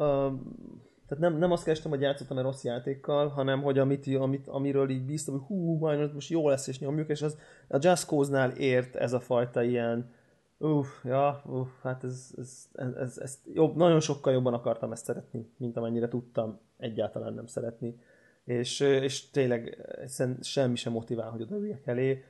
[1.07, 4.89] tehát nem, nem azt kerestem, hogy játszottam egy rossz játékkal, hanem hogy amit, amit, amiről
[4.89, 8.51] így bíztam, hogy hú, majd most jó lesz és nyomjuk, és az a Just Cause-nál
[8.51, 10.13] ért ez a fajta ilyen
[10.57, 15.05] Uff, ja, uff, hát ez, ez, ez, ez, ez jobb, nagyon sokkal jobban akartam ezt
[15.05, 17.99] szeretni, mint amennyire tudtam egyáltalán nem szeretni.
[18.45, 19.77] És, és tényleg
[20.41, 22.23] semmi sem motivál, hogy odaüljek elé.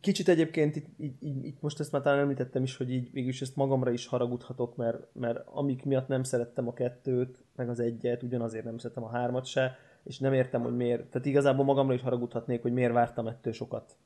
[0.00, 3.40] Kicsit egyébként itt, itt, itt, itt, most ezt már talán említettem is, hogy így mégis
[3.42, 8.22] ezt magamra is haragudhatok, mert, mert amik miatt nem szerettem a kettőt, meg az egyet,
[8.22, 11.06] ugyanazért nem szerettem a hármat se, és nem értem, hogy miért.
[11.06, 13.96] Tehát igazából magamra is haragudhatnék, hogy miért vártam ettől sokat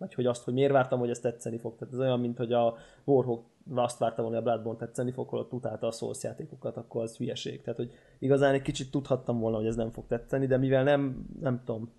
[0.00, 1.76] vagy hogy azt, hogy miért vártam, hogy ez tetszeni fog.
[1.76, 3.44] Tehát ez olyan, mint hogy a Warhawk
[3.74, 7.62] azt vártam hogy a Bloodborne tetszeni fog, ott utálta a Souls játékokat, akkor az hülyeség.
[7.62, 11.26] Tehát, hogy igazán egy kicsit tudhattam volna, hogy ez nem fog tetszeni, de mivel nem,
[11.40, 11.92] nem tudom,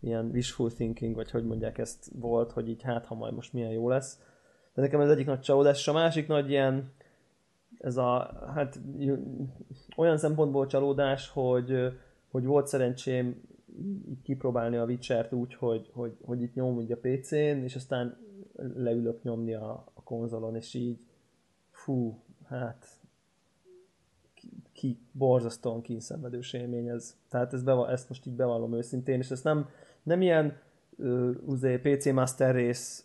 [0.00, 3.70] ilyen wishful thinking, vagy hogy mondják ezt volt, hogy így hát, ha majd most milyen
[3.70, 4.20] jó lesz.
[4.74, 6.92] De nekem ez egyik nagy csalódás, és a másik nagy ilyen,
[7.78, 8.80] ez a, hát
[9.96, 11.92] olyan szempontból csalódás, hogy,
[12.30, 13.42] hogy volt szerencsém
[14.08, 18.16] így kipróbálni a Witcher-t úgy, hogy, hogy, hogy itt nyomom a PC-n, és aztán
[18.74, 21.06] leülök nyomni a, a konzolon, és így
[21.70, 22.86] fú, hát
[24.34, 27.16] ki, ki borzasztóan kínszenvedős élmény ez.
[27.28, 29.68] Tehát ez beva, ezt most így bevallom őszintén, és ezt nem,
[30.02, 30.56] nem ilyen
[30.96, 33.02] uh, PC Master Race,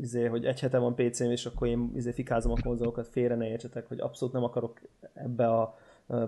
[0.00, 3.48] izé, hogy egy hete van PC-m, és akkor én izé, fikázom a konzolokat, félre ne
[3.48, 4.80] értsetek, hogy abszolút nem akarok
[5.14, 5.78] ebbe a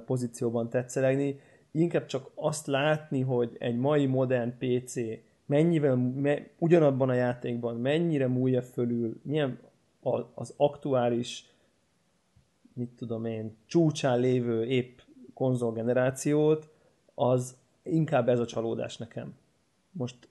[0.04, 1.40] pozícióban tetszelegni.
[1.72, 4.94] Inkább csak azt látni, hogy egy mai modern PC
[5.47, 9.59] mennyivel, me, ugyanabban a játékban mennyire múlja fölül, milyen
[10.01, 11.47] a, az aktuális,
[12.72, 14.98] mit tudom én, csúcsán lévő épp
[15.34, 16.68] konzolgenerációt,
[17.14, 19.34] az inkább ez a csalódás nekem.
[19.90, 20.28] Most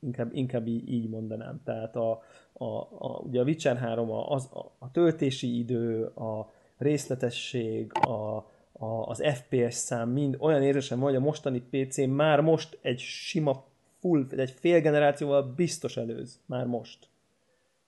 [0.00, 1.60] inkább, inkább így, mondanám.
[1.64, 2.22] Tehát a,
[2.52, 2.64] a,
[2.98, 8.49] a, ugye a Witcher 3 a, az, a, a töltési idő, a részletesség, a,
[8.80, 12.98] a, az FPS szám mind olyan érzésem van, hogy a mostani PC már most egy
[12.98, 13.64] sima
[14.00, 16.40] full, egy fél generációval biztos előz.
[16.46, 16.98] Már most.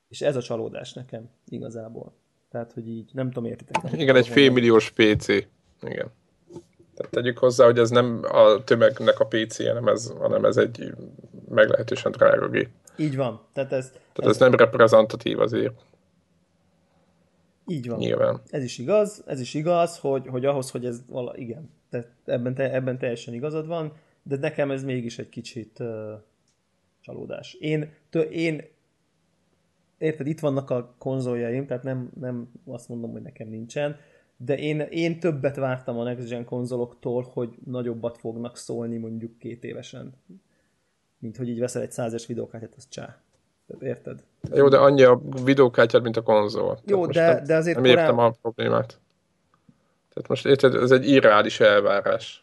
[0.09, 2.13] És ez a csalódás nekem igazából.
[2.51, 3.93] Tehát, hogy így nem tudom értitek.
[3.93, 5.29] Igen, egy félmilliós PC.
[5.81, 6.11] Igen.
[6.95, 10.93] Tehát tegyük hozzá, hogy ez nem a tömegnek a PC, hanem ez, hanem ez egy
[11.49, 12.69] meglehetősen drága gép.
[12.97, 13.41] Így van.
[13.53, 15.75] Tehát ez, Tehát ez, ez nem reprezentatív azért.
[17.67, 17.99] Így van.
[17.99, 18.41] Nyilván.
[18.51, 22.55] Ez is igaz, ez is igaz, hogy, hogy ahhoz, hogy ez vala, igen, tehát ebben,
[22.55, 26.13] te, ebben teljesen igazad van, de nekem ez mégis egy kicsit uh,
[27.01, 27.55] csalódás.
[27.55, 28.63] Én, tő, én
[29.99, 33.97] érted, itt vannak a konzoljaim, tehát nem, nem azt mondom, hogy nekem nincsen,
[34.37, 39.65] de én, én többet vártam a Next Gen konzoloktól, hogy nagyobbat fognak szólni mondjuk két
[39.65, 40.15] évesen.
[41.19, 43.23] Mint hogy így veszel egy százes videókártyát, az csá.
[43.81, 44.23] Érted?
[44.55, 46.79] Jó, de annyi a videókártyád, mint a konzol.
[46.85, 47.99] Jó, de, de azért Nem korán...
[47.99, 49.01] értem a problémát.
[50.15, 52.43] Tehát most érted, ez egy irreális elvárás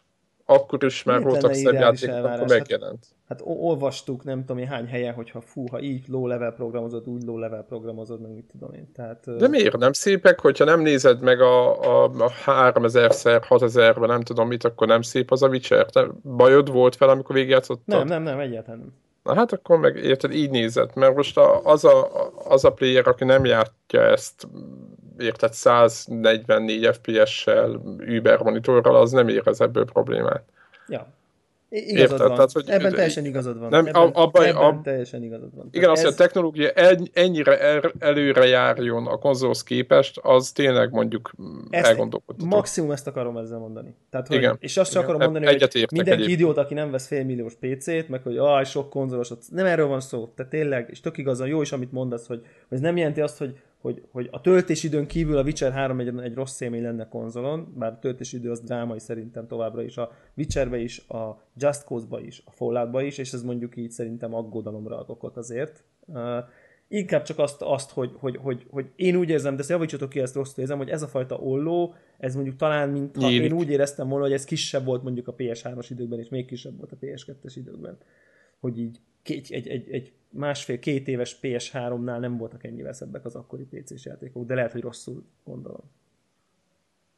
[0.50, 3.06] akkor is már voltak szebb játékok, akkor hát- megjelent.
[3.28, 7.08] Hát, hát olvastuk, nem tudom én hány helyen, hogyha fú, ha így low level programozod,
[7.08, 8.92] úgy low level programozod, meg mit tudom én.
[8.94, 14.20] Tehát, De miért nem szépek, hogyha nem nézed meg a, a, a 3000-szer, 6000-ben, nem
[14.20, 15.86] tudom mit, akkor nem szép az a Witcher?
[15.86, 17.84] Te bajod volt fel, amikor végigjátszottad?
[17.84, 18.92] Nem, nem, nem, egyáltalán nem.
[19.22, 22.10] Na hát akkor meg érted, így nézed, mert most a, az, a,
[22.44, 24.48] az a player, aki nem játja ezt,
[25.18, 27.80] érted 144 FPS-sel,
[28.16, 30.44] Uber monitorral, az nem érez ebből problémát.
[30.88, 31.06] Ja.
[31.72, 32.18] Igazad Érted?
[32.18, 32.34] van.
[32.34, 33.68] Tehát, hogy ebben teljesen igazad van.
[33.68, 35.68] Nem, ebben, abba, ebben ab, teljesen igazad van.
[35.70, 36.04] Igen, az, ez...
[36.04, 36.70] hogy a technológia
[37.12, 41.32] ennyire el, előre járjon a konzolhoz képest, az tényleg mondjuk
[41.70, 42.56] elgondolkodható.
[42.56, 43.94] Maximum ezt akarom ezzel mondani.
[44.10, 44.56] Tehát, hogy, igen.
[44.60, 48.22] És azt sem akarom mondani, Egyet hogy mindenki idiót, aki nem vesz félmilliós PC-t, meg
[48.22, 50.32] hogy aj, sok konzolos, nem erről van szó.
[50.34, 53.38] Tehát tényleg, és tök igazan jó is, amit mondasz, hogy, hogy ez nem jelenti azt,
[53.38, 57.74] hogy hogy, hogy a töltésidőn kívül a Witcher 3 egy, egy rossz élmény lenne konzolon,
[57.76, 62.42] bár a töltésidő az drámai szerintem továbbra is a Witcherbe is, a Just Cause-ba is,
[62.44, 65.84] a Falloutba is, és ez mondjuk így szerintem aggodalomra ad okot azért.
[66.06, 66.38] Uh,
[66.88, 70.34] inkább csak azt, azt hogy, hogy, hogy, hogy, én úgy érzem, de javítsatok ki, ezt
[70.34, 74.08] rosszul érzem, hogy ez a fajta olló, ez mondjuk talán, mint ha én úgy éreztem
[74.08, 77.52] volna, hogy ez kisebb volt mondjuk a PS3-as időkben, és még kisebb volt a PS2-es
[77.54, 77.98] időkben.
[78.60, 83.64] Hogy így egy, egy, egy, egy másfél-két éves PS3-nál nem voltak ennyivel szebbek az akkori
[83.64, 85.90] PC-s játékok, de lehet, hogy rosszul gondolom.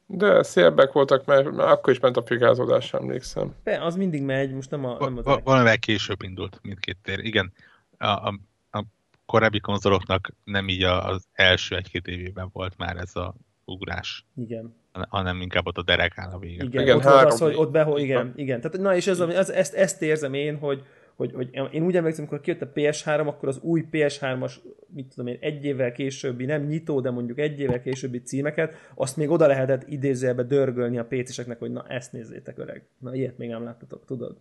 [0.05, 3.55] De szébbek voltak, mert akkor is ment a figázódás, emlékszem.
[3.63, 4.97] De, az mindig megy, most nem a...
[4.99, 7.19] Nem az Va- valamivel később indult mindkét tér.
[7.19, 7.53] Igen,
[7.97, 8.39] a, a,
[8.71, 8.83] a
[9.25, 13.35] korábbi konzoloknak nem így az első egy-két évében volt már ez a
[13.65, 14.25] ugrás.
[14.35, 14.75] Igen.
[14.91, 16.63] Hanem inkább ott a derek áll a vége.
[16.63, 18.61] Igen, igen ott, az, hogy ott behol, igen, igen.
[18.61, 20.83] Tehát, na és ez, ez, ezt, ezt érzem én, hogy,
[21.15, 24.53] hogy, hogy én úgy emlékszem, amikor kijött a PS3, akkor az új PS3-as,
[24.87, 29.17] mit tudom én, egy évvel későbbi, nem nyitó, de mondjuk egy évvel későbbi címeket, azt
[29.17, 32.85] még oda lehetett idézőjelbe dörgölni a PC-seknek, hogy na ezt nézzétek öreg.
[32.99, 34.37] Na ilyet még nem láttatok, tudod?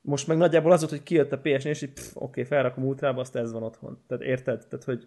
[0.00, 3.20] Most meg nagyjából az volt, hogy kijött a PS-nél, és így oké, okay, felrakom ultrába,
[3.20, 4.02] azt ez van otthon.
[4.06, 4.66] Tehát érted?
[4.68, 5.06] Tehát, hogy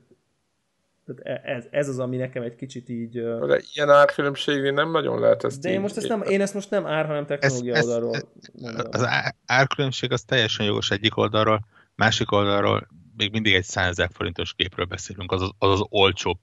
[1.07, 3.21] tehát e- ez, ez az, ami nekem egy kicsit így...
[3.47, 6.69] De ilyen árkülönbségén nem nagyon lehet ezt De én, most ezt nem, én ezt most
[6.69, 8.23] nem ár, hanem technológia ez, oldalról ez,
[8.61, 8.87] mondom.
[8.91, 9.07] Az
[9.45, 11.65] árkülönbség az teljesen jogos egyik oldalról,
[11.95, 16.37] másik oldalról még mindig egy 100 ezer forintos képről beszélünk, az az, az, az olcsóbb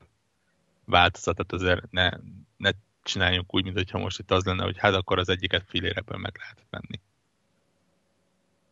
[0.85, 2.11] változat, tehát azért ne,
[2.57, 2.71] ne
[3.03, 6.67] csináljunk úgy, mintha most itt az lenne, hogy hát akkor az egyiket filérebben meg lehet
[6.71, 7.01] venni.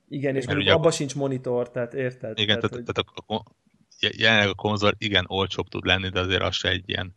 [0.08, 2.38] Igen, és mondjuk abban sincs monitor, tehát érted?
[2.38, 3.04] Igen, tehát, tehát, hogy...
[3.24, 3.42] tehát a,
[4.10, 7.14] jelenleg a konzol igen olcsóbb tud lenni, de azért az se egy ilyen,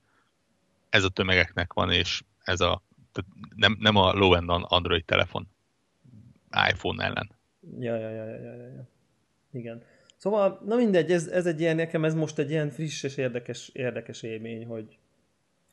[0.89, 2.81] ez a tömegeknek van, és ez a,
[3.55, 5.47] nem, nem a low-end Android telefon
[6.71, 7.29] iPhone ellen.
[7.79, 8.87] Ja, ja, ja, ja, ja, ja.
[9.51, 9.83] Igen.
[10.17, 13.69] Szóval, na mindegy, ez, ez egy ilyen, nekem ez most egy ilyen friss és érdekes,
[13.73, 14.97] érdekes élmény, hogy,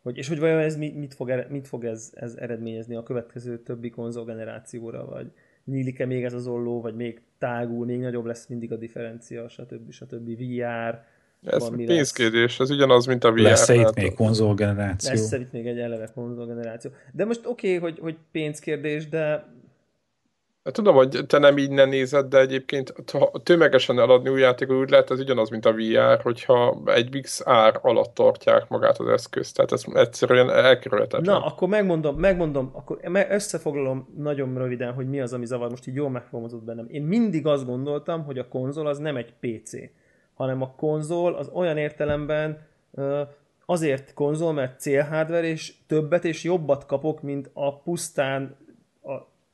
[0.02, 3.62] hogy, és hogy vajon ez mit, mit fog, mit fog ez, ez eredményezni a következő
[3.62, 5.32] többi konzol generációra, vagy,
[5.64, 9.90] nyílik-e még ez az olló, vagy még tágul, még nagyobb lesz mindig a differencia, stb.
[9.92, 10.38] stb.
[10.38, 11.04] VR,
[11.42, 13.38] ez pénzkérdés, ez ugyanaz, mint a VR.
[13.38, 15.10] Lesz-e itt még konzolgeneráció?
[15.10, 16.90] Lesz-e itt még egy eleve konzolgeneráció.
[17.12, 19.46] De most oké, okay, hogy, hogy pénzkérdés, de
[20.62, 25.10] Tudom, hogy te nem ne nézed, de egyébként ha tömegesen eladni új játékot úgy lehet,
[25.10, 29.56] ez ugyanaz, mint a VR, hogyha egy Bix ár alatt tartják magát az eszközt.
[29.56, 31.40] Tehát ez egyszerűen elkerülhetetlen.
[31.40, 32.98] Na, akkor megmondom, megmondom, akkor
[33.28, 35.70] összefoglalom nagyon röviden, hogy mi az, ami zavar.
[35.70, 36.86] Most így jól megfogalmazott bennem.
[36.88, 39.72] Én mindig azt gondoltam, hogy a konzol az nem egy PC,
[40.34, 42.66] hanem a konzol az olyan értelemben
[43.66, 48.56] azért konzol, mert célhardware, és többet és jobbat kapok, mint a pusztán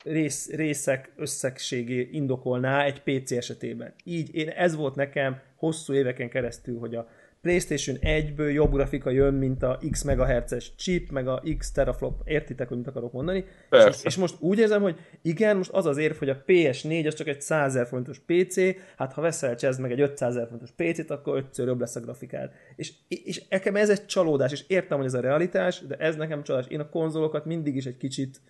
[0.03, 3.93] rész, részek összegségé indokolná egy PC esetében.
[4.03, 7.07] Így én, ez volt nekem hosszú éveken keresztül, hogy a
[7.41, 12.21] PlayStation 1-ből jobb grafika jön, mint a X megahertzes chip, meg a X teraflop.
[12.25, 13.45] Értitek, hogy mit akarok mondani?
[13.71, 17.13] És, és, most úgy érzem, hogy igen, most az az érv, hogy a PS4 az
[17.13, 18.55] csak egy 100 000 forintos PC,
[18.97, 21.99] hát ha veszel csezd meg egy 500 000 forintos PC-t, akkor ötször jobb lesz a
[21.99, 22.51] grafikád.
[22.75, 26.43] És, és nekem ez egy csalódás, és értem, hogy ez a realitás, de ez nekem
[26.43, 26.71] csalódás.
[26.71, 28.41] Én a konzolokat mindig is egy kicsit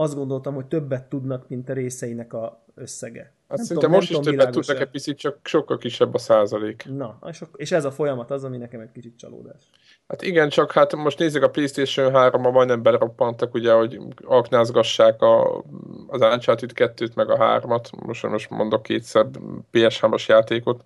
[0.00, 3.32] azt gondoltam, hogy többet tudnak, mint a részeinek a összege.
[3.48, 6.84] Hát szerintem most is többet tudnak egy picit, csak sokkal kisebb a százalék.
[6.88, 7.18] Na,
[7.56, 9.70] és ez a folyamat az, ami nekem egy kicsit csalódás.
[10.08, 15.64] Hát igen, csak hát most nézzük a PlayStation 3-ba majdnem beroppantak, ugye, hogy aknázgassák a,
[16.06, 19.26] az Uncharted 2-t meg a 3-at, most, most mondok kétszer
[19.72, 20.84] PS3-as játékot,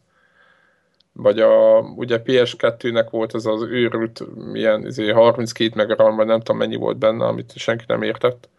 [1.12, 4.22] vagy a, ugye PS2-nek volt ez az őrült,
[4.52, 8.50] milyen 32 izé, meg vagy nem tudom mennyi volt benne, amit senki nem értett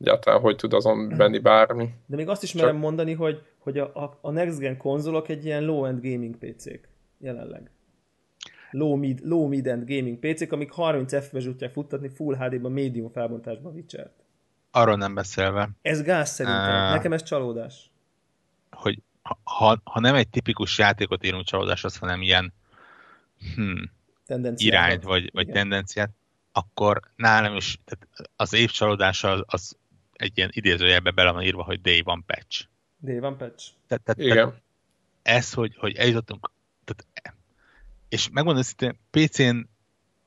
[0.00, 1.94] egyáltalán hogy tud azon benni bármi.
[2.06, 2.80] De még azt is merem Csak...
[2.80, 6.88] mondani, hogy, hogy a, a, Next Gen konzolok egy ilyen low-end gaming PC-k
[7.18, 7.70] jelenleg.
[8.70, 13.72] Low mid, low mid-end gaming PC-k, amik 30 FPS tudják futtatni Full HD-ban, medium felbontásban
[13.72, 14.24] witcher -t.
[14.70, 15.68] Arról nem beszélve.
[15.82, 16.84] Ez gáz szerintem.
[16.84, 17.90] Uh, Nekem ez csalódás.
[18.70, 18.98] Hogy
[19.42, 22.52] ha, ha nem egy tipikus játékot írunk csalódás, az hanem ilyen
[23.54, 23.90] hmm,
[24.56, 26.10] irányt vagy, vagy tendenciát,
[26.52, 29.76] akkor nálam is tehát az év csalódása az, az
[30.18, 32.66] egy ilyen idézőjelbe bele van írva, hogy day one patch.
[33.00, 33.70] Day one patch.
[33.86, 34.34] Tehát, tehát, Igen.
[34.34, 34.62] Tehát
[35.22, 36.50] ez, hogy, hogy eljutottunk,
[36.84, 37.36] tehát,
[38.08, 39.56] és megmondom hogy PC-n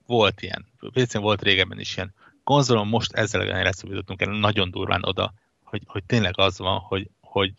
[0.05, 2.13] volt ilyen, PC-n volt régebben is ilyen,
[2.43, 3.43] konzolon most ezzel a
[3.89, 7.53] jutottunk el nagyon durván oda, hogy, hogy tényleg az van, hogy, hogy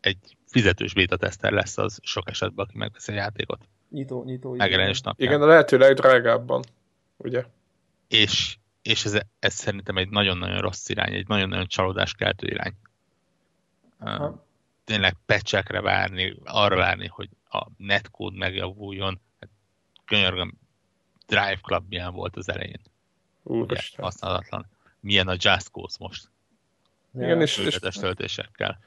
[0.00, 3.68] egy fizetős beta teszter lesz az sok esetben, aki megveszi a játékot.
[3.90, 4.54] Nyitó, nyitó.
[4.54, 5.28] Megjelenés napján.
[5.28, 6.64] Igen, a lehető legdrágábban,
[7.16, 7.44] ugye?
[8.08, 12.72] És, és ez, ez szerintem egy nagyon-nagyon rossz irány, egy nagyon-nagyon csalódáskeltő irány.
[13.98, 14.44] Ha.
[14.84, 19.20] Tényleg pecsekre várni, arra várni, hogy a netcode megjavuljon.
[19.40, 19.48] Hát,
[20.04, 20.52] könyörgöm,
[21.26, 22.80] Drive Club milyen volt az elején.
[23.42, 24.04] Úristen.
[24.04, 24.66] Használatlan.
[25.00, 26.28] Milyen a Just Cause most.
[27.14, 28.78] Igen, és, és, töltésekkel.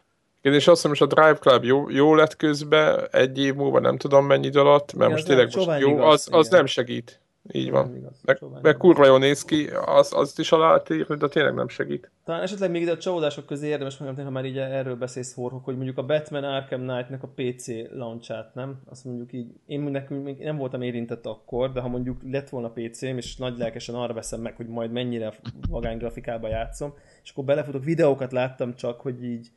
[0.41, 3.79] Igen, és azt hiszem, hogy a Drive Club jó, jó lett közben, egy év múlva
[3.79, 7.19] nem tudom mennyi alatt, mert igen, most tényleg most jó, igaz, az, az nem segít.
[7.51, 7.95] Így van.
[7.95, 11.67] Igaz, meg, meg kurva jól néz ki, az, azt is alá írni, de tényleg nem
[11.67, 12.11] segít.
[12.25, 15.65] Talán esetleg még ide a csalódások közé érdemes mondani, ha már így erről beszélsz Horhok,
[15.65, 18.81] hogy mondjuk a Batman Arkham Knight-nek a PC launchát, nem?
[18.89, 22.69] Azt mondjuk így, én nekünk még nem voltam érintett akkor, de ha mondjuk lett volna
[22.69, 25.33] PC-m, és nagy lelkesen arra veszem meg, hogy majd mennyire
[25.69, 26.93] vagány grafikába játszom,
[27.23, 29.51] és akkor belefutok, videókat láttam csak, hogy így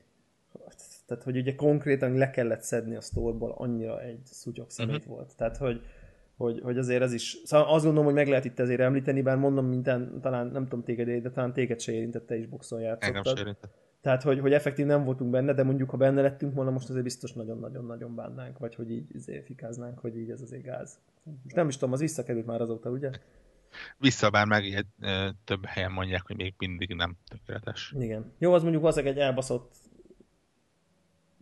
[1.07, 5.15] tehát, hogy ugye konkrétan le kellett szedni a sztorból, annyira egy szutyok szemét uh-huh.
[5.15, 5.37] volt.
[5.37, 5.81] Tehát, hogy,
[6.43, 9.37] hogy, hogy azért ez is, szóval azt gondolom, hogy meg lehet itt azért említeni, bár
[9.37, 13.57] mondom minden, talán nem tudom téged, de talán téged se érintette is boxon játszottad.
[14.01, 17.05] Tehát, hogy, hogy effektív nem voltunk benne, de mondjuk, ha benne lettünk volna, most azért
[17.05, 20.99] biztos nagyon-nagyon-nagyon bánnánk, vagy hogy így azért fikáznánk, hogy így ez azért gáz.
[21.43, 23.11] Most nem is tudom, az visszakerült már azóta, ugye?
[23.99, 27.95] Vissza, bár meg egy, e, több helyen mondják, hogy még mindig nem tökéletes.
[27.99, 28.33] Igen.
[28.39, 29.75] Jó, az mondjuk az egy elbaszott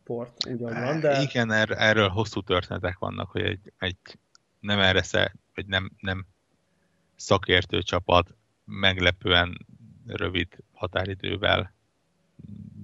[0.05, 1.22] port, ugyan van, de...
[1.22, 4.18] Igen, er, erről hosszú történetek vannak, hogy egy, egy
[4.60, 6.26] nem erre sze, vagy nem, nem
[7.16, 8.34] szakértő csapat
[8.64, 9.66] meglepően
[10.06, 11.74] rövid határidővel,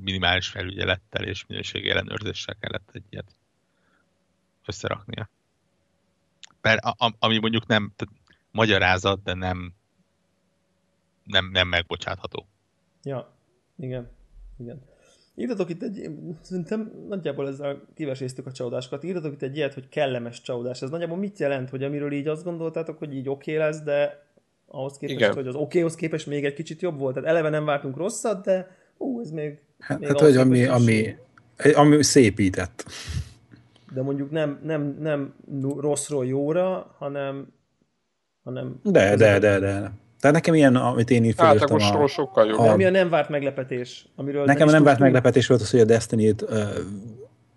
[0.01, 3.37] minimális felügyelettel és minőségi ellenőrzéssel kellett egy ilyet
[4.67, 5.29] összeraknia.
[6.61, 8.15] Per, a, ami mondjuk nem tehát
[8.51, 9.75] magyarázat, de nem,
[11.25, 12.47] nem, nem megbocsátható.
[13.03, 13.35] Ja,
[13.77, 14.11] igen.
[14.57, 14.83] igen.
[15.39, 16.11] Írtatok itt egy,
[16.43, 20.83] szerintem nagyjából ezzel kiveséztük a csalódásokat, írtatok itt egy ilyet, hogy kellemes csalódás.
[20.83, 24.25] Ez nagyjából mit jelent, hogy amiről így azt gondoltátok, hogy így oké okay lesz, de
[24.67, 25.35] ahhoz képest, Igen.
[25.35, 27.15] hogy az okéhoz képest még egy kicsit jobb volt.
[27.15, 29.61] Tehát eleve nem vártunk rosszat, de ú, ez még...
[29.79, 31.17] Hát, még hát hogy ami, ami,
[31.75, 32.85] ami szépített.
[33.95, 35.35] De mondjuk nem, nem, nem
[35.79, 37.53] rosszról jóra, hanem...
[38.45, 39.93] hanem de, de, de, de.
[40.27, 42.07] Tehát nekem ilyen, amit én így hát, a...
[42.07, 42.59] sokkal jobb.
[42.59, 44.07] A, ami a nem várt meglepetés.
[44.17, 46.45] Amiről nekem a nem várt meglepetés volt az, hogy a Destiny-t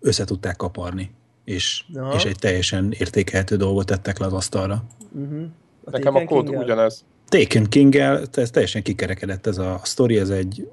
[0.00, 1.10] össze tudták kaparni,
[1.44, 1.84] és,
[2.14, 4.84] és egy teljesen értékelhető dolgot tettek le az asztalra.
[5.12, 5.42] Uh-huh.
[5.84, 7.04] A nekem a kód ugyanez.
[7.28, 10.68] Taken King-el, ez teljesen kikerekedett ez a sztori, ez egy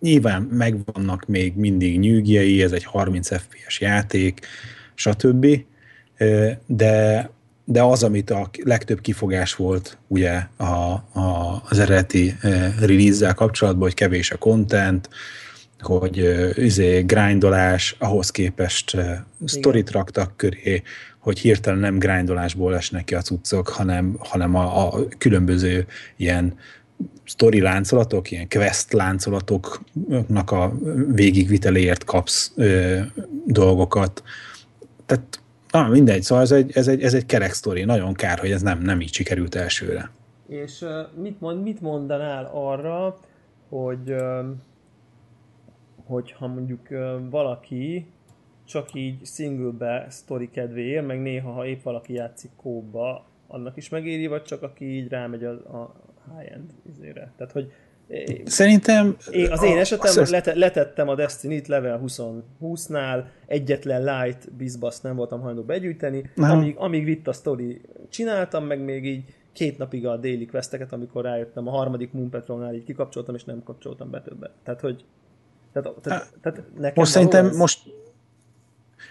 [0.00, 4.46] nyilván megvannak még mindig nyűgjei, ez egy 30 FPS játék,
[4.94, 5.46] stb.
[6.66, 7.30] De,
[7.64, 12.36] de az, amit a legtöbb kifogás volt ugye a, a, az eredeti
[12.78, 15.08] release kapcsolatban, hogy kevés a content,
[15.80, 18.96] hogy izé, grindolás, ahhoz képest
[19.44, 20.82] sztorit raktak köré,
[21.18, 25.86] hogy hirtelen nem grindolásból esnek ki a cuccok, hanem, hanem a, a különböző
[26.16, 26.54] ilyen
[27.24, 30.72] sztori láncolatok, ilyen quest láncolatoknak a
[31.12, 33.00] végigviteléért kapsz ö,
[33.46, 34.22] dolgokat.
[35.06, 35.40] Tehát
[35.74, 37.84] na, mindegy, szóval ez egy, ez egy, ez egy kerek sztori.
[37.84, 40.10] Nagyon kár, hogy ez nem, nem így sikerült elsőre.
[40.48, 40.84] És
[41.14, 43.18] mit, mond, mit mondanál arra,
[43.68, 44.14] hogy
[46.04, 46.88] hogyha mondjuk
[47.30, 48.06] valaki
[48.64, 54.26] csak így singlebe sztori kedvéért, meg néha, ha épp valaki játszik kóba, annak is megéri,
[54.26, 55.94] vagy csak aki így rámegy a, a
[56.36, 57.32] high-end izére.
[57.36, 57.72] Tehát, hogy
[58.44, 59.16] Szerintem...
[59.30, 62.20] Én, az én esetem, azt lete, letettem a Destiny-t level 20,
[62.62, 67.80] 20-nál, egyetlen light bizbasz nem voltam hajlandó begyűjteni, amíg, amíg vitt a story
[68.10, 72.74] csináltam, meg még így két napig a daily questeket, amikor rájöttem, a harmadik Moon Patrolnál
[72.74, 74.50] így kikapcsoltam, és nem kapcsoltam be többet.
[74.64, 75.04] Tehát, hogy
[75.72, 77.56] tehát, tehát, tehát nekem most szerintem ez...
[77.56, 77.80] most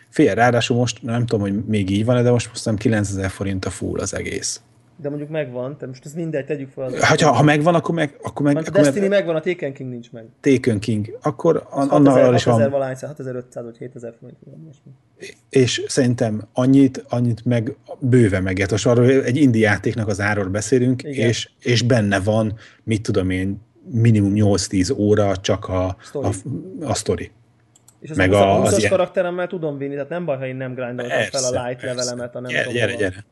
[0.10, 3.70] fél, ráadásul most nem tudom, hogy még így van de most hoztam 9000 forint a
[3.70, 4.62] full az egész.
[4.96, 6.84] De mondjuk megvan, tehát most ez mindegy, tegyük fel.
[6.84, 8.18] Az hát, ha, ha megvan, akkor meg...
[8.22, 9.10] Akkor meg a Destiny meg...
[9.10, 10.26] megvan, a Taken King nincs meg.
[10.40, 11.18] Taken King.
[11.22, 12.54] Akkor annál is van...
[12.54, 14.38] 6000 valány, 6500 vagy 7000 forint.
[15.50, 18.72] És szerintem annyit, annyit meg bőve megért.
[18.72, 22.54] Most arról egy indi játéknak az áról beszélünk, és, és benne van,
[22.84, 23.62] mit tudom én,
[23.92, 26.28] minimum 8-10 óra csak a story.
[26.82, 27.32] A, a story.
[28.00, 30.74] És az, meg a, az, az karakteremmel tudom vinni, tehát nem baj, ha én nem
[30.74, 31.96] grindoltam fel a light persze.
[31.96, 33.26] levelemet, hanem gyere, gyere, gyere.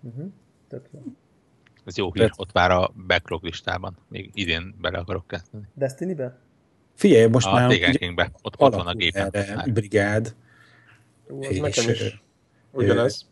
[0.00, 0.32] Uh-huh.
[0.70, 1.00] Tök jó.
[1.84, 3.96] Ez jó hír, ott vár a backlog listában.
[4.08, 5.64] Még idén bele akarok kezdeni.
[5.74, 6.38] Destiny-be?
[6.94, 7.70] Figyelj, most a már...
[7.70, 8.30] A Kingbe.
[8.42, 9.32] Ott, ott van a gépen.
[9.72, 10.34] Brigád.
[11.28, 12.22] Jó, az és, nekem is.
[12.70, 13.26] Ugyanez.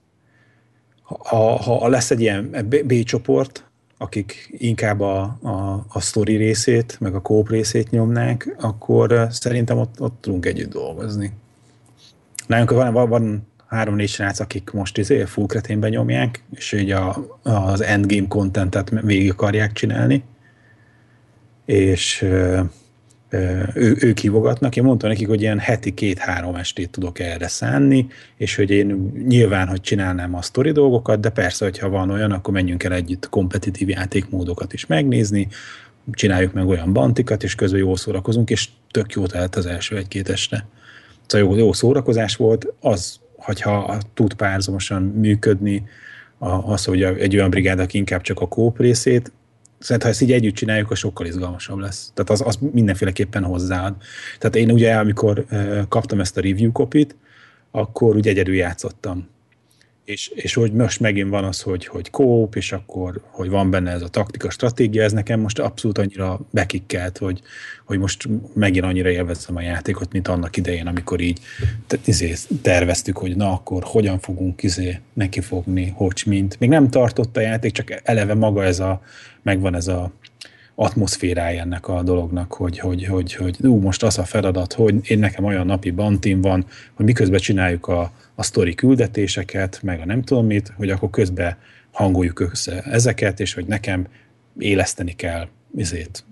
[1.03, 3.65] Ha, ha lesz egy ilyen B csoport,
[3.99, 10.01] akik inkább a, a, a story részét, meg a kóp részét nyomnák, akkor szerintem ott,
[10.01, 11.33] ott tudunk együtt dolgozni.
[12.47, 17.39] Nálunk van, van, van három-négy srác, akik most izé full kreténben nyomják, és így a,
[17.43, 20.25] az endgame contentet végig akarják csinálni,
[21.65, 22.25] és
[23.75, 24.77] ő, ők hívogatnak.
[24.77, 29.69] Én mondtam nekik, hogy ilyen heti két-három estét tudok erre szánni, és hogy én nyilván,
[29.69, 33.89] hogy csinálnám a sztori dolgokat, de persze, hogyha van olyan, akkor menjünk el együtt kompetitív
[33.89, 35.49] játékmódokat is megnézni,
[36.13, 40.29] csináljuk meg olyan bantikat, és közben jól szórakozunk, és tök jó telt az első egy-két
[40.29, 40.67] este.
[41.27, 45.85] Szóval jó, jó szórakozás volt, az, hogyha tud párzamosan működni,
[46.65, 49.33] az, hogy egy olyan brigád, aki inkább csak a kóp részét,
[49.79, 52.11] Szerintem, ha ezt így együtt csináljuk, akkor sokkal izgalmasabb lesz.
[52.15, 53.95] Tehát az, az mindenféleképpen hozzáad.
[54.39, 55.47] Tehát én ugye, amikor
[55.89, 57.17] kaptam ezt a review kopit,
[57.71, 59.29] akkor ugye egyedül játszottam
[60.09, 63.91] és, és hogy most megint van az, hogy, hogy kóp, és akkor, hogy van benne
[63.91, 67.41] ez a taktika, stratégia, ez nekem most abszolút annyira bekikkelt, hogy,
[67.85, 71.41] hogy most megint annyira élvezem a játékot, mint annak idején, amikor így
[72.05, 76.59] izé, terveztük, hogy na akkor hogyan fogunk izé nekifogni, hogy mint.
[76.59, 79.03] Még nem tartott a játék, csak eleve maga ez a,
[79.43, 80.13] megvan ez a
[80.75, 85.19] atmoszférája ennek a dolognak, hogy, hogy, hogy, hogy ú, most az a feladat, hogy én
[85.19, 90.23] nekem olyan napi bantim van, hogy miközben csináljuk a, a sztori küldetéseket, meg a nem
[90.23, 91.57] tudom mit, hogy akkor közben
[91.91, 94.07] hangoljuk össze ezeket, és hogy nekem
[94.59, 96.25] éleszteni kell izét,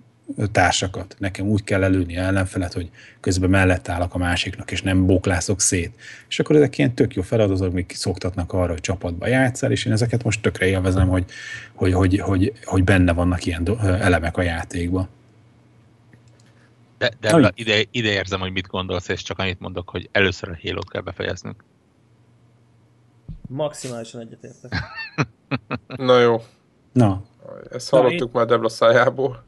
[0.52, 1.16] társakat.
[1.18, 5.92] Nekem úgy kell előni ellenfelet, hogy közben mellett állok a másiknak, és nem bóklászok szét.
[6.28, 9.92] És akkor ezek ilyen tök jó feladatok, amik szoktatnak arra, hogy csapatba játszál, és én
[9.92, 11.24] ezeket most tökre élvezem, hogy,
[11.74, 15.08] hogy, hogy, hogy, hogy benne vannak ilyen elemek a játékban.
[16.98, 20.58] De, de ide, ide érzem, hogy mit gondolsz, és csak annyit mondok, hogy először a
[20.62, 21.64] halo kell befejeznünk.
[23.48, 24.72] Maximálisan egyetértek.
[25.96, 26.42] Na jó.
[26.92, 27.22] Na.
[27.70, 29.44] Ezt hallottuk Na, már Debla szájából.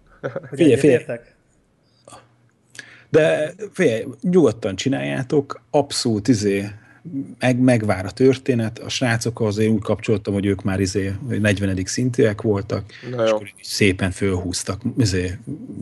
[0.51, 1.05] Figyelj, figyelj.
[3.11, 6.69] De figyelj, nyugodtan csináljátok, abszolút izé,
[7.39, 8.79] meg, megvár a történet.
[8.79, 11.85] A srácok azért úgy kapcsoltam, hogy ők már izé 40.
[11.85, 15.39] szintűek voltak, Na és akkor szépen fölhúztak izé,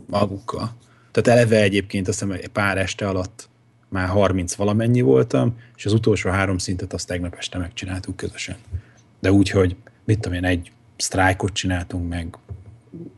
[0.07, 0.75] magukkal.
[1.11, 3.49] Tehát eleve egyébként azt hiszem, egy pár este alatt
[3.89, 8.55] már 30 valamennyi voltam, és az utolsó három szintet azt tegnap este megcsináltuk közösen.
[9.19, 12.37] De úgy, hogy mit tudom én, egy sztrájkot csináltunk meg,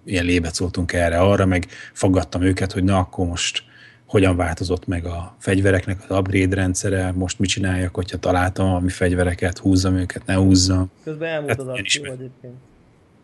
[0.03, 3.63] ilyen lébet szóltunk erre, arra, meg fogadtam őket, hogy na akkor most
[4.05, 9.57] hogyan változott meg a fegyvereknek az upgrade rendszere, most mit csináljak, hogyha találtam mi fegyvereket,
[9.57, 10.91] húzzam őket, ne húzzam.
[11.03, 12.53] Közben elmúlt hát, az akció egyébként.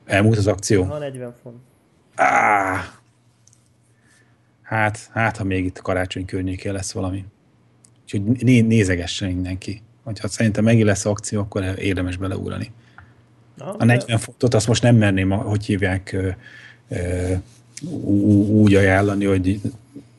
[0.05, 0.83] Elmúlt az akció?
[0.83, 1.55] Ha 40 font.
[2.15, 2.93] Á,
[4.61, 7.25] hát, hát ha még itt karácsony környékén lesz valami.
[8.05, 9.81] Úgyhogy né- nézegessen mindenki.
[10.03, 12.71] Hogyha szerintem megint lesz akció, akkor érdemes beleúrani.
[13.57, 16.29] a 40 fontot azt most nem merném, hogy hívják, ö,
[16.89, 17.33] ö,
[18.47, 19.61] úgy ajánlani, hogy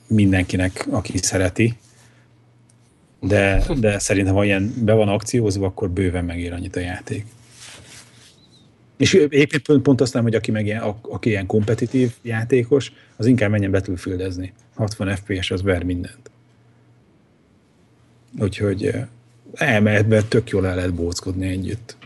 [0.06, 1.76] mindenkinek, aki szereti,
[3.20, 7.26] de, de szerintem, ha ilyen be van akciózva, akkor bőven megér annyit a játék.
[8.96, 13.26] És éppen pont, pont azt nem, hogy aki, meg ilyen, aki ilyen kompetitív játékos, az
[13.26, 14.52] inkább menjen Battlefieldezni.
[14.74, 16.30] 60 FPS az ver mindent.
[18.40, 18.90] Úgyhogy
[19.52, 21.96] elmehetben tök jól el lehet bóckodni együtt.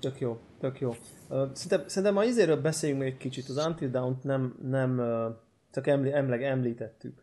[0.00, 0.94] Tök jó, tök jó.
[1.28, 3.48] Szerintem, szerintem ma izéről beszéljünk még egy kicsit.
[3.48, 5.02] Az Until Dawn-t nem, nem
[5.72, 7.22] csak emli, emleg, említettük.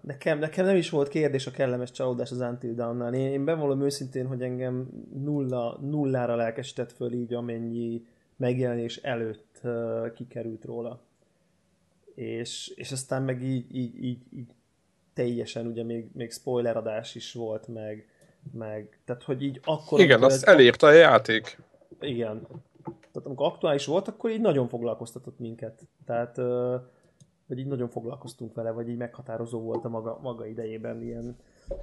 [0.00, 3.14] Nekem, nekem nem is volt kérdés a kellemes csalódás az Until Dawn-nál.
[3.14, 8.06] Én, én bevallom őszintén, hogy engem nulla, nullára lelkesített föl így, amennyi
[8.36, 9.60] megjelenés előtt
[10.14, 11.00] kikerült róla.
[12.14, 14.50] És, és aztán meg így, így, így, így
[15.18, 18.08] teljesen ugye még, még spoileradás is volt, meg,
[18.52, 20.00] meg tehát hogy így akkor...
[20.00, 21.58] Igen, azt ez, elérte a játék.
[22.00, 22.46] Igen.
[22.84, 25.82] Tehát amikor aktuális volt, akkor így nagyon foglalkoztatott minket.
[26.04, 26.36] Tehát
[27.46, 31.36] vagy így nagyon foglalkoztunk vele, vagy így meghatározó volt a maga, maga idejében, ilyen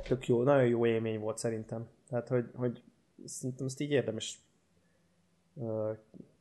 [0.07, 1.87] tök jó, nagyon jó élmény volt szerintem.
[2.09, 2.81] Tehát, hogy, hogy
[3.25, 4.39] szerintem ezt így érdemes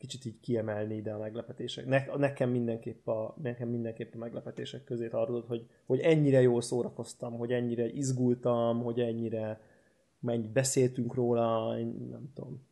[0.07, 1.87] kicsit így kiemelni ide a meglepetések.
[1.87, 7.39] Ne, nekem, mindenképp a, nekem mindenképp a meglepetések közé tartozott, hogy, hogy ennyire jól szórakoztam,
[7.39, 9.61] hogy ennyire izgultam, hogy ennyire
[10.21, 11.75] mennyit beszéltünk róla,
[12.11, 12.63] nem tudom.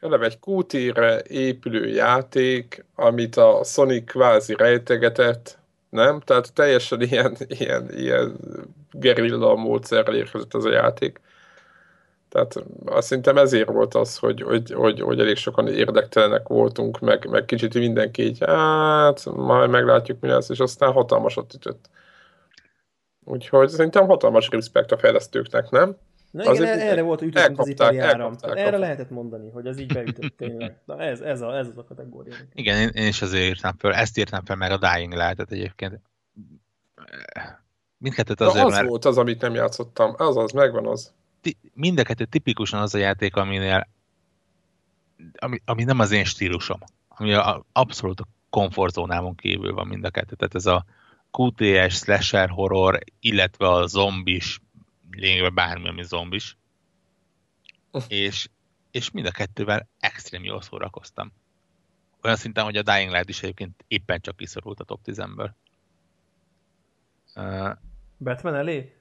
[0.00, 5.58] Eleve egy QT-re épülő játék, amit a Sonic kvázi rejtegetett,
[5.88, 6.20] nem?
[6.20, 8.36] Tehát teljesen ilyen, ilyen, ilyen
[8.90, 11.20] gerilla módszerrel érkezett ez a játék.
[12.34, 17.28] Tehát azt szerintem ezért volt az, hogy, hogy, hogy, hogy elég sokan érdektelenek voltunk, meg,
[17.30, 21.90] meg kicsit mindenki így, hát majd meglátjuk mi lesz, és aztán hatalmasat ütött.
[23.24, 25.96] Úgyhogy szerintem hatalmas respekt a fejlesztőknek, nem?
[26.30, 28.34] Na igen, Azért erre volt, hogy ütöttünk az ipari áram.
[28.40, 30.76] Erre lehetett mondani, hogy az így beütött tényleg.
[30.84, 32.34] Na ez, ez, a, ez az a kategória.
[32.52, 36.00] Igen, én, én is azért írtam fel, ezt írtam fel, meg a Dying lehetett egyébként.
[37.98, 38.88] Mindkettőt azért, az mert...
[38.88, 40.14] volt az, amit nem játszottam.
[40.16, 41.12] Az az, megvan az.
[41.74, 43.88] Mind a kettő tipikusan az a játék, aminél
[45.34, 46.80] ami, ami nem az én stílusom.
[47.08, 50.34] Ami a, abszolút a komfortzónámon kívül van mind a kettő.
[50.34, 50.84] Tehát ez a
[51.30, 54.60] QTS, slasher horror, illetve a zombis
[55.10, 56.56] lényegében bármi, ami zombis.
[58.08, 58.48] és,
[58.90, 61.32] és mind a kettővel extrém jól szórakoztam.
[62.22, 65.50] Olyan szinten, hogy a Dying Light is egyébként éppen csak kiszorult a top 10-ből.
[67.34, 67.76] Uh,
[68.18, 68.96] Batman elé?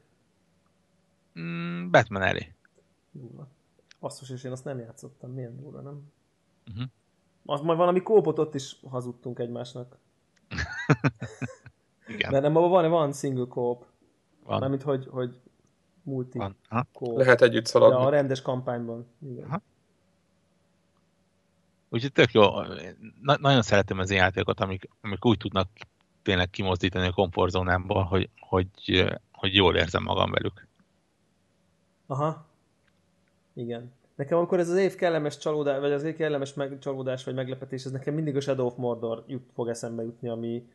[1.40, 2.53] Mm, Batman elé.
[3.14, 3.48] Durva.
[4.00, 5.32] Basszus, és én azt nem játszottam.
[5.32, 6.12] Milyen durva, nem?
[6.68, 6.90] Uh-huh.
[7.46, 9.98] Az majd valami kópot ott is hazudtunk egymásnak.
[12.08, 12.32] Igen.
[12.32, 13.86] Mert nem, van, van single kóp.
[14.44, 14.60] Van.
[14.60, 15.42] Mármint, hogy, hogy
[16.04, 16.38] multi.
[16.38, 16.56] Van.
[17.00, 18.00] Lehet együtt szaladni.
[18.00, 19.08] Ja, a rendes kampányban.
[19.20, 19.46] Igen.
[19.46, 19.62] Aha.
[21.90, 22.44] Úgyhogy tök jó.
[23.22, 25.70] Na, nagyon szeretem az játékokat, amik, amik úgy tudnak
[26.22, 28.70] tényleg kimozdítani a komfortzónámból, hogy, hogy,
[29.32, 30.68] hogy jól érzem magam velük.
[32.06, 32.46] Aha.
[33.54, 33.92] Igen.
[34.16, 37.86] Nekem amikor ez az év kellemes csalódás, vagy az év kellemes meg, csalódás, vagy meglepetés,
[37.86, 40.68] ez nekem mindig a Shadow of Mordor jut, fog eszembe jutni, ami,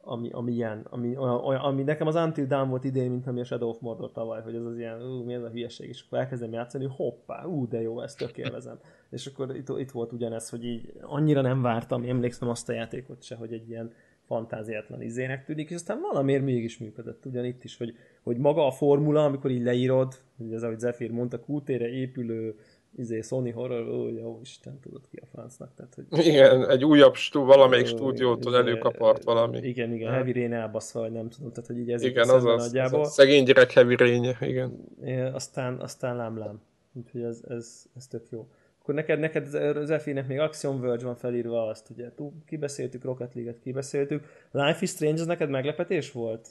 [0.00, 3.44] ami, ami ilyen, ami, olyan, ami nekem az Until Dawn volt idén, mint ami a
[3.44, 6.18] Shadow of Mordor tavaly, hogy ez az ilyen, ú, mi ez a hülyeség, és akkor
[6.18, 8.78] elkezdem játszani, hoppá, ú, de jó, ezt tök élvezem.
[9.10, 13.22] és akkor itt, itt, volt ugyanez, hogy így annyira nem vártam, emlékszem azt a játékot
[13.22, 13.92] se, hogy egy ilyen
[14.26, 19.24] fantáziátlan izének tűnik, és aztán valamiért mégis működött ugyanitt is, hogy, hogy maga a formula,
[19.24, 22.54] amikor így leírod, hogy ez, ahogy Zephyr mondta, kútére épülő
[22.96, 25.74] izé, Sony Horror, ó, jó Isten, tudod ki a francnak.
[25.76, 26.26] Tehát, hogy...
[26.26, 29.58] Igen, egy újabb stú, valamelyik stúdiótól izé, előkapart valami.
[29.58, 32.64] Igen, igen, Heavy Rain elbaszva, vagy nem tudom, tehát hogy így ez igen, az az,
[32.64, 33.00] nagyjából.
[33.00, 34.78] az, az szegény gyerek Heavy Rain, igen.
[35.04, 36.60] É, aztán, aztán lám-lám.
[36.92, 38.48] Úgyhogy ez, ez, ez tök jó.
[38.80, 39.46] Akkor neked, neked
[39.84, 42.10] Zephyr-nek még Action Verge van felírva azt, ugye,
[42.46, 44.24] kibeszéltük, Rocket League-et kibeszéltük.
[44.50, 46.48] Life is Strange, ez neked meglepetés volt?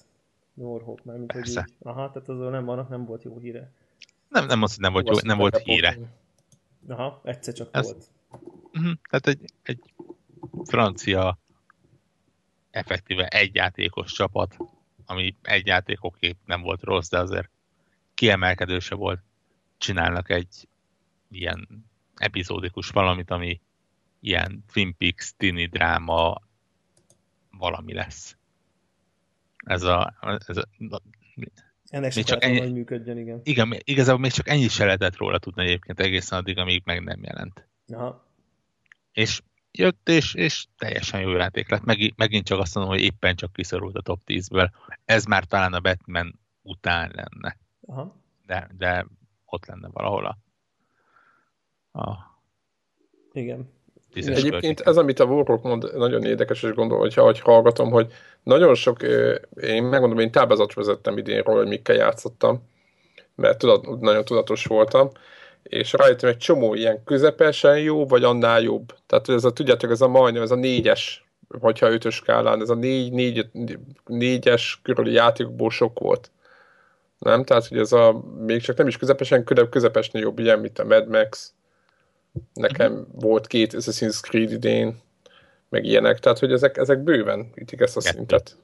[0.53, 3.71] Warhawk, mert mint hogy így, aha, tehát azon nem, annak nem volt jó híre.
[4.29, 5.97] Nem, nem az, nem volt, jó, nem volt híre.
[6.87, 8.05] Aha, egyszer csak Ez, volt.
[8.73, 9.93] Uh-huh, tehát egy, egy
[10.63, 11.37] francia
[12.71, 14.57] effektíve egy játékos csapat,
[15.05, 17.49] ami egy játékoké nem volt rossz, de azért
[18.13, 19.21] kiemelkedőse volt,
[19.77, 20.67] csinálnak egy
[21.31, 21.85] ilyen
[22.15, 23.61] epizódikus valamit, ami
[24.19, 26.41] ilyen Twin Peaks, tini dráma
[27.51, 28.37] valami lesz.
[29.63, 30.13] Ez a,
[30.47, 30.67] ez a
[31.93, 33.39] ennek még csak ennyi, hogy működjön, igen.
[33.43, 37.23] Igen, igazából még csak ennyi se lehetett róla tudni egyébként egészen addig, amíg meg nem
[37.23, 37.67] jelent.
[37.87, 38.27] Aha.
[39.11, 39.41] És
[39.71, 41.83] jött, és, és teljesen jó játék lett.
[41.83, 44.69] Meg, megint csak azt mondom, hogy éppen csak kiszorult a top 10-ből.
[45.05, 47.57] Ez már talán a Batman után lenne.
[47.81, 48.21] Aha.
[48.45, 49.05] De, de
[49.45, 50.37] ott lenne valahol a,
[51.99, 52.17] a
[53.31, 53.69] Igen.
[54.13, 54.87] Egyébként környéken.
[54.87, 58.07] ez, amit a Warrock mond, nagyon érdekes, és gondolom, hogyha hogy hallgatom, hogy
[58.43, 59.01] nagyon sok,
[59.61, 62.63] én megmondom, én táblázat vezettem idén róla, hogy mikkel játszottam,
[63.35, 65.09] mert tudat, nagyon tudatos voltam,
[65.63, 68.95] és rájöttem egy csomó ilyen közepesen jó, vagy annál jobb.
[69.05, 71.25] Tehát ez a, tudjátok, ez a majdnem, ez a négyes,
[71.59, 73.47] hogyha ötös skálán, ez a négy, négy,
[74.05, 76.31] négyes körüli játékból sok volt.
[77.19, 77.43] Nem?
[77.43, 81.07] Tehát, hogy ez a, még csak nem is közepesen, közepesen jobb, ilyen, mint a Mad
[81.07, 81.53] Max.
[82.53, 83.01] Nekem mm-hmm.
[83.11, 85.01] volt két Assassin's Creed idén,
[85.69, 88.15] meg ilyenek, tehát, hogy ezek, ezek bőven ütik ezt a Kettő.
[88.15, 88.57] szintet.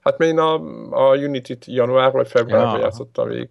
[0.00, 0.54] Hát én a,
[0.90, 2.80] a Unity-t január vagy februárban ja.
[2.80, 3.48] játszottam végig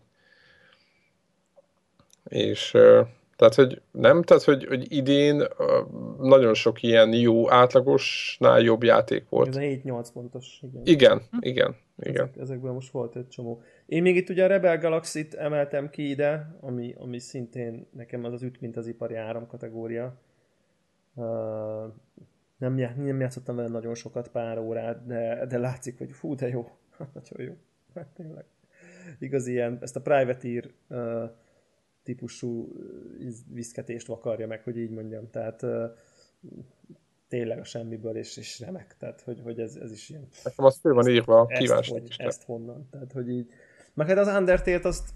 [2.34, 2.72] és
[3.36, 5.44] tehát, hogy nem, tehát, hogy, hogy idén
[6.20, 9.48] nagyon sok ilyen jó, átlagosnál jobb játék volt.
[9.48, 10.82] Ez a 7-8 pontos, igen.
[10.86, 12.24] Igen, igen, igen.
[12.24, 13.62] Ezek, ezekből most volt egy csomó.
[13.86, 18.34] Én még itt ugye a Rebel Galaxy-t emeltem ki ide, ami, ami szintén nekem az
[18.34, 20.22] az üt, mint az ipari áram kategória.
[21.14, 21.94] Uh,
[22.58, 26.70] nem, nem játszottam vele nagyon sokat, pár órát, de, de látszik, hogy fú, de jó.
[27.14, 27.54] nagyon jó.
[27.96, 28.46] Hát tényleg.
[29.20, 31.30] Igaz ilyen, ezt a Privateer uh,
[32.04, 32.74] típusú
[33.54, 35.30] viszketést vakarja meg, hogy így mondjam.
[35.30, 35.66] Tehát
[37.34, 38.96] tényleg a semmiből, és, és remek.
[39.00, 40.28] Tehát, hogy, hogy ez, ez is ilyen...
[40.44, 41.90] Nekem az föl van írva a kívás.
[41.90, 42.88] Ezt, hogy, ezt honnan.
[42.92, 43.48] Tehát, hogy így...
[43.94, 45.10] Meg hát az Undertale-t azt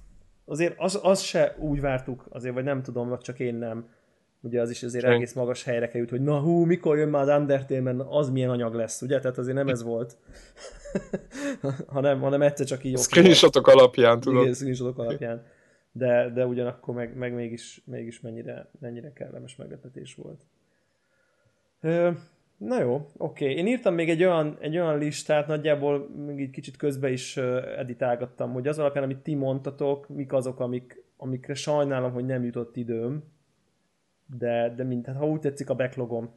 [0.45, 3.89] azért az, az se úgy vártuk, azért, vagy nem tudom, vagy csak én nem.
[4.41, 5.13] Ugye az is azért Sen.
[5.13, 8.49] egész magas helyre került, hogy na hú, mikor jön már az Undertale, mert az milyen
[8.49, 9.19] anyag lesz, ugye?
[9.19, 10.17] Tehát azért nem ez volt.
[11.87, 12.97] hanem, hanem egyszer csak így...
[12.97, 14.41] Screenshotok alapján, tudod.
[14.41, 15.43] Igen, screenshotok alapján
[15.97, 20.45] de, de ugyanakkor meg, meg mégis, mégis mennyire, mennyire kellemes meglepetés volt.
[22.57, 23.51] Na jó, oké.
[23.51, 27.37] Én írtam még egy olyan, egy olyan listát, nagyjából még egy kicsit közbe is
[27.77, 32.75] editálgattam, hogy az alapján, amit ti mondtatok, mik azok, amik, amikre sajnálom, hogy nem jutott
[32.75, 33.23] időm,
[34.37, 36.29] de, de mint, hát, ha úgy tetszik a backlogom,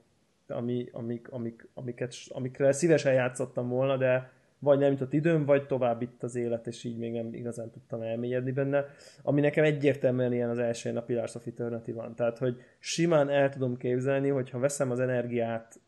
[0.49, 4.31] ami, amik, amik, amiket, amikre szívesen játszottam volna, de,
[4.61, 8.03] vagy nem jutott időm, vagy tovább itt az élet, és így még nem igazán tudtam
[8.03, 8.85] elmélyedni benne.
[9.23, 12.15] Ami nekem egyértelműen ilyen az első a Pillars of Eternity van.
[12.15, 15.81] Tehát, hogy simán el tudom képzelni, hogy ha veszem az energiát,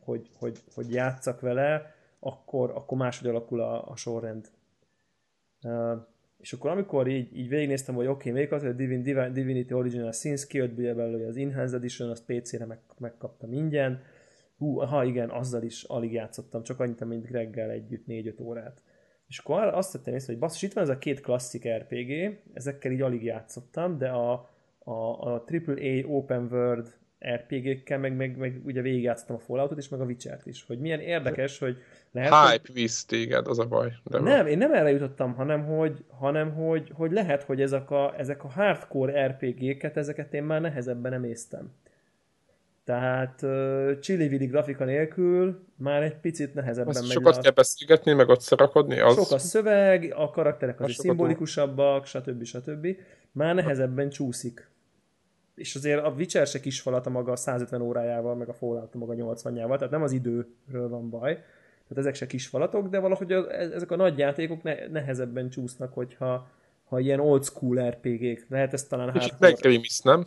[0.00, 4.46] hogy, hogy, hogy játszak vele, akkor, akkor máshogy alakul a, a sorrend.
[5.62, 6.06] Uh,
[6.38, 10.12] és akkor amikor így, így végignéztem, hogy oké, okay, még az, hogy Divin, Divinity Original
[10.12, 14.02] Sins kijött belőle az Enhanced Edition, azt PC-re meg, megkaptam ingyen,
[14.58, 18.82] hú, ha igen, azzal is alig játszottam, csak annyit, mint Greggel együtt 4-5 órát.
[19.28, 22.92] És akkor azt tettem észre, hogy basszus, itt van ez a két klasszik RPG, ezekkel
[22.92, 24.32] így alig játszottam, de a,
[24.78, 30.00] a, a AAA Open World RPG-kkel, meg, meg, meg ugye végigjátszottam a Falloutot is, meg
[30.00, 30.64] a Witcher-t is.
[30.66, 31.76] Hogy milyen érdekes, hogy
[32.10, 32.32] lehet...
[32.32, 32.74] Hype hogy...
[32.74, 33.92] visz téged, az a baj.
[34.04, 38.14] De nem, én nem erre jutottam, hanem hogy, hanem hogy, hogy lehet, hogy ezek a,
[38.18, 41.72] ezek a hardcore RPG-ket, ezeket én már nehezebben emésztem.
[42.88, 47.10] Tehát uh, chili grafika nélkül már egy picit nehezebben Azt megy.
[47.10, 47.40] Sokat a...
[47.40, 49.00] kell beszélgetni, meg ott szarakodni?
[49.00, 49.14] Az...
[49.14, 52.44] Sok a szöveg, a karakterek azért szimbolikusabbak, stb.
[52.44, 52.86] stb.
[53.32, 54.70] Már nehezebben csúszik.
[55.54, 58.98] És azért a Witcher se kis falat a maga 150 órájával, meg a Fallout a
[58.98, 61.34] maga 80-jával, tehát nem az időről van baj.
[61.88, 65.94] Tehát ezek se kis falatok, de valahogy e- ezek a nagy játékok ne, nehezebben csúsznak,
[65.94, 66.48] hogyha
[66.84, 68.46] ha ilyen old school RPG-k.
[68.48, 70.26] Lehet ezt talán Kicsit megrémisz, nem?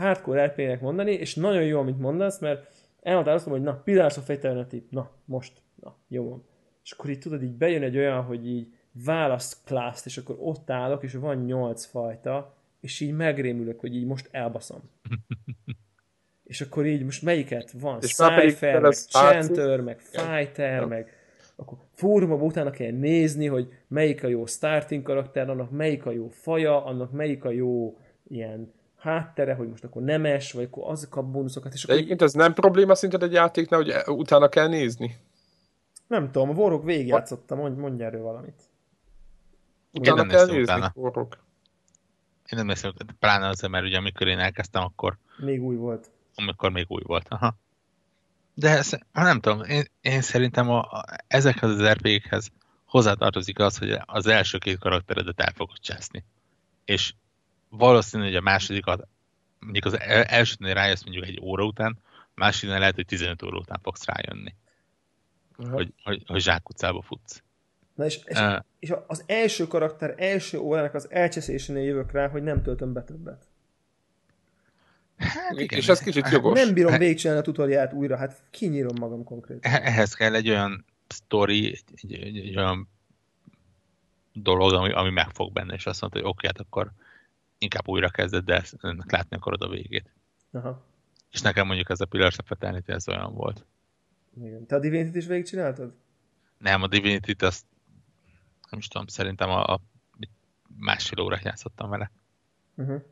[0.00, 2.72] Hardcore RP-nek mondani, és nagyon jó, amit mondasz, mert
[3.02, 6.44] elhatároztam, hogy na, Pillars of Eternity, na, most, na, jó van.
[6.84, 8.74] És akkor így tudod, így bejön egy olyan, hogy így
[9.04, 14.06] választ klászt, és akkor ott állok, és van nyolc fajta, és így megrémülök, hogy így
[14.06, 14.80] most elbaszom.
[16.50, 17.98] és akkor így most melyiket van?
[18.02, 21.14] És Cypher, meg Chanter, meg Fighter, meg
[21.56, 26.28] akkor fórumban utána kell nézni, hogy melyik a jó starting karakter, annak melyik a jó
[26.28, 27.98] faja, annak melyik a jó
[28.28, 31.72] ilyen háttere, hogy most akkor nemes, vagy akkor az kap bónuszokat.
[31.72, 35.16] És De egyébként ez nem probléma szerinted egy játéknál, hogy utána kell nézni?
[36.06, 38.62] Nem tudom, a Warrock végigjátszotta, mondj, mondj erről valamit.
[39.92, 40.92] Utána kell nézni, utána.
[40.94, 41.38] Warrock.
[42.52, 45.18] Én nem néztem, pláne azért, mert ugye amikor én elkezdtem, akkor...
[45.38, 46.10] Még új volt.
[46.34, 47.56] Amikor még új volt, aha.
[48.54, 52.50] De ez, nem tudom, én, én szerintem a, a, ezekhez az RPG-hez
[52.84, 56.24] hozzátartozik az, hogy az első két karakteredet el fogod cseszni.
[56.84, 57.14] És
[57.70, 59.06] valószínű, hogy a másodikat,
[59.58, 63.78] mondjuk az elsőnél rájössz mondjuk egy óra után, a másodiknél lehet, hogy 15 óra után
[63.82, 64.54] fogsz rájönni.
[65.56, 65.74] Uh-huh.
[65.74, 67.42] Hogy, hogy, hogy zsákutcába futsz.
[67.94, 72.42] Na és, és, uh, és az első karakter első órának az elcseszésénél jövök rá, hogy
[72.42, 73.48] nem töltöm be többet.
[75.16, 75.78] Hát, igen.
[75.78, 76.58] És ez kicsit jogos.
[76.58, 79.72] Nem bírom végigcsinálni a tutoriát újra, hát kinyírom magam konkrétan.
[79.72, 81.66] Ehhez kell egy olyan story,
[82.02, 82.88] egy, egy, egy olyan
[84.32, 86.90] dolog, ami, ami megfog benne, és azt mondta, hogy oké, hát akkor
[87.60, 90.10] inkább újra kezded, de ennek látni akarod a végét.
[90.52, 90.84] Aha.
[91.30, 93.66] És nekem mondjuk ez a Pillars of Eternity, ez olyan volt.
[94.36, 94.66] Igen.
[94.66, 95.94] Te a Divinity-t is végigcsináltad?
[96.58, 97.64] Nem, a Divinity-t azt
[98.70, 99.80] nem is tudom, szerintem a, a
[100.76, 102.10] másfél órát játszottam vele.
[102.74, 103.02] Uh-huh.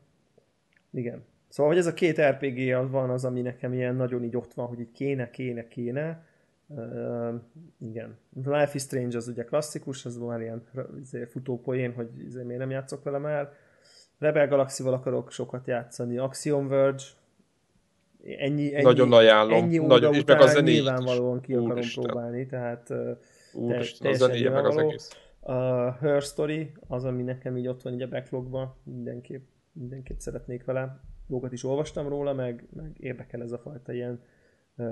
[0.91, 1.25] Igen.
[1.47, 4.53] Szóval, hogy ez a két RPG az van az, ami nekem ilyen nagyon így ott
[4.53, 6.27] van, hogy így kéne, kéne, kéne.
[6.67, 7.41] Uh,
[7.77, 8.17] igen.
[8.43, 10.63] Life is Strange az ugye klasszikus, az már ilyen
[10.99, 13.53] izé, futópoén, hogy izé, miért nem játszok vele már.
[14.19, 16.17] Rebel Galaxy-val akarok sokat játszani.
[16.17, 17.03] Axiom Verge,
[18.23, 19.63] ennyi, ennyi, Nagyon ajánlom.
[19.63, 22.03] Ennyi Nagyon, után meg a nyilvánvalóan ki akarom Úristen.
[22.03, 22.93] próbálni, tehát
[23.53, 25.09] Úristen, te, a meg az egész.
[25.39, 30.65] A Her Story az, ami nekem így ott van így a backlogban, mindenképp, mindenképp szeretnék
[30.65, 30.99] vele.
[31.27, 34.21] Dolgokat is olvastam róla, meg, meg érdekel ez a fajta ilyen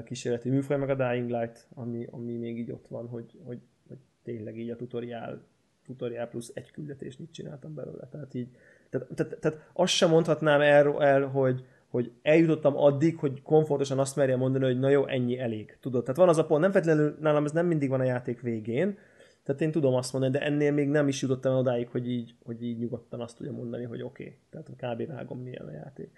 [0.04, 3.98] kísérleti műfaj, meg a Dying Light, ami, ami még így ott van, hogy, hogy, hogy
[4.24, 5.42] tényleg így a tutoriál,
[5.86, 8.08] tutoriál plusz egy küldetést mit csináltam belőle.
[8.12, 8.50] Tehát így,
[8.90, 14.16] tehát, tehát, tehát azt sem mondhatnám el, el hogy, hogy eljutottam addig, hogy komfortosan azt
[14.16, 15.78] merjem mondani, hogy na jó, ennyi elég.
[15.82, 16.02] Tudod?
[16.02, 18.98] Tehát van az a pont, nem feltétlenül, nálam ez nem mindig van a játék végén,
[19.44, 22.36] tehát én tudom azt mondani, de ennél még nem is jutottam el odáig, hogy így,
[22.46, 24.24] hogy így nyugodtan azt tudja mondani, hogy oké.
[24.24, 24.68] Okay.
[24.78, 25.08] Tehát kb.
[25.08, 26.12] vágom milyen a játék.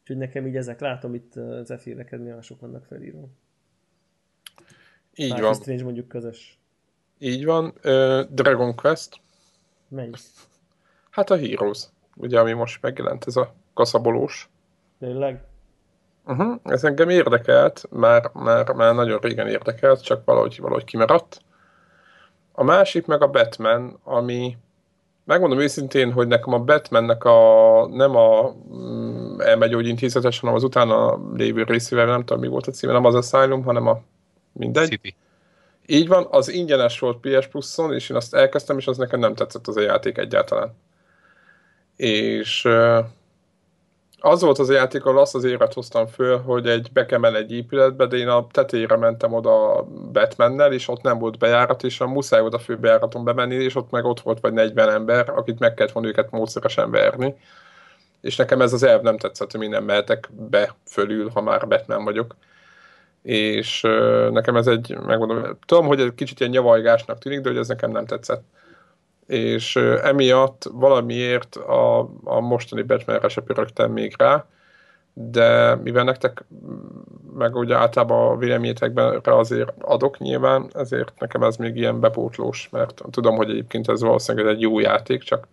[0.00, 1.32] Úgyhogy nekem így ezek látom itt
[1.64, 3.28] Zephyr, neked milyen sok vannak felírva.
[5.14, 5.54] Így Life van.
[5.54, 6.58] Strange mondjuk közös.
[7.18, 7.64] Így van.
[7.64, 9.20] Uh, Dragon Quest.
[9.88, 10.16] Melyik?
[11.14, 11.84] Hát a Heroes.
[12.16, 14.48] Ugye, ami most megjelent, ez a kaszabolós.
[14.98, 15.40] Tényleg?
[16.26, 16.60] Uh-huh.
[16.62, 21.40] Ez engem érdekelt, már, már, már nagyon régen érdekelt, csak valahogy, valahogy kimaradt.
[22.52, 24.56] A másik meg a Batman, ami
[25.24, 31.62] megmondom őszintén, hogy nekem a Batmannek a nem a mm, elmegyógyintézetes, hanem az utána lévő
[31.62, 34.00] részével, nem tudom mi volt a címe, nem az Asylum, hanem a
[34.52, 34.88] mindegy.
[34.88, 35.14] City.
[35.86, 39.34] Így van, az ingyenes volt PS Plus-on, és én azt elkezdtem, és az nekem nem
[39.34, 40.74] tetszett az a játék egyáltalán.
[41.96, 42.68] És
[44.26, 47.52] az volt az a játék, ahol azt az éret hoztam föl, hogy egy bekemel egy
[47.52, 52.06] épületbe, de én a tetejére mentem oda Batmannel, és ott nem volt bejárat, és a
[52.06, 55.74] muszáj oda fő bejáraton bemenni, és ott meg ott volt vagy 40 ember, akit meg
[55.74, 57.34] kellett volna őket módszeresen verni.
[58.20, 62.04] És nekem ez az elv nem tetszett, hogy nem mehetek be fölül, ha már Batman
[62.04, 62.36] vagyok.
[63.22, 63.80] És
[64.30, 67.90] nekem ez egy, megmondom, tudom, hogy egy kicsit ilyen nyavajgásnak tűnik, de hogy ez nekem
[67.90, 68.42] nem tetszett
[69.26, 74.46] és emiatt valamiért a, a mostani Batman-re se pörögtem még rá,
[75.12, 76.44] de mivel nektek
[77.34, 83.02] meg ugye általában a véleményetekben azért adok nyilván, ezért nekem ez még ilyen bepótlós, mert
[83.10, 85.48] tudom, hogy egyébként ez valószínűleg egy jó játék, csak,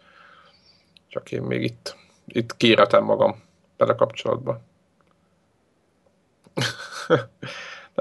[1.07, 1.95] csak én még itt,
[2.27, 3.43] itt kéretem magam
[3.77, 4.61] vele kapcsolatban.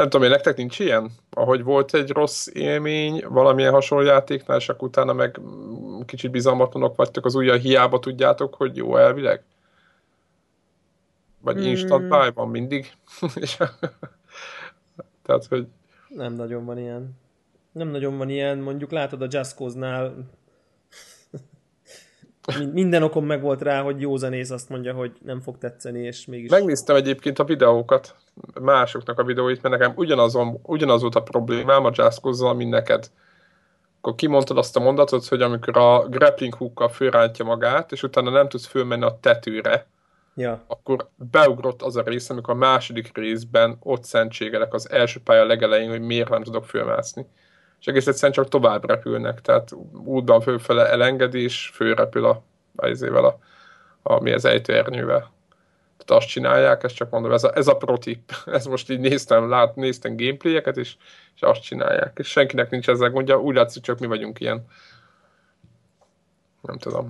[0.00, 1.10] nem tudom, hogy nektek nincs ilyen?
[1.30, 5.40] Ahogy volt egy rossz élmény valamilyen hasonló játéknál, és akkor utána meg
[6.06, 9.42] kicsit bizalmatlanok vagytok az ujjal, hiába tudjátok, hogy jó elvileg?
[11.40, 11.66] Vagy hmm.
[11.66, 12.92] instant buy van mindig?
[15.22, 15.66] Tehát, hogy...
[16.08, 17.18] Nem nagyon van ilyen.
[17.72, 18.58] Nem nagyon van ilyen.
[18.58, 20.14] Mondjuk látod a Just Cause-nál
[22.72, 26.26] minden okom meg volt rá, hogy jó zenész azt mondja, hogy nem fog tetszeni, és
[26.26, 26.50] mégis...
[26.50, 28.14] Megnéztem egyébként a videókat,
[28.60, 33.10] másoknak a videóit, mert nekem ugyanazon, ugyanaz volt a problémám a jazzkozzal, mint neked.
[34.00, 38.48] Akkor kimondtad azt a mondatot, hogy amikor a grappling hookkal fölrántja magát, és utána nem
[38.48, 39.86] tudsz fölmenni a tetőre,
[40.34, 40.64] ja.
[40.66, 45.90] akkor beugrott az a rész, amikor a második részben ott szentségelek az első pálya legelején,
[45.90, 47.26] hogy miért nem tudok fölmászni
[47.80, 49.72] és egész egyszerűen csak tovább repülnek, tehát
[50.04, 52.42] útban fölfele elengedi, és fölrepül a,
[52.76, 52.86] a,
[53.24, 53.38] a,
[54.02, 55.30] a, mi az ejtőernyővel.
[55.98, 58.32] Tehát azt csinálják, ezt csak mondom, ez a, ez a pro tip.
[58.46, 60.96] Ez most így néztem, lát, néztem gameplayeket, és,
[61.34, 62.18] és azt csinálják.
[62.18, 64.66] És senkinek nincs ezzel gondja, úgy látszik, csak mi vagyunk ilyen.
[66.60, 67.08] Nem tudom.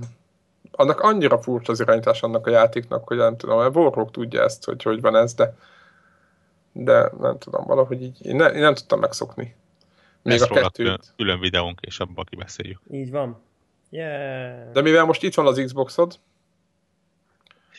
[0.73, 4.65] Annak annyira furcsa az irányítás annak a játéknak, hogy nem tudom, a Warhawk tudja ezt,
[4.65, 5.55] hogy hogy van ez, de
[6.73, 9.55] de nem tudom, valahogy így, én, ne, én nem tudtam megszokni.
[10.23, 10.73] Még Lesz a kettőt.
[10.73, 12.81] Külön, külön videónk, és abban kibeszéljük.
[12.91, 13.43] Így van.
[13.91, 14.73] Yeah.
[14.73, 16.19] De mivel most itt van az Xboxod,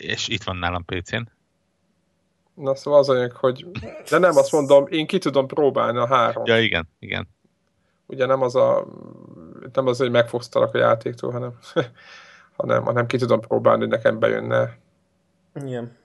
[0.02, 1.28] és itt van nálam PC-n.
[2.54, 3.72] Na szóval az anyag, hogy...
[4.10, 6.44] De nem azt mondom, én ki tudom próbálni a három.
[6.46, 7.28] Ja, igen, igen.
[8.06, 8.88] Ugye nem az a...
[9.74, 11.60] Nem az, hogy megfosztalak a játéktól, hanem,
[12.58, 14.78] hanem, hanem ki tudom próbálni, hogy nekem bejönne.
[15.56, 15.98] Igen.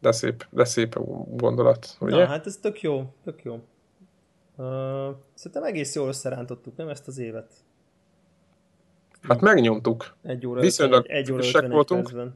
[0.00, 0.98] De szép, de szép
[1.28, 2.16] gondolat, ugye?
[2.16, 3.64] Na, hát ez tök jó, tök jó.
[4.56, 7.52] Uh, szerintem egész jól összerántottuk, nem ezt az évet?
[9.22, 10.14] Hát megnyomtuk.
[10.22, 12.02] Egy óra Viszonylag egy, egy óra voltunk.
[12.02, 12.34] Percben.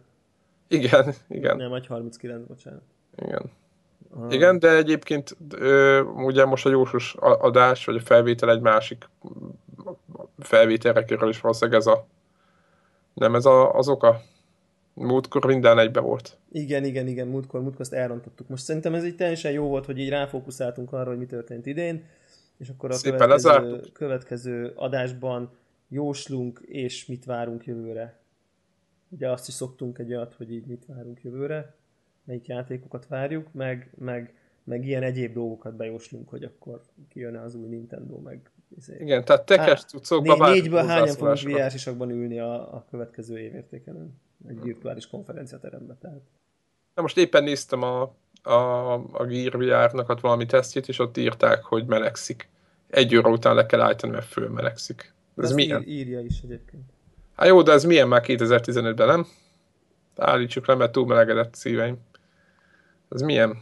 [0.68, 1.56] Igen, igen.
[1.56, 2.82] Nem, vagy 39, bocsánat.
[3.16, 3.50] Igen.
[4.10, 4.32] Ah.
[4.32, 9.08] Igen, de egyébként ö, ugye most a jósos adás, vagy a felvétel egy másik
[10.38, 12.06] felvételre kerül, és valószínűleg ez a
[13.14, 14.20] nem ez a, az oka?
[14.94, 16.38] Múltkor minden egybe volt.
[16.52, 18.48] Igen, igen, igen, múltkor, múltkor azt elrontottuk.
[18.48, 22.04] Most szerintem ez így teljesen jó volt, hogy így ráfókuszáltunk arra, hogy mi történt idén,
[22.56, 25.50] és akkor a következő, következő adásban
[25.88, 28.18] jóslunk, és mit várunk jövőre.
[29.08, 31.74] Ugye azt is szoktunk egy olyat, hogy így mit várunk jövőre,
[32.24, 37.68] melyik játékokat várjuk, meg, meg, meg ilyen egyéb dolgokat bejóslunk, hogy akkor kijön az új
[37.68, 38.96] Nintendo, meg izé.
[39.00, 44.20] Igen, tehát tekes cuccokban né- Négyből hányan fogunk VR ülni a, a következő évértékelőn?
[44.48, 46.20] Egy virtuális konferenciateremben, tehát.
[46.94, 51.86] Na most éppen néztem a, a, a Gear VR-nak valami tesztjét, és ott írták, hogy
[51.86, 52.48] melegszik.
[52.90, 55.14] Egy óra után le kell állítani, mert fölmelegszik.
[55.36, 55.82] Ez milyen?
[55.86, 56.82] írja is egyébként.
[57.36, 59.26] Hát jó, de ez milyen már 2015-ben, nem?
[60.16, 61.98] Állítsuk le, mert túl melegedett szíveim.
[63.08, 63.56] Ez milyen?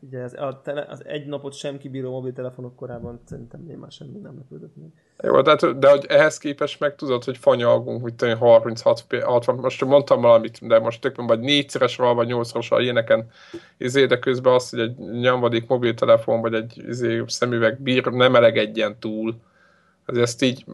[0.00, 4.18] Ugye az, a tele, az egy napot sem kibíró mobiltelefonok korában szerintem én már semmi
[4.18, 4.88] nem lepődött meg.
[5.22, 9.84] Jó, de, hát, de hogy ehhez képest meg tudod, hogy fanyalgunk, hogy 36 60, most
[9.84, 13.30] mondtam valamit, de most tök vagy négyszeres val, vagy nyolcszeres ilyeneken
[13.76, 18.98] izé, de közben az, hogy egy nyomvadék mobiltelefon, vagy egy izé, szemüveg bír, nem elegedjen
[18.98, 19.34] túl.
[20.06, 20.64] Azért ezt így,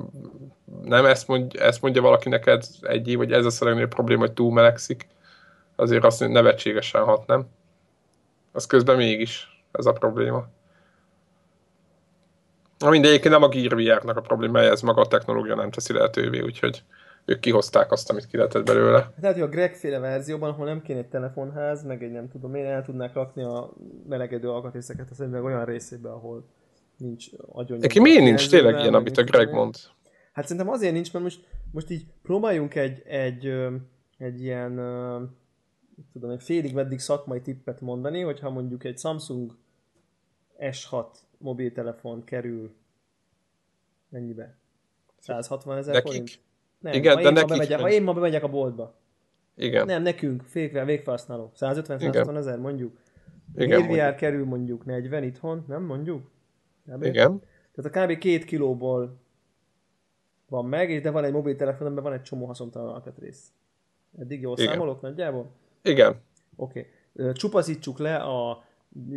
[0.82, 4.32] nem ezt, mond, ezt mondja valaki neked egy év, vagy ez a legnagyobb probléma, hogy
[4.32, 5.06] túl melegszik.
[5.76, 7.46] Azért azt nevetségesen hat, nem?
[8.56, 10.46] Az közben mégis ez a probléma.
[12.78, 16.40] Na mindegy, nem a Gear VR-nak a problémája, ez maga a technológia nem teszi lehetővé,
[16.40, 16.82] úgyhogy
[17.24, 19.12] ők kihozták azt, amit ki lehetett belőle.
[19.20, 22.54] Tehát, hogy a Greg féle verzióban, ahol nem kéne egy telefonház, meg egy nem tudom
[22.54, 23.72] én, el tudnák rakni a
[24.08, 26.44] melegedő alkatrészeket az meg olyan részébe, ahol
[26.96, 27.78] nincs agyon.
[27.78, 29.76] Neki miért nincs tényleg ilyen, amit a Greg mond?
[30.32, 31.40] Hát szerintem azért nincs, mert most,
[31.72, 33.52] most így próbáljunk egy, egy,
[34.18, 34.78] egy ilyen
[36.12, 39.56] tudom, egy félig meddig szakmai tippet mondani, hogyha mondjuk egy Samsung
[40.58, 41.06] S6
[41.38, 42.74] mobiltelefon kerül
[44.08, 44.56] mennyibe?
[45.18, 46.40] 160 ezer forint?
[46.78, 47.48] Nem, Igen, ha, de én nekik...
[47.48, 48.94] bemegyek, ha én ma bemegyek a boltba.
[49.54, 49.86] Igen.
[49.86, 51.52] Nem, nekünk, fékre, végfelhasználó.
[51.56, 52.98] 150-160 ezer, mondjuk.
[53.54, 54.16] Igen, mondjuk.
[54.16, 56.30] kerül mondjuk 40 itthon, nem mondjuk?
[56.84, 57.42] Nem Igen.
[57.74, 58.18] Tehát a kb.
[58.18, 59.16] két kilóból
[60.48, 63.52] van meg, de van egy mobiltelefon, amiben van egy csomó haszontalan alkatrész.
[64.18, 64.72] Eddig jól Igen.
[64.72, 65.50] számolok nagyjából?
[65.86, 66.20] Igen.
[66.56, 66.86] Oké.
[67.14, 67.32] Okay.
[67.32, 68.64] Csupaszítsuk le a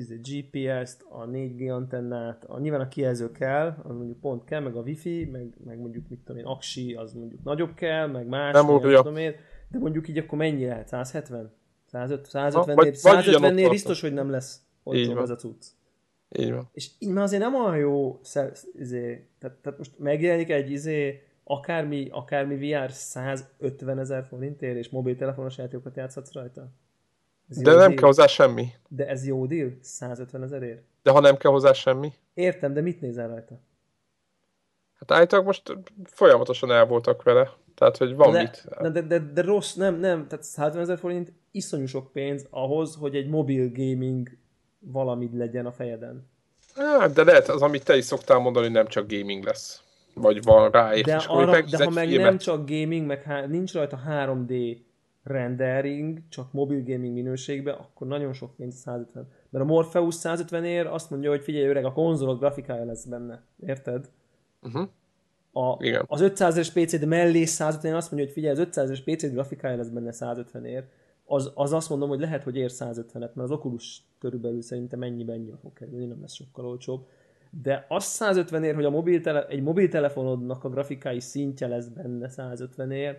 [0.07, 4.81] GPS-t, a 4G antennát, a, nyilván a kijelző kell, az mondjuk pont kell, meg a
[4.81, 8.65] wifi, meg, meg mondjuk mit tudom én, aksi, az mondjuk nagyobb kell, meg más, nem
[8.65, 9.35] meg, tudom én,
[9.67, 10.87] de mondjuk így akkor mennyi lehet?
[10.87, 11.51] 170?
[11.85, 15.65] 150, 150 nél, 150 nél biztos, hogy nem lesz olcsóbb az a cucc.
[16.37, 16.69] Így van.
[16.73, 18.19] És így már azért nem olyan jó,
[18.73, 25.57] izé, tehát, tehát most megjelenik egy izé, akármi, akármi VR 150 ezer forintért, és mobiltelefonos
[25.57, 26.67] játékokat játszhatsz rajta?
[27.49, 27.93] Ez De nem deal?
[27.93, 28.67] kell hozzá semmi.
[28.87, 29.71] De ez jó deal?
[29.81, 30.81] 150 ezerért?
[31.03, 32.13] De ha nem kell hozzá semmi?
[32.33, 33.59] Értem, de mit nézel rajta?
[34.93, 37.51] Hát állítólag most folyamatosan el voltak vele.
[37.75, 38.67] Tehát, hogy van de, mit.
[38.81, 40.27] De, de, de, de rossz, nem, nem.
[40.27, 44.29] Tehát 150 ezer forint iszonyú sok pénz ahhoz, hogy egy mobil gaming
[44.79, 46.29] valamit legyen a fejeden.
[46.75, 49.83] Hát, de lehet, az, amit te is szoktál mondani, nem csak gaming lesz
[50.21, 52.29] vagy van rá, és de, arra, de ha meg filmet.
[52.29, 54.77] nem csak gaming, meg há, nincs rajta 3D
[55.23, 59.27] rendering, csak mobil gaming minőségben, akkor nagyon sok pénz 150.
[59.49, 63.43] Mert a Morpheus 150 ér azt mondja, hogy figyelj öreg, a konzolok grafikája lesz benne.
[63.65, 64.09] Érted?
[64.61, 64.87] Uh-huh.
[65.51, 66.03] A, Igen.
[66.07, 69.87] Az 500-es PC-d mellé 150 ér azt mondja, hogy figyelj, az 500-es PC grafikája lesz
[69.87, 70.83] benne 150 ér.
[71.25, 75.25] Az, az azt mondom, hogy lehet, hogy ér 150-et, mert az Oculus körülbelül szerintem ennyi
[75.31, 77.07] ennyi fog kerülni, nem lesz sokkal olcsóbb
[77.49, 82.91] de az 150 ér, hogy a mobiltele, egy mobiltelefonodnak a grafikai szintje lesz benne 150
[82.91, 83.17] ér,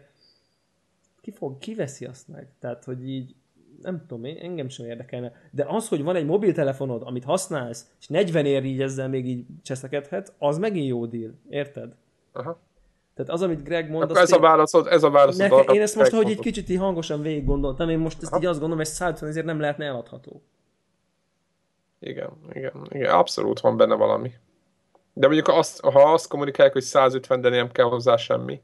[1.21, 2.49] ki, fog, ki veszi azt meg?
[2.59, 3.35] Tehát, hogy így
[3.83, 5.33] nem tudom, én, engem sem érdekelne.
[5.51, 9.45] De az, hogy van egy mobiltelefonod, amit használsz, és 40 ér így ezzel még így
[9.63, 11.33] cseszekedhet, az megint jó deal.
[11.49, 11.95] Érted?
[12.33, 12.59] Aha.
[13.15, 14.17] Tehát az, amit Greg mond...
[14.17, 15.41] ez, a válaszod, ez a válaszod.
[15.41, 18.33] Neke, arra, én ezt most, hogy egy kicsit így hangosan végig gondoltam, én most ezt
[18.33, 18.41] Aha.
[18.41, 20.43] így azt gondolom, hogy 150 ezért nem lehetne eladható.
[22.01, 24.33] Igen, igen, igen, abszolút van benne valami.
[25.13, 28.63] De mondjuk azt, ha azt kommunikálják, hogy 150, de nem kell hozzá semmi.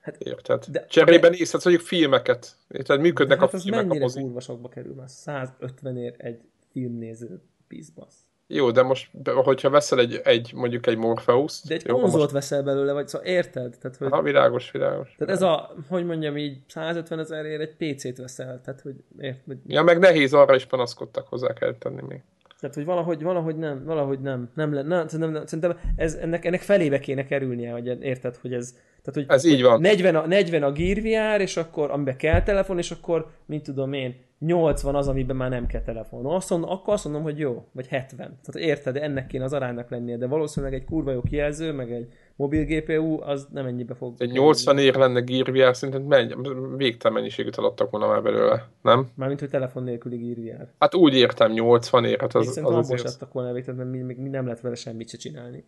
[0.00, 0.64] Hát, Érted?
[0.64, 2.56] De, Cserében de, nézhetsz mondjuk filmeket.
[2.68, 3.00] Érted?
[3.00, 3.86] Működnek hát a filmek.
[3.86, 5.08] mennyire a kurva sokba kerül már?
[5.08, 6.40] 150 ér egy
[6.72, 8.16] filmnéző pizbasz.
[8.50, 12.32] Jó, de most, hogyha veszel egy, egy mondjuk egy Morpheus De egy jó, konzolt most...
[12.32, 13.76] veszel belőle, vagy szóval érted?
[13.80, 14.10] Tehát, hogy...
[14.10, 15.14] Ha, világos, világos.
[15.18, 19.58] Tehát ez a, hogy mondjam így, 150 ezerért egy PC-t veszel, tehát hogy érted?
[19.66, 22.22] Ja, meg nehéz, arra is panaszkodtak, hozzá kell tenni még.
[22.58, 26.60] Tehát, hogy valahogy, valahogy nem, valahogy nem, nem, nem, nem, nem, szerintem ez, ennek, ennek
[26.60, 28.76] felébe kéne kerülnie, hogy érted, hogy ez,
[29.10, 29.80] Tehát, hogy, Ez így van.
[29.80, 33.92] 40 a, 40 a Gear VR, és akkor amiben kell telefon, és akkor, mint tudom
[33.92, 36.26] én, 80 az, amiben már nem kell telefon.
[36.26, 38.16] Azt mondom, akkor azt mondom, hogy jó, vagy 70.
[38.16, 42.08] Tehát érted, ennek kéne az aránynak lennie, de valószínűleg egy kurva jó kijelző, meg egy
[42.36, 44.14] mobil GPU, az nem ennyibe fog.
[44.18, 46.32] Egy 80 ér lenne Gear VR, szerinted menny,
[46.76, 49.08] végtelen mennyiségűt adottak volna már belőle, nem?
[49.14, 50.68] Mármint, hogy telefon nélküli Gear VR.
[50.78, 54.06] Hát úgy értem, 80 ér, hát az, Én az, az most adtak volna végtelen, mert
[54.06, 55.64] mi, mi, nem lehet vele semmit se csinálni.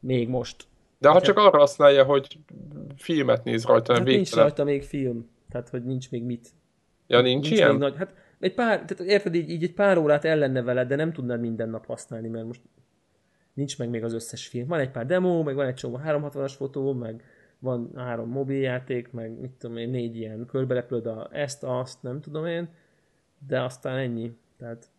[0.00, 0.64] Még most.
[1.02, 2.38] De ha csak arra használja, hogy
[2.96, 4.44] filmet néz rajta, nem Hát nincs végtelen.
[4.44, 6.48] rajta még film, tehát hogy nincs még mit.
[7.06, 7.70] Ja, nincs, nincs ilyen?
[7.70, 10.96] még nagy, hát egy pár, tehát érted, így, így egy pár órát ellenne veled, de
[10.96, 12.60] nem tudnád minden nap használni, mert most
[13.52, 14.66] nincs meg még az összes film.
[14.68, 17.24] Van egy pár demo, meg van egy csomó 360-as fotó, meg
[17.58, 22.46] van három mobiljáték, meg mit tudom én, négy ilyen körberepülöd a ezt, azt, nem tudom
[22.46, 22.68] én,
[23.46, 24.36] de aztán ennyi.
[24.58, 24.90] Tehát,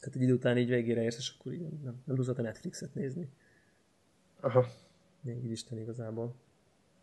[0.00, 2.94] tehát egy idő után így végére érsz, és akkor így nem, nem tudsz a Netflixet
[2.94, 3.28] nézni.
[4.40, 4.66] Aha.
[5.34, 6.34] Még Isten igazából.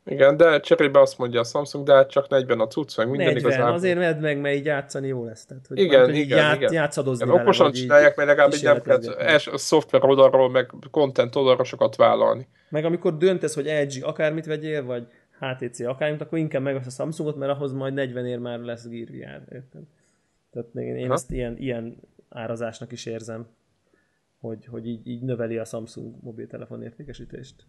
[0.05, 3.25] Igen, de cserébe azt mondja a Samsung, de hát csak 40 a cucc, meg minden
[3.33, 3.73] 40, igazából.
[3.73, 5.45] azért vedd meg, mert így játszani jó lesz.
[5.45, 6.73] Tehát, hogy Igen, így igen, ját, igen.
[6.73, 10.73] játszadozni Igen, vele, okosan csinálják, mert legalább így nem kell es- a szoftver oldalról, meg
[10.91, 12.47] content oldalról sokat vállalni.
[12.69, 15.07] Meg amikor döntesz, hogy LG akármit vegyél, vagy
[15.39, 18.87] HTC akármit, akkor inkább meg azt a Samsungot, mert ahhoz majd 40 ér már lesz
[18.87, 19.83] Gear VR, érted?
[20.51, 21.13] Tehát én Aha.
[21.13, 21.97] ezt ilyen, ilyen
[22.29, 23.47] árazásnak is érzem,
[24.39, 27.65] hogy, hogy így, így növeli a Samsung mobiltelefon értékesítést.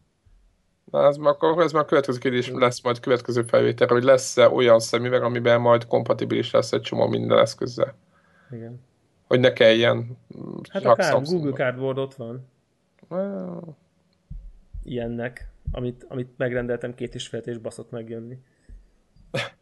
[0.91, 4.49] Na, ez már, akkor ez már a következő kérdés lesz majd következő felvételre, hogy lesz-e
[4.49, 7.95] olyan szemüveg, amiben majd kompatibilis lesz egy csomó minden eszközzel.
[8.51, 8.81] Igen.
[9.27, 11.43] Hogy ne kelljen mm, Hát akár Samsungnak.
[11.43, 12.49] Google Cardboard ott van,
[13.09, 13.63] Ah,
[14.83, 18.39] ilyennek, amit, amit megrendeltem két és fél és baszott megjönni.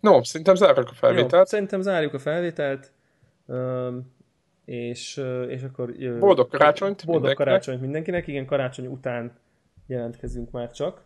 [0.00, 1.48] No, szerintem zárjuk a Jó, felvételt.
[1.48, 2.92] szerintem zárjuk a felvételt,
[3.46, 4.14] öm,
[4.66, 5.92] és, és akkor...
[6.18, 7.36] Boldog karácsonyt Boldog mindenkinek.
[7.36, 8.26] karácsonyt mindenkinek.
[8.26, 9.38] Igen, karácsony után
[9.86, 11.04] jelentkezünk már csak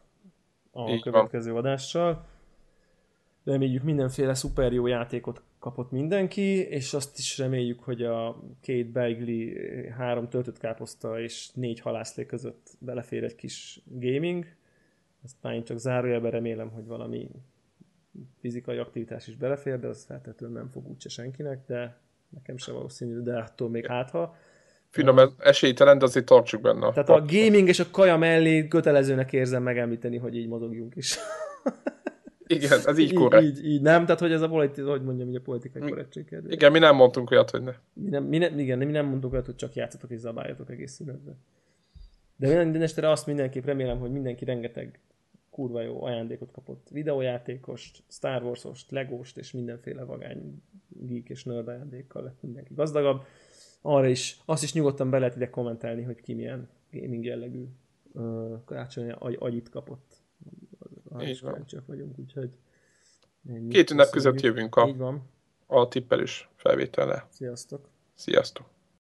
[0.73, 2.27] a Így következő adással.
[3.45, 9.57] Reméljük mindenféle szuper jó játékot kapott mindenki, és azt is reméljük, hogy a két beigli,
[9.89, 14.47] három töltött káposzta és négy halászlé között belefér egy kis gaming.
[15.25, 17.31] Aztán én csak zárójelben remélem, hogy valami
[18.39, 21.99] fizikai aktivitás is belefér, de az feltétlenül nem fog úgyse senkinek, de
[22.31, 24.37] nekem se valószínű, de attól még hátha.
[24.91, 26.93] Finom, ez esélytelen, de azért tartsuk benne.
[26.93, 31.19] Tehát a gaming és a kaja mellé kötelezőnek érzem megemlíteni, hogy így mozogjunk is.
[32.47, 33.45] Igen, ez így korrekt.
[33.45, 36.55] így, így, nem, tehát hogy ez a politi, hogy mondjam, hogy a politikai korrektség kedvéért.
[36.55, 37.73] Igen, mi nem mondtunk olyat, hogy ne.
[37.93, 40.93] Mi nem, mi nem, igen, mi nem mondtuk olyat, hogy csak játszatok és zabáljatok egész
[40.93, 41.39] szünetben.
[42.37, 45.01] De minden estere azt mindenképp remélem, hogy mindenki rengeteg
[45.61, 46.89] kurva jó ajándékot kapott.
[46.89, 53.25] Videójátékost, Star Wars-ost, Legóst és mindenféle vagány geek és nerd ajándékkal lett mindenki gazdagabb.
[53.83, 57.65] Arra is, azt is nyugodtan be lehet ide kommentálni, hogy ki milyen gaming jellegű
[58.13, 60.23] uh, karácsonyi agy, agyit kapott.
[61.09, 62.51] Arra is kíváncsiak vagyunk, úgyhogy
[63.49, 63.69] ennyi.
[63.69, 65.23] Két ünnep között jövünk a, Így van.
[65.67, 67.27] a tippelős felvétellel.
[67.31, 67.89] Sziasztok!
[68.15, 68.67] Sziasztok!